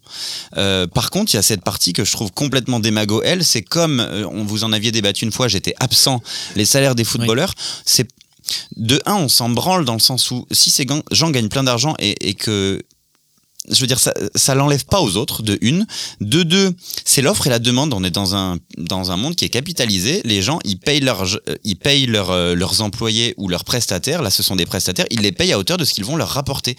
[0.56, 3.22] Euh, par contre, il y a cette partie que je trouve complètement démago.
[3.24, 5.48] Elle, c'est comme euh, on vous en aviez débattu une fois.
[5.48, 6.22] J'étais absent.
[6.56, 7.52] Les salaires des footballeurs,
[7.84, 8.08] c'est
[8.76, 11.94] de un, on s'en branle dans le sens où si ces gens gagnent plein d'argent
[11.98, 12.82] et, et que
[13.68, 15.86] je veux dire, ça, ça l'enlève pas aux autres, de une.
[16.20, 16.74] De deux,
[17.04, 17.92] c'est l'offre et la demande.
[17.92, 20.22] On est dans un, dans un monde qui est capitalisé.
[20.24, 24.22] Les gens, ils payent, leur, euh, ils payent leur, euh, leurs employés ou leurs prestataires.
[24.22, 25.04] Là, ce sont des prestataires.
[25.10, 26.74] Ils les payent à hauteur de ce qu'ils vont leur rapporter.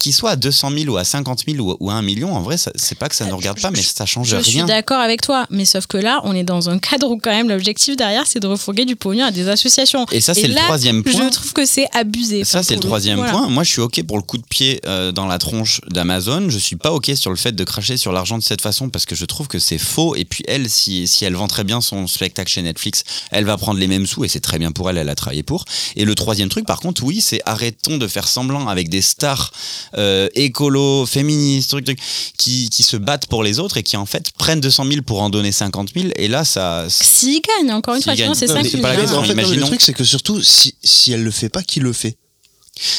[0.00, 2.42] Qu'ils soient à 200 000 ou à 50 000 ou, ou à 1 million, en
[2.42, 4.66] vrai, c'est pas que ça ne regarde pas, mais ça change Je suis rien.
[4.66, 7.48] d'accord avec toi, mais sauf que là, on est dans un cadre où quand même
[7.48, 10.04] l'objectif derrière, c'est de refourguer du pognon à des associations.
[10.12, 11.12] Et ça, c'est le troisième point.
[11.12, 12.44] Je trouve que c'est abusé.
[12.44, 13.32] Ça, c'est le troisième voilà.
[13.32, 13.48] point.
[13.48, 15.53] Moi, je suis OK pour le coup de pied euh, dans la tronche
[15.88, 16.48] d'Amazon.
[16.50, 19.06] Je suis pas OK sur le fait de cracher sur l'argent de cette façon parce
[19.06, 20.14] que je trouve que c'est faux.
[20.16, 23.56] Et puis, elle, si, si elle vend très bien son spectacle chez Netflix, elle va
[23.56, 24.98] prendre les mêmes sous et c'est très bien pour elle.
[24.98, 25.64] Elle a travaillé pour.
[25.96, 29.52] Et le troisième truc, par contre, oui, c'est arrêtons de faire semblant avec des stars
[29.96, 31.98] euh, écolo, féministes, truc, truc,
[32.36, 35.22] qui, qui se battent pour les autres et qui, en fait, prennent 200 000 pour
[35.22, 36.08] en donner 50 000.
[36.16, 36.86] Et là, ça.
[36.88, 39.34] S'il gagne, encore une fois, c'est ça mais qui c'est pas la question, en fait,
[39.34, 42.16] non, le truc, c'est que surtout, si, si elle le fait pas, qui le fait?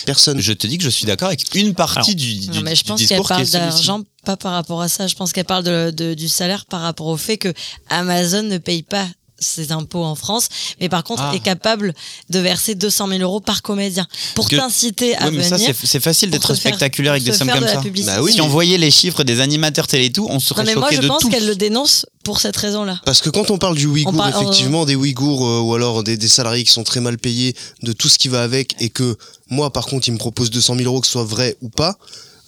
[0.05, 0.39] Personne.
[0.39, 2.75] Je te dis que je suis d'accord avec une partie Alors, du, du, Non, mais
[2.75, 5.07] je du pense qu'elle discours qui est parle d'argent pas par rapport à ça.
[5.07, 7.53] Je pense qu'elle parle de, de- du salaire par rapport au fait que
[7.89, 9.07] Amazon ne paye pas
[9.39, 10.47] ses impôts en France,
[10.79, 11.35] mais par contre Ah.
[11.35, 11.93] est capable
[12.29, 15.75] de verser 200 000 euros par comédien pour que- t'inciter à Ouais, mais ça, venir.
[15.83, 17.81] c'est facile d'être faire- spectaculaire avec des sommes comme de la ça.
[17.81, 18.15] publicité.
[18.15, 20.67] Bah oui, si on voyait les chiffres des animateurs télé et tout, on serait Non,
[20.67, 23.01] mais moi je de pense qu'elle le dénonce pour cette raison-là.
[23.05, 26.17] Parce que quand on parle du Ouïghour, parle- effectivement, des Ouïghours euh, ou alors des,
[26.17, 29.17] des salariés qui sont très mal payés, de tout ce qui va avec, et que
[29.49, 31.97] moi, par contre, ils me proposent 200 000 euros, que ce soit vrai ou pas,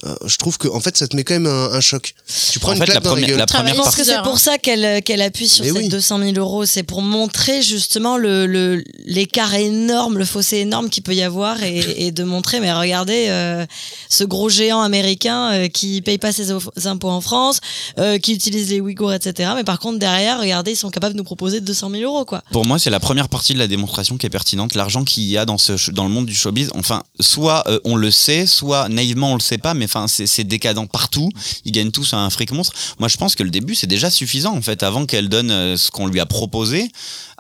[0.06, 2.14] euh, je trouve que en fait, ça te met quand même un, un choc.
[2.52, 3.38] Tu prends En une fait, claque la dans la première- gueule.
[3.40, 5.90] la première Je pense que c'est pour ça qu'elle qu'elle appuie sur Mais ces oui.
[5.90, 6.66] 200 000 euros?
[6.66, 11.64] C'est pour montrer justement le le- l'écart énorme, le fossé énorme qu'il peut y avoir
[11.64, 13.66] et, et de montrer, mais regardez euh,
[14.10, 16.52] ce gros géant américain euh, qui paye pas ses
[16.88, 17.60] impôts en France,
[17.98, 19.52] euh, qui utilise les Ouïghours, etc.
[19.56, 22.44] Mais par contre derrière, regardez, ils sont capables de nous proposer 200 000 euros quoi.
[22.52, 24.76] Pour moi, c'est la première partie de la démonstration qui est pertinente.
[24.76, 27.96] L'argent qu'il y a dans, ce, dans le monde du showbiz, enfin, soit euh, on
[27.96, 31.30] le sait, soit naïvement on le sait pas, mais enfin, c'est décadent partout.
[31.66, 32.74] Ils gagnent tous un fric monstre.
[33.00, 35.78] Moi, je pense que le début, c'est déjà suffisant, en fait, avant qu'elle donne euh,
[35.78, 36.90] ce qu'on lui a proposé.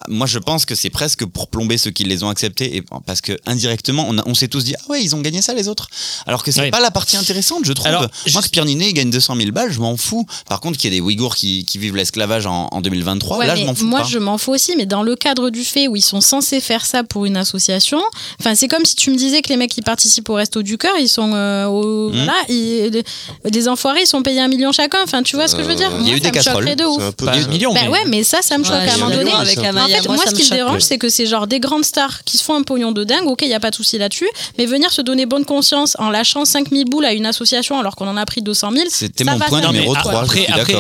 [0.07, 3.19] Moi, je pense que c'est presque pour plomber ceux qui les ont acceptés, et parce
[3.21, 5.67] que indirectement, on, a- on s'est tous dit, ah ouais, ils ont gagné ça, les
[5.67, 5.89] autres.
[6.27, 6.69] Alors que c'est Oui.
[6.71, 7.87] pas la partie intéressante, je trouve.
[7.87, 10.25] Alors, Moi, juste- que Pierre Ninet il gagne 200 000 balles, je m'en fous.
[10.47, 13.47] Par contre, qu'il y ait des Ouïghours qui, qui vivent l'esclavage en, en 2023, Ouais,
[13.47, 14.07] là, je m'en fous moi, pas.
[14.07, 16.85] je m'en fous aussi, mais dans le cadre du fait où ils sont censés faire
[16.85, 17.99] ça pour une association,
[18.39, 20.77] enfin, c'est comme si tu me disais que les mecs qui participent au Resto du
[20.77, 23.03] Cœur, ils sont, euh, au- voilà, ils-
[23.45, 24.99] les enfoirés, ils sont payés un million chacun.
[25.03, 26.65] Enfin, tu vois ce que je veux dire Euh, il y a eu des casseroles.
[26.75, 27.03] de ouf.
[27.49, 29.31] Million, Bah mais- ouais, mais ça, ça me choque à un moment donné.
[29.33, 32.37] En fait, moi, ce qui me dérange, c'est que c'est genre des grandes stars qui
[32.37, 33.25] se font un pognon de dingue.
[33.27, 34.27] Ok, il y a pas de souci là-dessus,
[34.57, 38.07] mais venir se donner bonne conscience en lâchant 5000 boules à une association alors qu'on
[38.07, 38.85] en a pris 200 000.
[38.89, 39.99] C'était mon point numéro met.
[39.99, 40.77] trois, je Après,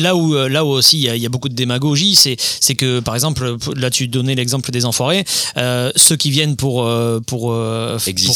[0.00, 3.00] là, où euh, là où aussi il y, a- beaucoup de démagogie, c'est c'est que
[3.00, 5.24] par exemple là tu donnais l'exemple des enfoirés,
[5.56, 6.86] euh, ceux qui viennent pour
[7.26, 7.54] pour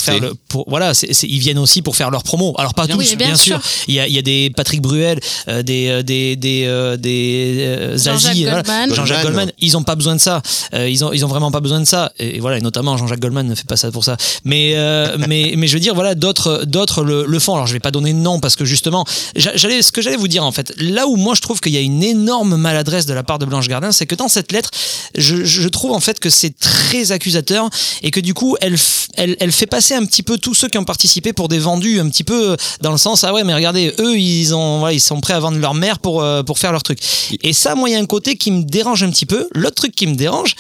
[0.00, 0.92] faire le, pour voilà,
[1.22, 2.45] ils viennent aussi pour faire leur promo.
[2.54, 3.60] Alors pas Bien tous, oui, bien, bien sûr.
[3.62, 3.70] sûr.
[3.88, 6.96] Il y a il y a des Patrick Bruel, euh, des euh, des des euh,
[6.96, 8.62] des euh, Jean-Jacques Zazie, voilà.
[8.62, 8.94] Goldman.
[8.94, 9.44] Jean-Jacques Goldman.
[9.46, 10.42] Goldman, ils ont pas besoin de ça.
[10.74, 12.12] Euh, ils ont ils ont vraiment pas besoin de ça.
[12.18, 14.16] Et, voilà, et notamment Jean-Jacques Goldman ne fait pas ça pour ça.
[14.44, 17.54] Mais euh, mais mais je veux dire voilà, d'autres d'autres le, le font.
[17.54, 19.04] Alors je vais pas donner de nom parce que justement,
[19.34, 20.72] j'a- j'allais ce que j'allais vous dire en fait.
[20.78, 23.46] Là où moi je trouve qu'il y a une énorme maladresse de la part de
[23.46, 24.70] Blanche Gardin, c'est que dans cette lettre,
[25.16, 27.68] je, je trouve en fait que c'est très accusateur
[28.02, 28.76] et que du coup elle,
[29.14, 32.00] elle elle fait passer un petit peu tous ceux qui ont participé pour des vendus
[32.00, 32.35] un petit peu
[32.80, 35.40] dans le sens ah ouais mais regardez eux ils ont voilà, ils sont prêts à
[35.40, 36.98] vendre leur mère pour euh, pour faire leur truc.
[37.42, 39.48] Et ça moi il y a un côté qui me dérange un petit peu.
[39.54, 40.54] L'autre truc qui me dérange,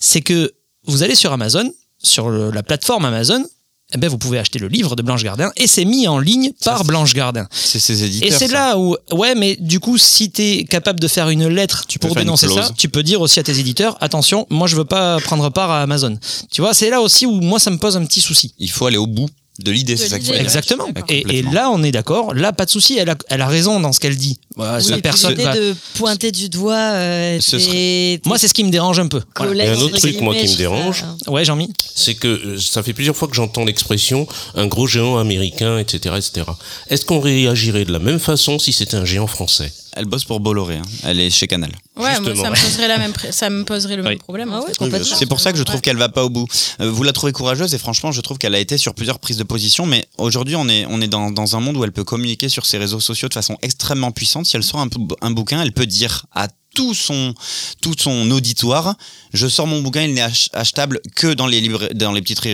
[0.00, 0.52] c'est que
[0.86, 1.70] vous allez sur Amazon,
[2.02, 3.44] sur le- la plateforme Amazon,
[3.94, 6.52] eh ben vous pouvez acheter le livre de Blanche Gardin et c'est mis en ligne
[6.62, 7.46] par Blanche Gardin.
[7.50, 8.28] C'est ses éditeurs.
[8.28, 11.48] Et c'est là où, ouais, mais du coup, si tu es capable de faire une
[11.48, 14.76] lettre Tu pour dénoncer ça, tu peux dire aussi à tes éditeurs, attention, moi je
[14.76, 16.18] veux pas prendre part à Amazon.
[16.50, 18.54] Tu vois, c'est là aussi où moi ça me pose un petit souci.
[18.58, 20.34] Il faut aller au bout de l'idée, c'est ça dire.
[20.40, 20.86] Exactement.
[21.08, 22.32] Et, là, on est d'accord.
[22.34, 22.96] Là, pas de souci.
[22.96, 24.38] Elle a, elle a raison dans ce qu'elle dit.
[24.56, 25.34] Voilà, Oui, personne.
[25.34, 29.20] va- de pointer du doigt euh, Ce Moi, c'est ce qui me dérange un peu.
[29.36, 29.52] Voilà.
[29.52, 31.72] collègues, Et un autre truc, moi, qui me dérange, ça- Ouais, Jean-Mi.
[31.94, 36.14] c'est que euh, ça fait plusieurs fois que j'entends l'expression un gros géant américain, etc.,
[36.16, 36.46] etc.
[36.88, 39.72] Est-ce qu'on réagirait de la même façon si c'était un géant français?
[39.94, 40.82] Elle bosse pour Bolloré, hein.
[41.04, 41.70] elle est chez Canal.
[41.96, 44.08] Ouais, moi, ça me poserait, la même, pré- ça me poserait le Oui.
[44.10, 44.50] même problème.
[44.52, 44.62] Ah.
[45.02, 45.80] C'est pour ça que je trouve Ouais.
[45.82, 46.46] qu'elle va pas au bout.
[46.80, 49.36] Euh, vous la trouvez courageuse et franchement, je trouve qu'elle a été sur plusieurs prises
[49.36, 52.04] de position, mais aujourd'hui, on est, on est dans, dans un monde où elle peut
[52.04, 54.46] communiquer sur ses réseaux sociaux de façon extrêmement puissante.
[54.46, 54.88] Si elle sort un,
[55.22, 56.48] un bouquin, elle peut dire à
[56.78, 57.34] tout son,
[57.80, 58.94] tout son auditoire.
[59.34, 62.44] Je sors mon bouquin, il n'est ach- achetable que dans les, libra- dans les petites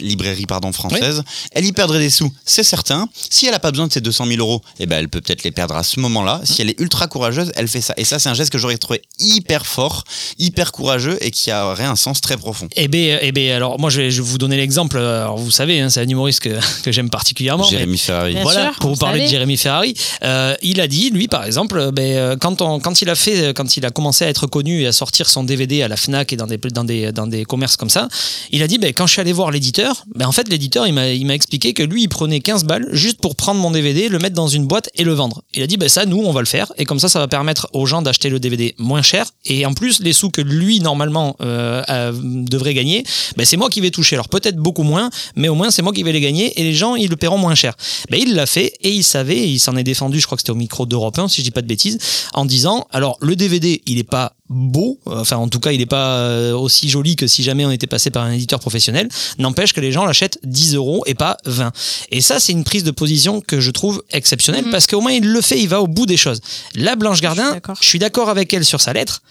[0.00, 1.22] librairies pardon, françaises.
[1.52, 3.08] Elle y perdrait des sous, c'est certain.
[3.30, 5.44] Si elle n'a pas besoin de ces 200 000 euros, eh ben, elle peut peut-être
[5.44, 6.40] les perdre à ce moment-là.
[6.44, 7.92] Si elle est ultra courageuse, elle fait ça.
[7.98, 10.04] Et ça, c'est un geste que j'aurais trouvé hyper fort,
[10.38, 12.68] hyper courageux et qui aurait un sens très profond.
[12.76, 14.96] Eh bien, eh ben, alors moi je vais, je vais vous donner l'exemple.
[14.96, 17.64] Alors, vous savez, hein, c'est un humoriste que, que j'aime particulièrement.
[17.64, 18.32] Jérémy mais- Ferrari.
[18.32, 19.26] Bien Voilà, sûr, pour vous parler de.
[19.28, 23.02] Jérémy Ferrari, euh, il a dit, lui par exemple, euh, ben, euh, quand, on, quand
[23.02, 25.82] il a fait, quand il a commencé à être connu et à sortir son DVD
[25.82, 28.08] à la Fnac et dans des, dans des, dans des commerces comme ça,
[28.50, 30.94] il a dit, ben, quand je suis allé voir l'éditeur, ben, en fait l'éditeur il
[30.94, 34.34] m'a expliqué que lui il prenait 15 balles juste pour prendre mon DVD, le mettre
[34.34, 35.42] dans une boîte et le vendre.
[35.54, 37.28] Il a dit, ben, ça nous on va le faire et comme ça ça va
[37.28, 40.80] permettre aux gens d'acheter le DVD moins cher et en plus les sous que lui
[40.80, 43.04] normalement euh, devrait gagner,
[43.36, 44.16] ben, c'est moi qui vais toucher.
[44.16, 46.74] Alors peut-être beaucoup moins, mais au moins c'est moi qui vais les gagner et les
[46.74, 47.74] gens ils le paieront moins cher.
[48.10, 50.52] Ben, il l'a fait et il savait, il s'en est défendu, je crois que c'était
[50.52, 51.98] au micro d'Europe 1 si je dis pas de bêtises,
[52.32, 53.53] en disant alors le DVD
[53.86, 57.26] il est pas beau, enfin en tout cas il est pas euh, aussi joli que
[57.26, 59.08] si jamais on était passé par un éditeur professionnel,
[59.38, 61.72] n'empêche que les gens l'achètent 10 euros et pas 20.
[62.10, 65.26] Et ça c'est une prise de position que je trouve exceptionnelle parce qu'au moins il
[65.26, 66.40] le fait, il va au bout des choses.
[66.74, 69.22] La Blanche Gardin, je suis d'accord avec elle sur sa lettre,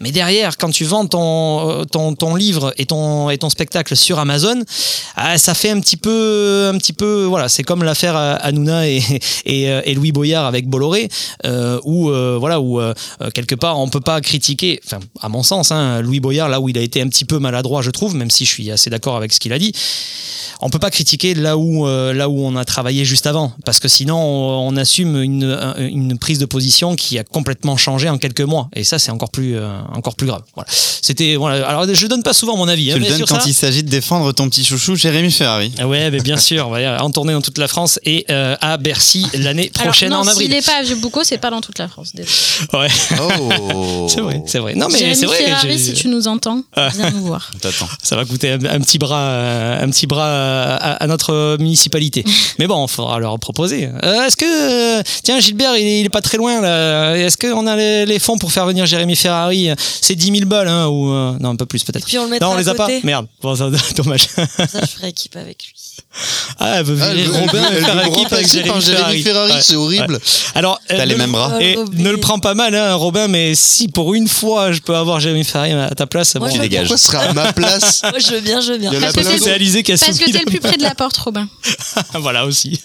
[0.00, 3.96] mais derrière quand tu vends ton, euh, ton, ton livre et ton, et ton spectacle
[3.96, 4.62] sur Amazon,
[5.16, 8.88] ah, ça fait un petit peu, un petit peu, voilà, c'est comme l'affaire euh, Hanouna
[8.88, 9.02] et,
[9.46, 11.08] et, et Louis Boyard avec Bolloré,
[11.44, 12.94] euh, où euh, voilà, où euh,
[13.34, 16.68] quelque part on peut pas critiquer, enfin à mon sens, hein, Louis Boyard là où
[16.68, 19.16] il a été un petit peu maladroit, je trouve, même si je suis assez d'accord
[19.16, 19.72] avec ce qu'il a dit.
[20.64, 23.80] On peut pas critiquer là où euh, là où on a travaillé juste avant, parce
[23.80, 28.08] que sinon on, on assume une, un- une prise de position qui a complètement changé
[28.08, 30.42] en quelques mois, et ça c'est encore plus euh, encore plus grave.
[30.54, 30.68] Voilà.
[30.70, 31.66] C'était voilà.
[31.68, 32.90] Alors je donne pas souvent mon avis.
[32.92, 35.32] hein, Tu le mais donnes quand ça- il s'agit de défendre ton petit chouchou Jérémy
[35.32, 35.72] Ferrari.
[35.78, 38.76] ah Ouais, mais bien sûr, voilà, en tournée dans toute la France et euh, à
[38.76, 40.46] Bercy l'année Alors, prochaine non, en avril.
[40.46, 42.12] S'il n'est pas à Vieux Boucau, c'est pas dans toute la France.
[42.14, 42.30] désolé.
[42.72, 42.88] Ouais.
[43.20, 44.06] Oh.
[44.08, 44.74] c'est vrai, c'est vrai.
[44.74, 45.38] Non mais c'est vrai.
[45.44, 46.88] Ferrari, si tu nous entends, Ah.
[46.94, 47.50] viens nous voir.
[48.02, 50.26] Ça va coûter un, un petit bras, euh, un petit bras
[50.76, 52.24] à, à notre municipalité.
[52.58, 53.88] Mais bon, il faudra leur proposer.
[54.04, 57.14] Euh, Est-ce que, euh, tiens, Gilbert, il est, il est pas très loin là.
[57.16, 59.70] Est-ce qu'on a les, les fonds pour faire venir Jérémy Ferrari
[60.00, 62.04] C'est 10 000 balles, hein, ou euh, non, un peu plus peut-être.
[62.04, 62.88] puis on le mettra Non, on les à a pas.
[63.04, 63.26] Merde.
[63.40, 64.26] Bon, ça, dommage.
[64.28, 65.72] Ça, je ferai équipe avec lui.
[66.58, 69.22] Ah, elle veut Ah, elle virer veut- Robin elle veut faire équipe avec Jérémy Ferrari.
[69.22, 69.58] Ferrari, Ouais.
[69.62, 70.14] c'est horrible.
[70.14, 70.20] Ouais.
[70.54, 71.52] Alors, T'as euh, les mêmes bras.
[71.60, 74.41] Et ne le prends pas mal, hein, Robin, mais si pour une fois
[74.72, 76.88] je peux avoir Jérémy Ferrari à ta place, Moi, bon, je veux dégage.
[76.88, 78.92] Pourquoi ce sera à ma place Moi, je veux bien, je veux bien.
[79.00, 81.16] Parce que c'est Alizé qui a Parce que t'es le plus près de la porte,
[81.18, 81.48] Robin.
[82.14, 82.80] voilà aussi.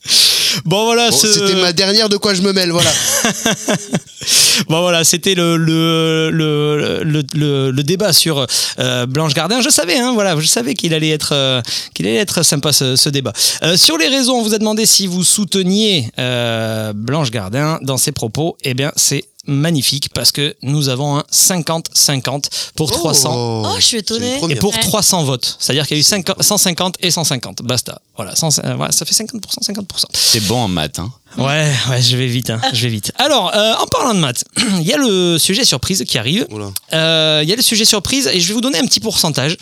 [0.64, 2.90] bon voilà, Bon, ce- C'était ma dernière de quoi je me mêle, voilà.
[4.68, 8.46] bon voilà, c'était le le, le, le, le- le débat sur
[8.78, 9.60] euh, Blanche Gardin.
[9.60, 11.60] Je savais, hein, voilà, je savais qu'il allait être euh,
[11.94, 13.32] qu'il allait être sympa ce, ce débat.
[13.62, 17.96] Euh, sur les réseaux, on vous a demandé si vous souteniez euh, Blanche Gardin dans
[17.96, 18.56] ses propos.
[18.64, 22.44] Eh bien, c'est magnifique parce que nous avons un 50-50
[22.74, 24.38] pour 300 Oh, je suis étonnée.
[24.48, 24.80] et pour Ouais.
[24.80, 25.56] 300 votes.
[25.58, 27.62] C'est-à-dire qu'il y a eu 50 150 et 150.
[27.62, 28.00] Basta.
[28.16, 30.04] Voilà, 100 euh, voilà, ça fait 50%, 50%.
[30.12, 30.98] C'est bon en maths.
[30.98, 31.12] Hein.
[31.38, 33.12] Ouais, ouais, je vais vite, hein, je vais vite.
[33.16, 34.44] Alors, euh, en parlant de maths,
[34.80, 36.46] il y a le sujet surprise qui arrive.
[36.92, 39.56] Euh, Il y a le sujet surprise et je vais vous donner un petit pourcentage.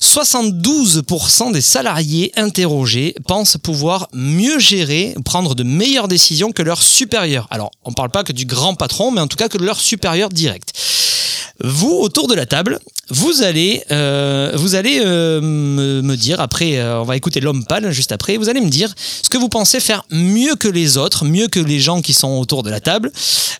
[0.00, 7.46] 72% des salariés interrogés pensent pouvoir mieux gérer, prendre de meilleures décisions que leurs supérieurs.
[7.50, 9.64] Alors, on ne parle pas que du grand patron, mais en tout cas que de
[9.64, 10.72] leur supérieur direct.
[11.62, 12.78] Vous, autour de la table,
[13.08, 17.90] vous allez, euh, vous allez euh, me, dire, après, euh, on va écouter l'homme pâle
[17.92, 21.24] juste après, vous allez me dire ce que vous pensez faire mieux que les autres,
[21.24, 23.12] mieux que les gens qui sont autour de la table,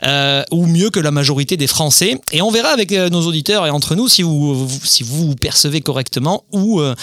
[0.02, 2.20] euh, ou mieux que la majorité des Français.
[2.32, 5.36] Et on verra avec euh, nos auditeurs et entre nous si vous, si vous vous
[5.36, 6.94] percevez correctement ou, euh,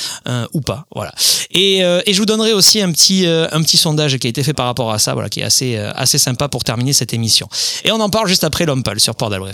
[0.53, 0.85] ou pas.
[0.93, 1.13] Voilà.
[1.51, 4.53] Et, et je vous donnerai aussi un petit, un petit sondage qui a été fait
[4.53, 7.47] par rapport à ça, voilà, qui est assez, assez sympa pour terminer cette émission.
[7.85, 9.53] Et on en parle juste après l'homme pâle sur Port d'Albret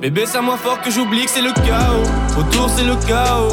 [0.00, 2.40] Bébé, c'est à moi fort que j'oublie que c'est le chaos.
[2.40, 3.52] Autour, c'est le chaos.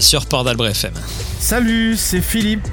[0.00, 0.94] sur Port d'Albret FM.
[1.38, 2.66] Salut, c'est Philippe.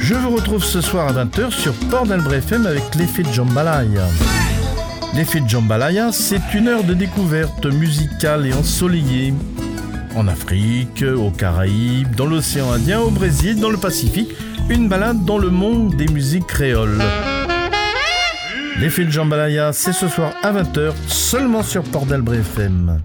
[0.00, 4.08] Je vous retrouve ce soir à 20h sur Port d'Albret FM avec l'effet de Jambalaya.
[5.14, 9.32] L'effet de Jambalaya, c'est une heure de découverte musicale et ensoleillée.
[10.16, 14.34] En Afrique, aux Caraïbes, dans l'océan Indien, au Brésil, dans le Pacifique,
[14.68, 17.00] une balade dans le monde des musiques créoles.
[18.80, 23.00] L'effet de Jambalaya, c'est ce soir à 20h, seulement sur Port d'Albret FM.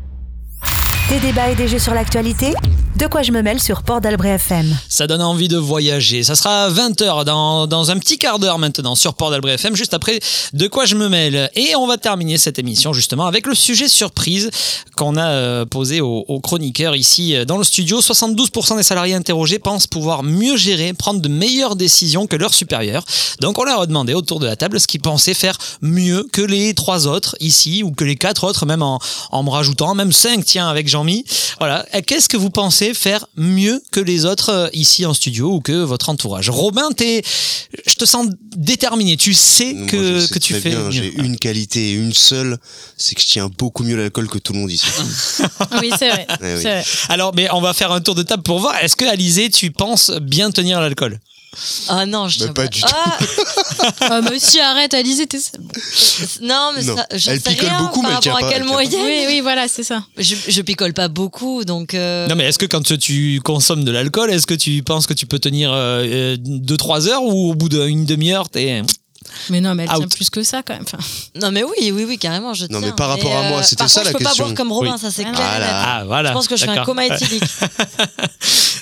[1.13, 2.55] Des débats et des jeux sur l'actualité
[2.97, 4.77] De quoi je me mêle sur Port d'Albret FM.
[4.87, 6.21] Ça donne envie de voyager.
[6.21, 9.75] Ça sera à 20h dans, dans un petit quart d'heure maintenant sur Port d'Albret FM,
[9.75, 10.19] juste après
[10.53, 11.49] De quoi je me mêle.
[11.55, 14.51] Et on va terminer cette émission justement avec le sujet surprise
[14.95, 17.99] qu'on a euh, posé aux, chroniqueurs ici euh, dans le studio.
[17.99, 23.03] 72% des salariés interrogés pensent pouvoir mieux gérer, prendre de meilleures décisions que leurs supérieurs.
[23.41, 26.41] Donc on leur a demandé autour de la table ce qu'ils pensaient faire mieux que
[26.41, 28.99] les trois autres ici ou que les quatre autres, même en,
[29.31, 31.25] en me rajoutant, même cinq, tiens, avec Jean-Mi.
[31.57, 31.87] Voilà.
[31.91, 35.61] Et Qu'est-ce que vous pensez faire mieux que les autres euh, ici en studio ou
[35.61, 37.21] que votre entourage Robin, t'es,
[37.87, 38.27] je te sens
[38.57, 39.15] déterminé.
[39.15, 40.91] Tu sais Moi, que, sais que tu fais bien, mieux.
[40.91, 42.57] J'ai une qualité et une seule,
[42.97, 44.87] c'est que je tiens beaucoup mieux l'alcool que tout le monde ici.
[45.81, 46.27] Oui, c'est vrai.
[46.29, 46.59] Eh oui.
[46.61, 46.83] c'est vrai.
[47.09, 48.75] Alors, mais on va faire un tour de table pour voir.
[48.81, 51.19] Est-ce que Alizé, tu penses bien tenir l'alcool?
[51.89, 53.17] Ah non, je Bah, tiens pas du Ah,
[54.01, 55.37] Ah, si, arrête, Alizé, t'es.
[56.41, 56.95] non, mais Non.
[56.95, 58.65] ça, je Elle sais picole rien beaucoup, par mais rapport pas, à pas.
[58.65, 59.01] moyenne.
[59.05, 60.03] Oui, oui, voilà, c'est ça.
[60.17, 61.93] Je, je picole pas beaucoup, donc.
[61.93, 65.13] euh, Non, mais est-ce que quand tu consommes de l'alcool, est-ce que tu penses que
[65.13, 68.81] tu peux tenir 2-3 heures ou au bout d'une demi-heure, t'es.
[69.49, 70.15] Mais non, mais elle tient Out.
[70.15, 70.83] plus que ça quand même.
[70.83, 70.97] Enfin,
[71.41, 72.53] Non, mais oui, oui, oui, carrément.
[72.53, 72.89] Je Non, tiens.
[72.89, 74.43] mais par rapport à moi, euh, c'était par ça contre, la Je peux question.
[74.43, 74.99] pas boire comme Robin, Oui.
[74.99, 75.35] ça c'est clair.
[75.35, 75.67] Voilà.
[75.71, 76.29] Ah, voilà.
[76.29, 77.43] Je pense que je suis un coma éthylique.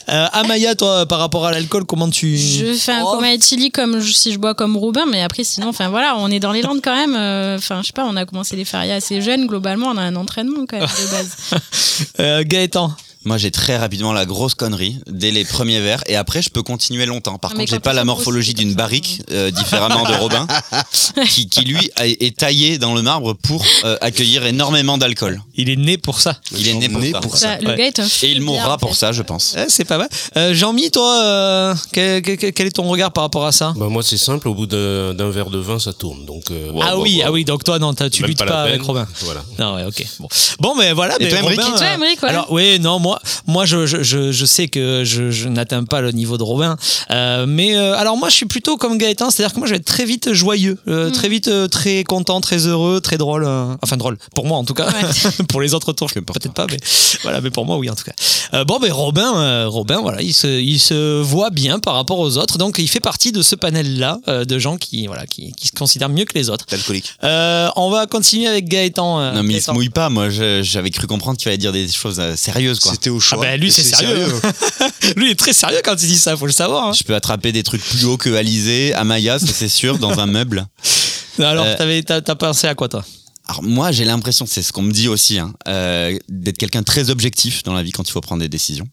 [0.09, 2.35] Euh, Amaya, toi, par rapport à l'alcool, comment tu.
[2.38, 3.11] je fais un Oh.
[3.15, 6.27] coma éthylique comme je- si je bois comme Robin, mais après sinon, enfin voilà, on
[6.30, 7.15] est dans les Landes quand même.
[7.15, 9.45] euh, Enfin, je sais pas, on a commencé les férias assez jeunes.
[9.47, 11.38] Globalement, on a un entraînement quand même de base.
[12.19, 12.93] Euh, Gaëtan.
[13.23, 16.64] Moi, j'ai très rapidement la grosse connerie dès les premiers verres et après, je peux
[16.64, 17.38] continuer longtemps.
[17.38, 20.48] Par Ah, contre, j'ai pas la morphologie d'une barrique, euh, différemment de Robin,
[21.30, 25.41] qui, qui, lui a- est taillé dans le marbre pour euh, accueillir énormément d'alcool.
[25.56, 26.38] Il est né pour ça.
[26.57, 27.19] Il est né pour ça.
[27.22, 27.77] pour Ça, le Ouais.
[27.77, 29.53] gars est un Et il mourra pour ça, je pense.
[29.56, 30.10] Ouais, c'est pas mal.
[30.38, 33.73] Euh, Jean-Mi, toi, euh, quel, quel- quel est ton regard par rapport à ça?
[33.77, 36.26] Bah, moi, c'est simple, au bout d'un d'un verre de vin, ça tourne.
[36.26, 38.61] Donc, euh, Ah oui, ah oui, donc toi, non, t'as- tu même luttes pas la
[38.61, 38.81] avec peine.
[38.88, 39.07] Robin.
[39.22, 39.43] Voilà.
[39.60, 40.03] Non, ouais, ok.
[40.19, 40.27] Bon,
[40.60, 41.15] bon mais voilà.
[41.19, 42.30] Et mais toi, Robin, Et toi, Émeric, ouais.
[42.30, 43.10] Alors, oui, non, moi,
[43.47, 46.77] moi je, je, je, je sais que je, je n'atteins pas le niveau de Robin.
[47.11, 49.77] Euh, mais euh, alors, moi, je suis plutôt comme Gaëtan, c'est-à-dire que moi, je vais
[49.79, 51.11] être très vite joyeux, euh, Mm.
[51.13, 53.43] très vite euh, très content, très heureux, très drôle.
[53.45, 54.88] euh, enfin, drôle, pour moi en tout cas.
[55.49, 56.77] pour les autres tours, peut-être pas, mais
[57.23, 58.13] voilà, mais pour moi, oui, en tout cas.
[58.53, 62.19] Euh, bon, ben Robin, euh, Robin, voilà, il se, il se voit bien par rapport
[62.19, 65.53] aux autres, donc il fait partie de ce panel-là euh, de gens qui, voilà, qui,
[65.53, 66.65] qui se considèrent mieux que les autres.
[66.71, 67.13] Alcoolique.
[67.23, 69.19] Euh, on va continuer avec Gaëtan.
[69.19, 69.73] euh, Non, mais il se Gaëtan.
[69.73, 70.09] mouille pas.
[70.09, 72.91] Moi, j'avais cru comprendre qu'il fallait dire des choses euh, sérieuses, quoi.
[73.10, 73.40] Au choix.
[73.41, 74.28] Ah ben lui c'est sérieux.
[75.15, 76.88] lui il est très sérieux quand il dit ça, faut le savoir.
[76.90, 76.94] hein.
[76.94, 80.28] Je peux attraper des trucs plus hauts que Alizé, Amaya, ça c'est sûr, dans un
[80.28, 80.65] meuble.
[81.40, 83.03] Alors Euh, t'as pensé à quoi toi?
[83.48, 87.10] Alors moi, j'ai l'impression, c'est ce qu'on me dit aussi, hein, euh, d'être quelqu'un très
[87.10, 88.88] objectif dans la vie quand il faut prendre des décisions.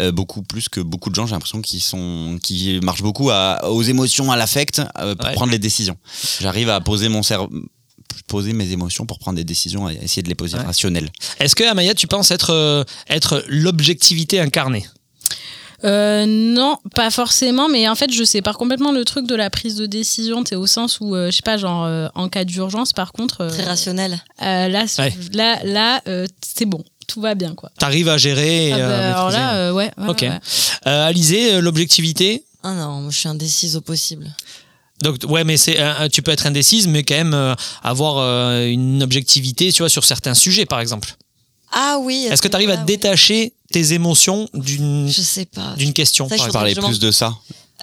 [0.00, 3.70] Euh, beaucoup plus que beaucoup de gens, j'ai l'impression qu'ils sont, qui marchent beaucoup à-
[3.70, 5.34] aux émotions, à l'affect euh, pour Ouais.
[5.34, 5.96] prendre les décisions.
[6.40, 7.48] J'arrive à poser mon cerveau
[8.26, 10.64] poser mes émotions pour prendre des décisions et essayer de les poser Ouais.
[10.64, 11.10] rationnelles.
[11.40, 14.86] Est-ce que Amaya tu penses être euh, être l'objectivité incarnée?
[15.84, 19.74] Euh, non, pas forcément, mais en fait, je sépare complètement le truc de la prise
[19.76, 20.42] de décision.
[20.48, 23.42] C'est au sens où, euh, je sais pas, genre euh, en cas d'urgence, par contre,
[23.42, 24.18] euh, Très rationnel.
[24.42, 25.12] euh, là, Ouais.
[25.34, 27.70] là, là, euh, c'est bon, tout va bien, quoi.
[27.78, 29.90] T'arrives à gérer Ah bah, alors là, euh, ouais.
[29.98, 30.20] ouais, Ok.
[30.22, 30.38] ouais.
[30.86, 32.44] Euh, Alizé, l'objectivité?
[32.62, 34.32] Ah non, je suis indécise au possible.
[35.02, 38.66] Donc ouais, mais c'est euh, tu peux être indécise, mais quand même euh, avoir euh,
[38.66, 41.14] une objectivité, tu vois, sur certains sujets, par exemple.
[41.72, 42.28] Ah oui.
[42.30, 45.74] Est-ce que tu arrives à détacher tes émotions d'une Je sais pas.
[45.76, 47.34] d'une question Ça, par je je Plus de ça.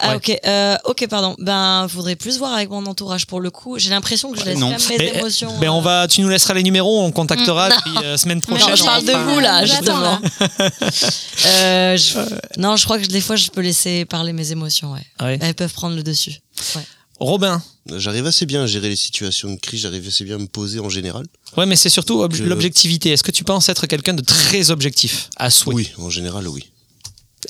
[0.03, 0.15] Ah Ouais.
[0.15, 1.35] ok, euh, ok pardon.
[1.37, 3.77] Ben faudrait plus voir avec mon entourage pour le coup.
[3.77, 4.69] J'ai l'impression que je laisse Non.
[4.69, 5.59] même mes Mais, émotions.
[5.59, 7.73] Ben on va, tu nous laisseras les numéros, on contactera Mm.
[7.83, 8.77] puis euh, semaine Non, prochaine.
[8.77, 10.19] je parle de vous là, justement.
[11.45, 14.93] Euh, je- Non, je crois que des fois je peux laisser parler mes émotions.
[14.93, 15.05] Ouais.
[15.21, 15.37] Ouais.
[15.41, 16.35] Elles peuvent prendre le dessus.
[16.75, 16.81] Ouais.
[17.21, 17.61] Robin.
[17.97, 20.79] J'arrive assez bien à gérer les situations de crise, j'arrive assez bien à me poser
[20.79, 21.25] en général.
[21.55, 23.11] Ouais, mais c'est surtout ob- Je- l'objectivité.
[23.11, 25.75] Est-ce que tu penses être quelqu'un de très objectif à souhait?
[25.75, 26.65] Oui, en général, oui.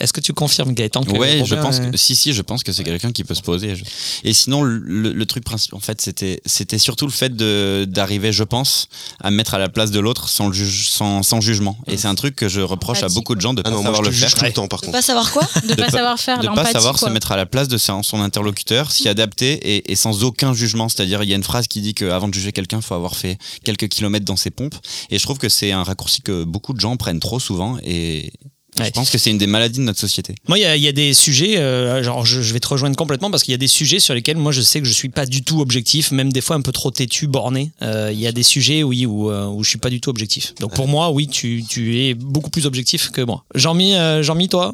[0.01, 2.63] Est-ce que tu confirmes Gaëtan que Ouais, je pense est- que si si, je pense
[2.63, 3.75] que c'est quelqu'un qui peut se poser.
[3.75, 3.83] Je-
[4.23, 4.79] Et sinon, le,
[5.13, 8.87] le- truc principal, en fait, c'était c'était surtout le fait de d'arriver, je pense,
[9.21, 11.77] à me mettre à la place de l'autre sans le juge, sans, sans jugement.
[11.87, 13.77] Et c'est un truc que je reproche à beaucoup de gens de Ah pas non,
[13.77, 14.33] moi, savoir je le faire.
[14.33, 14.97] tout le temps, par De contre.
[14.97, 15.47] pas savoir quoi?
[15.67, 17.07] De pas savoir faire de pas savoir quoi.
[17.07, 20.53] se mettre à la place de son, son interlocuteur, s'y adapter et, et sans aucun
[20.53, 20.89] jugement.
[20.89, 23.15] C'est-à-dire, il y a une phrase qui dit qu'avant de juger quelqu'un, il faut avoir
[23.15, 24.75] fait quelques kilomètres dans ses pompes.
[25.11, 27.77] Et je trouve que c'est un raccourci que beaucoup de gens prennent trop souvent.
[27.83, 28.31] Et
[28.77, 30.33] je pense que c'est une des maladies de notre société.
[30.47, 32.67] Moi, il y, a- il y a des sujets, euh, genre je, je vais te
[32.67, 34.93] rejoindre complètement parce qu'il y a des sujets sur lesquels moi je sais que je
[34.93, 37.71] suis pas du tout objectif, même des fois un peu trop têtu, borné.
[37.81, 40.09] Euh, Il y a des sujets, oui, où, euh, où je suis pas du tout
[40.09, 40.55] objectif.
[40.59, 43.43] Donc pour moi, oui, tu, tu es beaucoup plus objectif que moi.
[43.55, 44.73] Jean-Mi, euh, Jean-Mi, toi?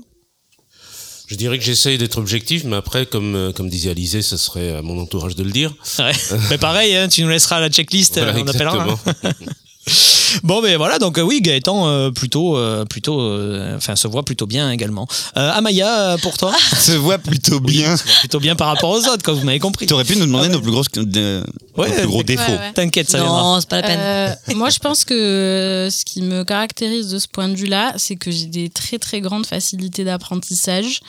[1.29, 4.81] Je dirais que j'essaye d'être objectif, mais après, comme, comme disait Alizé, ça serait à
[4.81, 5.73] mon entourage de le dire.
[5.99, 6.13] Ouais.
[6.49, 8.97] Mais pareil, hein, tu nous laisseras la checklist, Voilà, on appellera.
[9.23, 9.31] hein.
[10.43, 14.23] Bon, ben voilà, donc euh, oui, Gaëtan euh, plutôt, euh, plutôt, euh, enfin se voit
[14.23, 15.07] plutôt bien également.
[15.37, 16.53] Euh, Amaya, pour toi?
[16.77, 17.95] Se voit plutôt bien.
[17.95, 19.85] se voit plutôt bien par rapport aux autres, quoi, vous m'avez compris.
[19.87, 21.43] Tu aurais pu nous demander nos plus, grosses, de-
[21.77, 22.51] Ouais, nos plus gros défauts.
[22.51, 22.73] ouais.
[22.73, 23.41] T'inquiète, ça viendra.
[23.41, 23.99] Non, c'est pas la peine.
[24.01, 28.15] Euh, moi, je pense que ce qui me caractérise de ce point de vue-là, c'est
[28.15, 30.99] que j'ai des très très grandes facilités d'apprentissage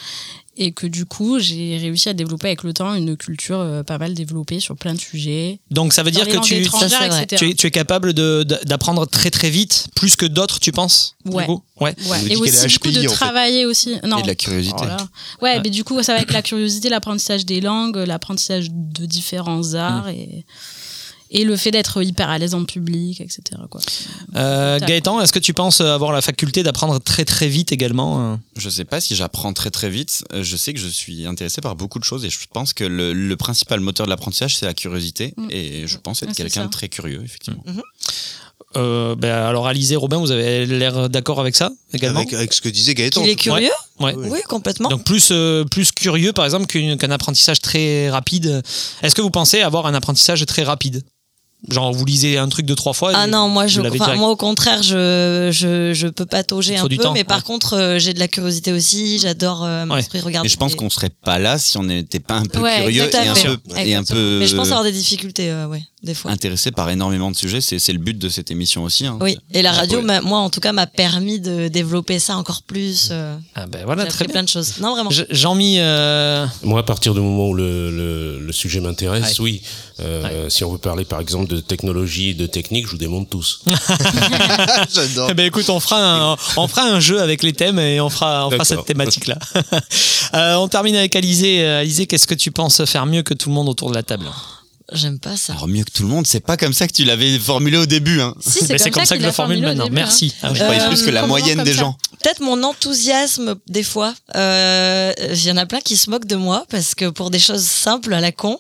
[0.61, 3.97] et que du coup, j'ai réussi à développer avec le temps une culture euh, pas
[3.97, 5.61] mal développée sur plein de sujets.
[5.71, 6.87] Donc ça veut dire que tu, Ça,
[7.47, 11.15] es, tu es capable de- de- d'apprendre très très vite, plus que d'autres, tu penses
[11.25, 11.47] du Ouais.
[11.47, 11.63] coup?
[11.81, 11.95] Ouais.
[12.29, 13.15] Et aussi est du coup HPI, de en fait.
[13.17, 13.95] travailler aussi.
[14.05, 14.19] Non.
[14.19, 14.75] Et de la curiosité.
[14.79, 14.97] Voilà.
[15.41, 19.75] Ouais, mais du coup, ça va avec la curiosité, l'apprentissage des langues, l'apprentissage de différents
[19.75, 20.45] arts et,
[21.31, 23.41] et le fait d'être hyper à l'aise en public, etc.
[23.71, 23.81] Quoi.
[24.37, 28.37] Euh, Gaëtan, est-ce que tu penses avoir la faculté d'apprendre très très vite également euh
[28.57, 30.25] Je sais pas si j'apprends très très vite.
[30.33, 32.85] Euh, Je sais que je suis intéressé par beaucoup de choses et je pense que
[32.85, 35.49] le, le principal moteur de l'apprentissage c'est la curiosité Mm.
[35.51, 37.63] et je pense être quelqu'un de très curieux effectivement.
[38.77, 42.61] euh, ben, alors Alizé, Robin, vous avez l'air d'accord avec ça également Avec, avec ce
[42.61, 43.23] que disait Gaëtan.
[43.23, 43.71] Il est curieux?
[44.01, 44.15] Ouais.
[44.17, 44.89] Oui, complètement.
[44.89, 48.63] Donc plus, euh, plus curieux, par exemple, qu'un apprentissage très rapide.
[49.03, 51.03] Est-ce que vous pensez avoir un apprentissage très rapide?
[51.69, 54.37] Genre, vous lisez un truc de trois fois Ah non, moi, je, enfin, moi au
[54.37, 57.43] contraire, je, je, je peux patauger un peu, temps, mais par ouais.
[57.43, 59.19] contre, euh, j'ai de la curiosité aussi.
[59.19, 60.47] J'adore euh, m'instruire, regarder.
[60.47, 63.11] Et je pense qu'on serait pas là si on n'était pas un peu Ouais, curieux
[63.13, 66.15] et un peu, et un peu Mais je pense avoir des difficultés, euh, ouais, des
[66.15, 66.31] fois.
[66.31, 67.61] intéressé par énormément de sujets.
[67.61, 69.07] C'est c'est le but de cette émission aussi.
[69.07, 69.19] hein.
[69.21, 72.63] Oui, et la radio, m'a- moi en tout cas, m'a permis de développer ça encore
[72.63, 73.09] plus.
[73.11, 74.75] euh, Ah ben voilà, j'ai très appris plein de choses.
[74.81, 75.11] Non, vraiment.
[75.11, 79.63] Je- Jean-Mi, euh, Moi, à partir du moment où le, le, le sujet m'intéresse, oui.
[80.01, 83.29] Euh, Si on veut parler, par exemple, de technologie et de technique, je vous démonte
[83.31, 83.63] tous.
[84.95, 85.29] J'adore.
[85.31, 88.09] Eh ben écoute, on fera un, on fera un jeu avec les thèmes et on
[88.11, 89.39] fera, on fera cette thématique-là.
[90.35, 91.63] Euh, on termine avec Alizé.
[91.65, 94.03] Euh, Alizé, qu'est-ce que tu penses faire mieux que tout le monde autour de la
[94.03, 94.27] table?
[94.93, 95.53] J'aime pas ça.
[95.53, 97.85] Alors mieux que tout le monde, c'est pas comme ça que tu l'avais formulé au
[97.87, 98.21] début.
[98.21, 98.35] Hein.
[98.41, 99.85] Si, c'est comme, ça que je le formule maintenant.
[99.85, 100.03] début, hein.
[100.03, 100.35] Merci.
[100.43, 100.49] Ah.
[100.55, 101.97] Je croyais Euh, plus que la moyenne des ça gens.
[102.23, 104.15] Peut-être mon enthousiasme des fois.
[104.35, 107.39] Euh, Il y en a plein qui se moquent de moi parce que pour des
[107.39, 108.59] choses simples à la con,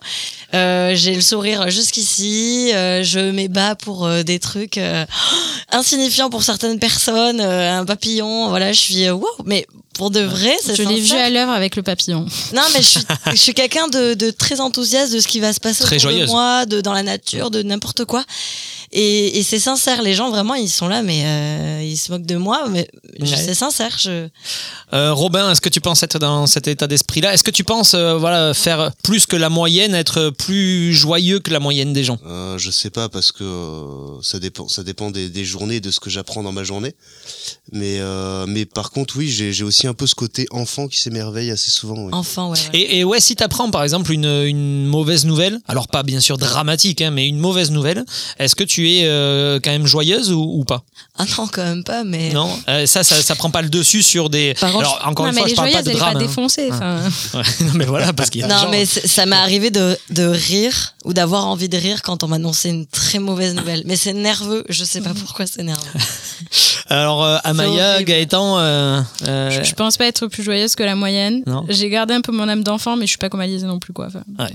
[0.55, 2.71] euh, j'ai le sourire jusqu'ici.
[2.75, 5.05] euh, je m'ébats pour euh, des trucs euh,
[5.73, 7.41] insignifiants pour certaines personnes.
[7.41, 9.27] euh, un papillon, voilà, je suis wow.
[9.45, 12.25] Mais pour de vrai, c'est Je l'ai vu à l'œuvre avec le papillon.
[12.55, 13.01] Non, mais je suis,
[13.33, 16.11] je suis quelqu'un de, de très enthousiaste de ce qui va se passer Très autour
[16.21, 18.25] de moi, de, dans la nature, de n'importe quoi.
[18.93, 20.03] Et, et c'est sincère.
[20.03, 22.67] Les gens, vraiment, ils sont là, mais euh, ils se moquent de moi.
[22.71, 22.89] Mais
[23.21, 23.27] Ouais.
[23.27, 23.97] c'est sincère.
[23.99, 24.29] Je...
[24.95, 27.35] Euh, Robin, est-ce que tu penses être dans cet état d'esprit-là?
[27.35, 31.51] Est-ce que tu penses euh, voilà, faire plus que la moyenne, être plus joyeux que
[31.51, 32.19] la moyenne des gens?
[32.27, 33.45] Euh, je sais pas parce que
[34.23, 36.95] ça dépend, ça dépend des, des journées, de ce que j'apprends dans ma journée.
[37.73, 41.51] Mais, euh, mais par contre, oui, j'ai aussi un peu ce côté enfant qui s'émerveille
[41.51, 41.97] assez souvent.
[42.05, 42.11] oui.
[42.13, 42.59] Enfant, ouais.
[42.73, 42.79] ouais.
[42.81, 46.21] Et, et ouais, si tu apprends par exemple une, une mauvaise nouvelle, alors pas bien
[46.21, 48.05] sûr dramatique, hein, mais une mauvaise nouvelle,
[48.39, 50.83] est-ce que tu es euh, quand même joyeuse ou, ou pas?
[51.19, 52.05] Ah non, quand même pas.
[52.05, 54.55] Mais Non, Euh, ça, ça, ça prend pas le dessus sur des.
[54.61, 55.97] Par contre, alors encore non, une mais fois, les je parle pas joyeuses, de elle
[55.97, 56.13] est drame.
[56.13, 56.23] pas hein.
[56.23, 56.71] défoncée.
[56.71, 59.97] Ouais, non, mais voilà, parce qu'il y a non, gens- mais ça m'est arrivé de,
[60.11, 63.83] de rire ou d'avoir envie de rire quand on m'annonçait une très mauvaise nouvelle.
[63.87, 64.65] Mais c'est nerveux.
[64.69, 65.83] Je sais pas pourquoi c'est nerveux.
[66.89, 68.03] Alors euh, Amaya.
[68.03, 71.43] Gaëtan, euh, euh, Je, je pense pas être plus joyeuse que la moyenne.
[71.47, 71.65] Non.
[71.69, 73.93] J'ai gardé un peu mon âme d'enfant, mais je suis pas comme Alizé non plus.
[73.93, 74.07] Quoi.
[74.07, 74.53] Enfin, ouais.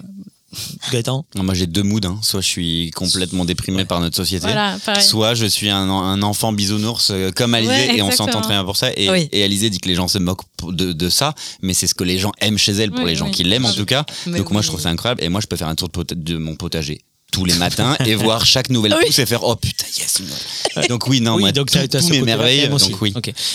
[0.91, 1.25] Gaëtan?
[1.35, 1.99] Non, Moi j'ai deux moods.
[2.05, 2.19] hein.
[2.21, 6.21] Soit je suis complètement déprimé par notre société, Voilà, soit je suis un, en- un
[6.21, 8.91] enfant bisounours euh, comme Alizé Ouais, et on s'entend très bien pour ça.
[8.95, 9.29] Et, Oui.
[9.31, 12.03] et Alizé dit que les gens se moquent de, de ça, mais c'est ce que
[12.03, 13.31] les gens aiment chez elle pour Oui, les gens oui.
[13.31, 14.05] qui l'aiment en tout cas.
[14.27, 15.93] Mais Donc moi je trouve ça incroyable et moi je peux faire un tour de,
[15.93, 17.01] pot- de mon potager
[17.33, 19.05] tous les matins et voir chaque nouvelle Oui.
[19.07, 20.21] pousse et faire oh putain yes
[20.77, 21.79] une donc oui non oui, moi donc tout,
[22.09, 22.91] m'émerveille quand même aussi.
[22.91, 23.13] donc oui.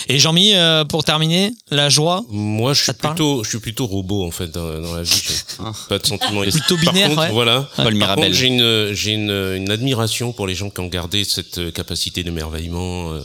[0.09, 2.25] Et Jean-Mi, euh, pour terminer, la joie.
[2.29, 5.23] Moi, je suis plutôt, je suis plutôt robot en fait dans, dans la vie.
[5.61, 5.73] Ah.
[5.89, 6.43] Pas de sentiment.
[6.43, 7.31] Plutôt Par binaire, contre, ouais.
[7.33, 7.69] Voilà.
[7.77, 8.25] Paul Par Mirabel.
[8.27, 11.71] contre, j'ai une, j'ai une, une admiration pour les gens qui ont gardé cette euh,
[11.71, 13.21] capacité d'émerveillement euh,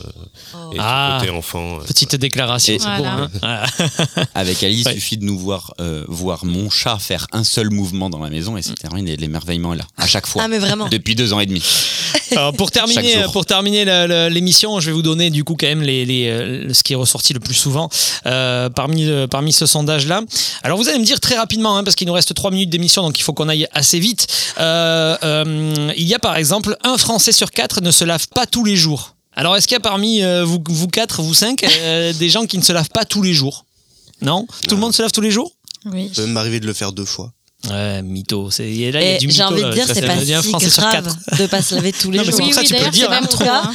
[0.72, 1.18] et Ah.
[1.20, 1.78] côté enfant.
[1.86, 3.04] Petite déclaration, beau.
[3.04, 3.66] Hein Voilà.
[4.34, 4.92] Avec Alice, Ouais.
[4.94, 8.30] il suffit de nous voir euh, voir mon chat faire un seul mouvement dans la
[8.30, 9.16] maison et c'est terminé.
[9.16, 10.43] L'émerveillement est là à chaque fois.
[10.44, 10.88] Ah, mais vraiment.
[10.90, 11.62] Depuis deux ans et demi.
[12.32, 13.44] Alors, pour terminer, pour
[14.30, 16.96] l'émission, je vais vous donner du coup quand même les, les, euh, ce qui est
[16.96, 17.88] ressorti le plus souvent
[18.26, 20.20] euh, parmi, euh, parmi ce sondage-là.
[20.62, 23.02] Alors vous allez me dire très rapidement, hein, parce qu'il nous reste trois minutes d'émission,
[23.02, 24.26] donc il faut qu'on aille assez vite.
[24.58, 28.44] Euh, euh, il y a par exemple un Français sur quatre ne se lave pas
[28.44, 29.14] tous les jours.
[29.34, 32.44] Alors est-ce qu'il y a parmi euh, vous, vous quatre, vous cinq, euh, des gens
[32.44, 33.64] qui ne se lavent pas tous les jours?
[34.20, 34.46] Non?
[34.68, 35.52] Tout le monde se lave tous les jours?
[35.86, 36.10] Oui.
[36.12, 37.32] Ça peut m'arriver de le faire deux fois.
[37.70, 38.50] Ouais, mytho.
[38.50, 40.26] C'est, et là, il y a Et du j'ai envie de dire, c'est pas si
[40.80, 42.38] grave de pas se laver tous les Non, mais jours.
[42.40, 43.08] pour Oui, ça oui, tu peux dire.
[43.08, 43.44] c'est même trop.
[43.48, 43.72] hein.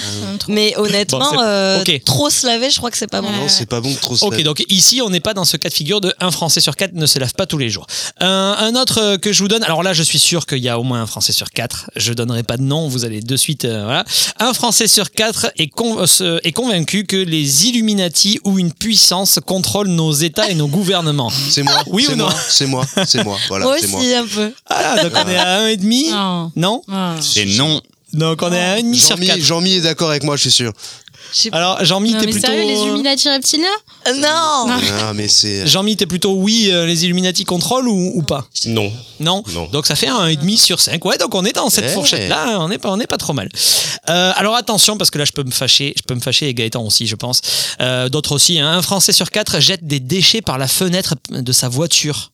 [0.47, 2.03] Mais honnêtement, Bon, euh, ok.
[2.05, 3.29] trop se laver, je crois que c'est pas bon.
[3.31, 4.43] Non, c'est pas bon de trop se Ok, laver.
[4.43, 6.93] donc ici, on n'est pas dans ce cas de figure de un Français sur quatre
[6.93, 7.87] ne se lave pas tous les jours.
[8.19, 10.69] Un, un autre euh, que je vous donne, alors là, je suis sûr qu'il y
[10.69, 11.89] a au moins un Français sur quatre.
[11.95, 13.65] Je donnerai pas de nom, vous allez de suite.
[13.65, 14.05] euh, voilà.
[14.39, 19.39] Un Français sur quatre est, con- euh, est convaincu que les Illuminati ou une puissance
[19.45, 21.31] contrôlent nos États et nos gouvernements.
[21.49, 21.73] C'est moi.
[21.87, 22.85] Oui c'est ou non moi, C'est moi.
[23.07, 23.37] C'est moi.
[23.47, 23.78] Voilà, Moi c'est moi.
[23.85, 24.51] Aussi, un peu.
[24.67, 26.09] Ah, donc on est à un et demi.
[26.09, 26.51] Non.
[26.55, 27.15] Non Ah.
[27.21, 27.81] C'est non.
[28.13, 29.39] Donc on est à un et demi sur Jean-Mi quatre.
[29.39, 30.73] Jean-Mi est d'accord avec moi, je suis sûr.
[31.31, 31.57] Je sais pas.
[31.57, 32.47] Alors Jean-Mi, Non, t'es mais plutôt.
[32.47, 33.67] sérieux, les Illuminati reptiliens
[34.07, 34.65] Euh, Non,
[35.01, 35.67] Ah, mais c'est.
[35.67, 38.47] Jean-Mi, t'es plutôt oui, euh, les Illuminati contrôlent ou, ou pas?
[38.65, 38.91] Non.
[39.19, 39.43] Non?
[39.53, 39.67] Non.
[39.71, 41.05] Donc ça fait un et demi sur 5.
[41.05, 43.47] Ouais, donc on est dans cette fourchette-là, on n'est pas, on n'est pas trop mal.
[44.09, 46.53] Euh, alors attention, parce que là je peux me fâcher, je peux me fâcher et
[46.55, 47.41] Gaëtan aussi, je pense.
[47.79, 48.59] Euh, D'autres aussi.
[48.59, 48.67] hein.
[48.71, 52.31] Un Français sur quatre jette des déchets par la fenêtre de sa voiture.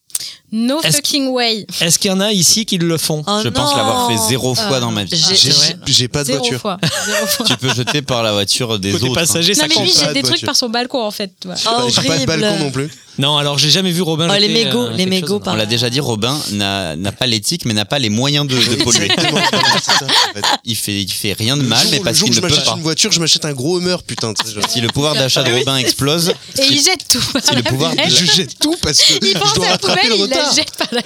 [0.52, 1.66] No Est-ce- fucking way.
[1.80, 3.24] Est-ce qu'il y en a ici qui le font?
[3.26, 5.10] Oh Je pense l'avoir fait zéro fois Euh, dans ma vie.
[5.16, 6.60] j'ai- J'ai- j'ai- J'ai pas de Zéro voiture.
[6.60, 6.78] fois.
[7.06, 7.46] Zéro fois.
[7.46, 9.18] Tu peux jeter par la voiture des Côté autres.
[9.18, 9.22] hein.
[9.26, 9.84] passager, Non ça mais compte.
[9.84, 10.46] lui de des trucs voiture.
[10.46, 11.32] par son balcon en fait.
[11.40, 11.56] tu vois.
[11.66, 12.88] Oh, J'ai pas de balcon non plus.
[13.18, 14.28] Non, alors j'ai jamais vu Robin.
[14.30, 15.36] Oh, les jeter, mégots, euh, les mégots, chose.
[15.40, 18.46] On par- l'a déjà dit, Robin n'a n'a pas l'éthique, mais n'a pas les moyens
[18.46, 19.08] de, de polluer.
[20.64, 22.74] Il fait, il fait rien de mal, mais parce qu'il ne je peut m'achète pas.
[22.76, 24.34] une voiture, je m'achète un gros Hummer, putain.
[24.68, 27.22] Si le pouvoir d'achat de Robin explose, Et il jette tout.
[27.42, 30.24] si le pouvoir Je jette tout parce que Il je dois la rattraper poubelle, le
[30.24, 30.54] il la retard.
[30.54, 31.02] jette par la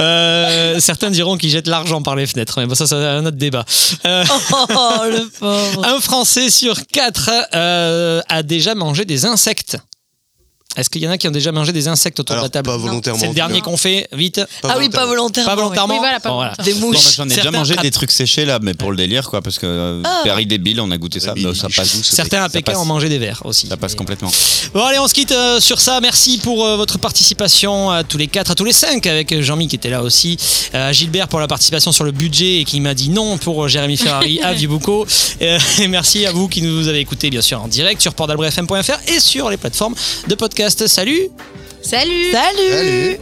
[0.00, 3.36] Euh, certains diront qu'ils jettent l'argent par les fenêtres, mais bon, ça, c'est un autre
[3.36, 3.64] débat.
[4.04, 5.84] Euh, Oh, le pauvre.
[5.86, 9.78] un Français sur quatre euh, a déjà mangé des insectes.
[10.76, 12.50] Est-ce qu'il y en a qui ont déjà mangé des insectes autour Alors, de la
[12.50, 14.40] table pas volontairement, C'est le dernier qu'on fait, vite.
[14.62, 15.50] Pas Ah oui, pas volontairement.
[15.50, 16.52] Pas volontairement Oui, voilà, pas Bon, voilà.
[16.58, 16.80] volontairement.
[16.80, 17.16] Des mouches.
[17.16, 19.66] j'en ai déjà mangé des trucs séchés là, mais pour le délire quoi, parce que
[19.66, 20.20] euh, Ah.
[20.24, 22.00] Perry débile, on a goûté ça, Mais ça passe.
[22.02, 23.66] Certains à Pékin ont mangé des vers aussi.
[23.68, 24.30] Ça passe complètement.
[24.74, 26.00] Bon allez, on se quitte euh, sur ça.
[26.00, 29.42] Merci pour euh, votre participation à tous les quatre, à tous les cinq, avec euh,
[29.42, 30.36] Jean-Mi qui était là aussi,
[30.74, 33.64] euh, à Gilbert pour la participation sur le budget et qui m'a dit non pour
[33.64, 35.06] euh, Jérémy Ferrari à Vibuco.
[35.42, 38.98] Euh, et merci à vous qui nous avez écoutés bien sûr en direct sur portalbrefm.fr
[39.08, 39.94] et sur les plateformes
[40.28, 40.65] de podcast.
[40.68, 41.30] Salut
[41.80, 43.20] Salut Salut Allez.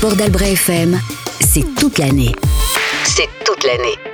[0.00, 1.00] Port d'Albret FM,
[1.40, 2.32] c'est toute l'année.
[3.04, 4.11] C'est toute l'année.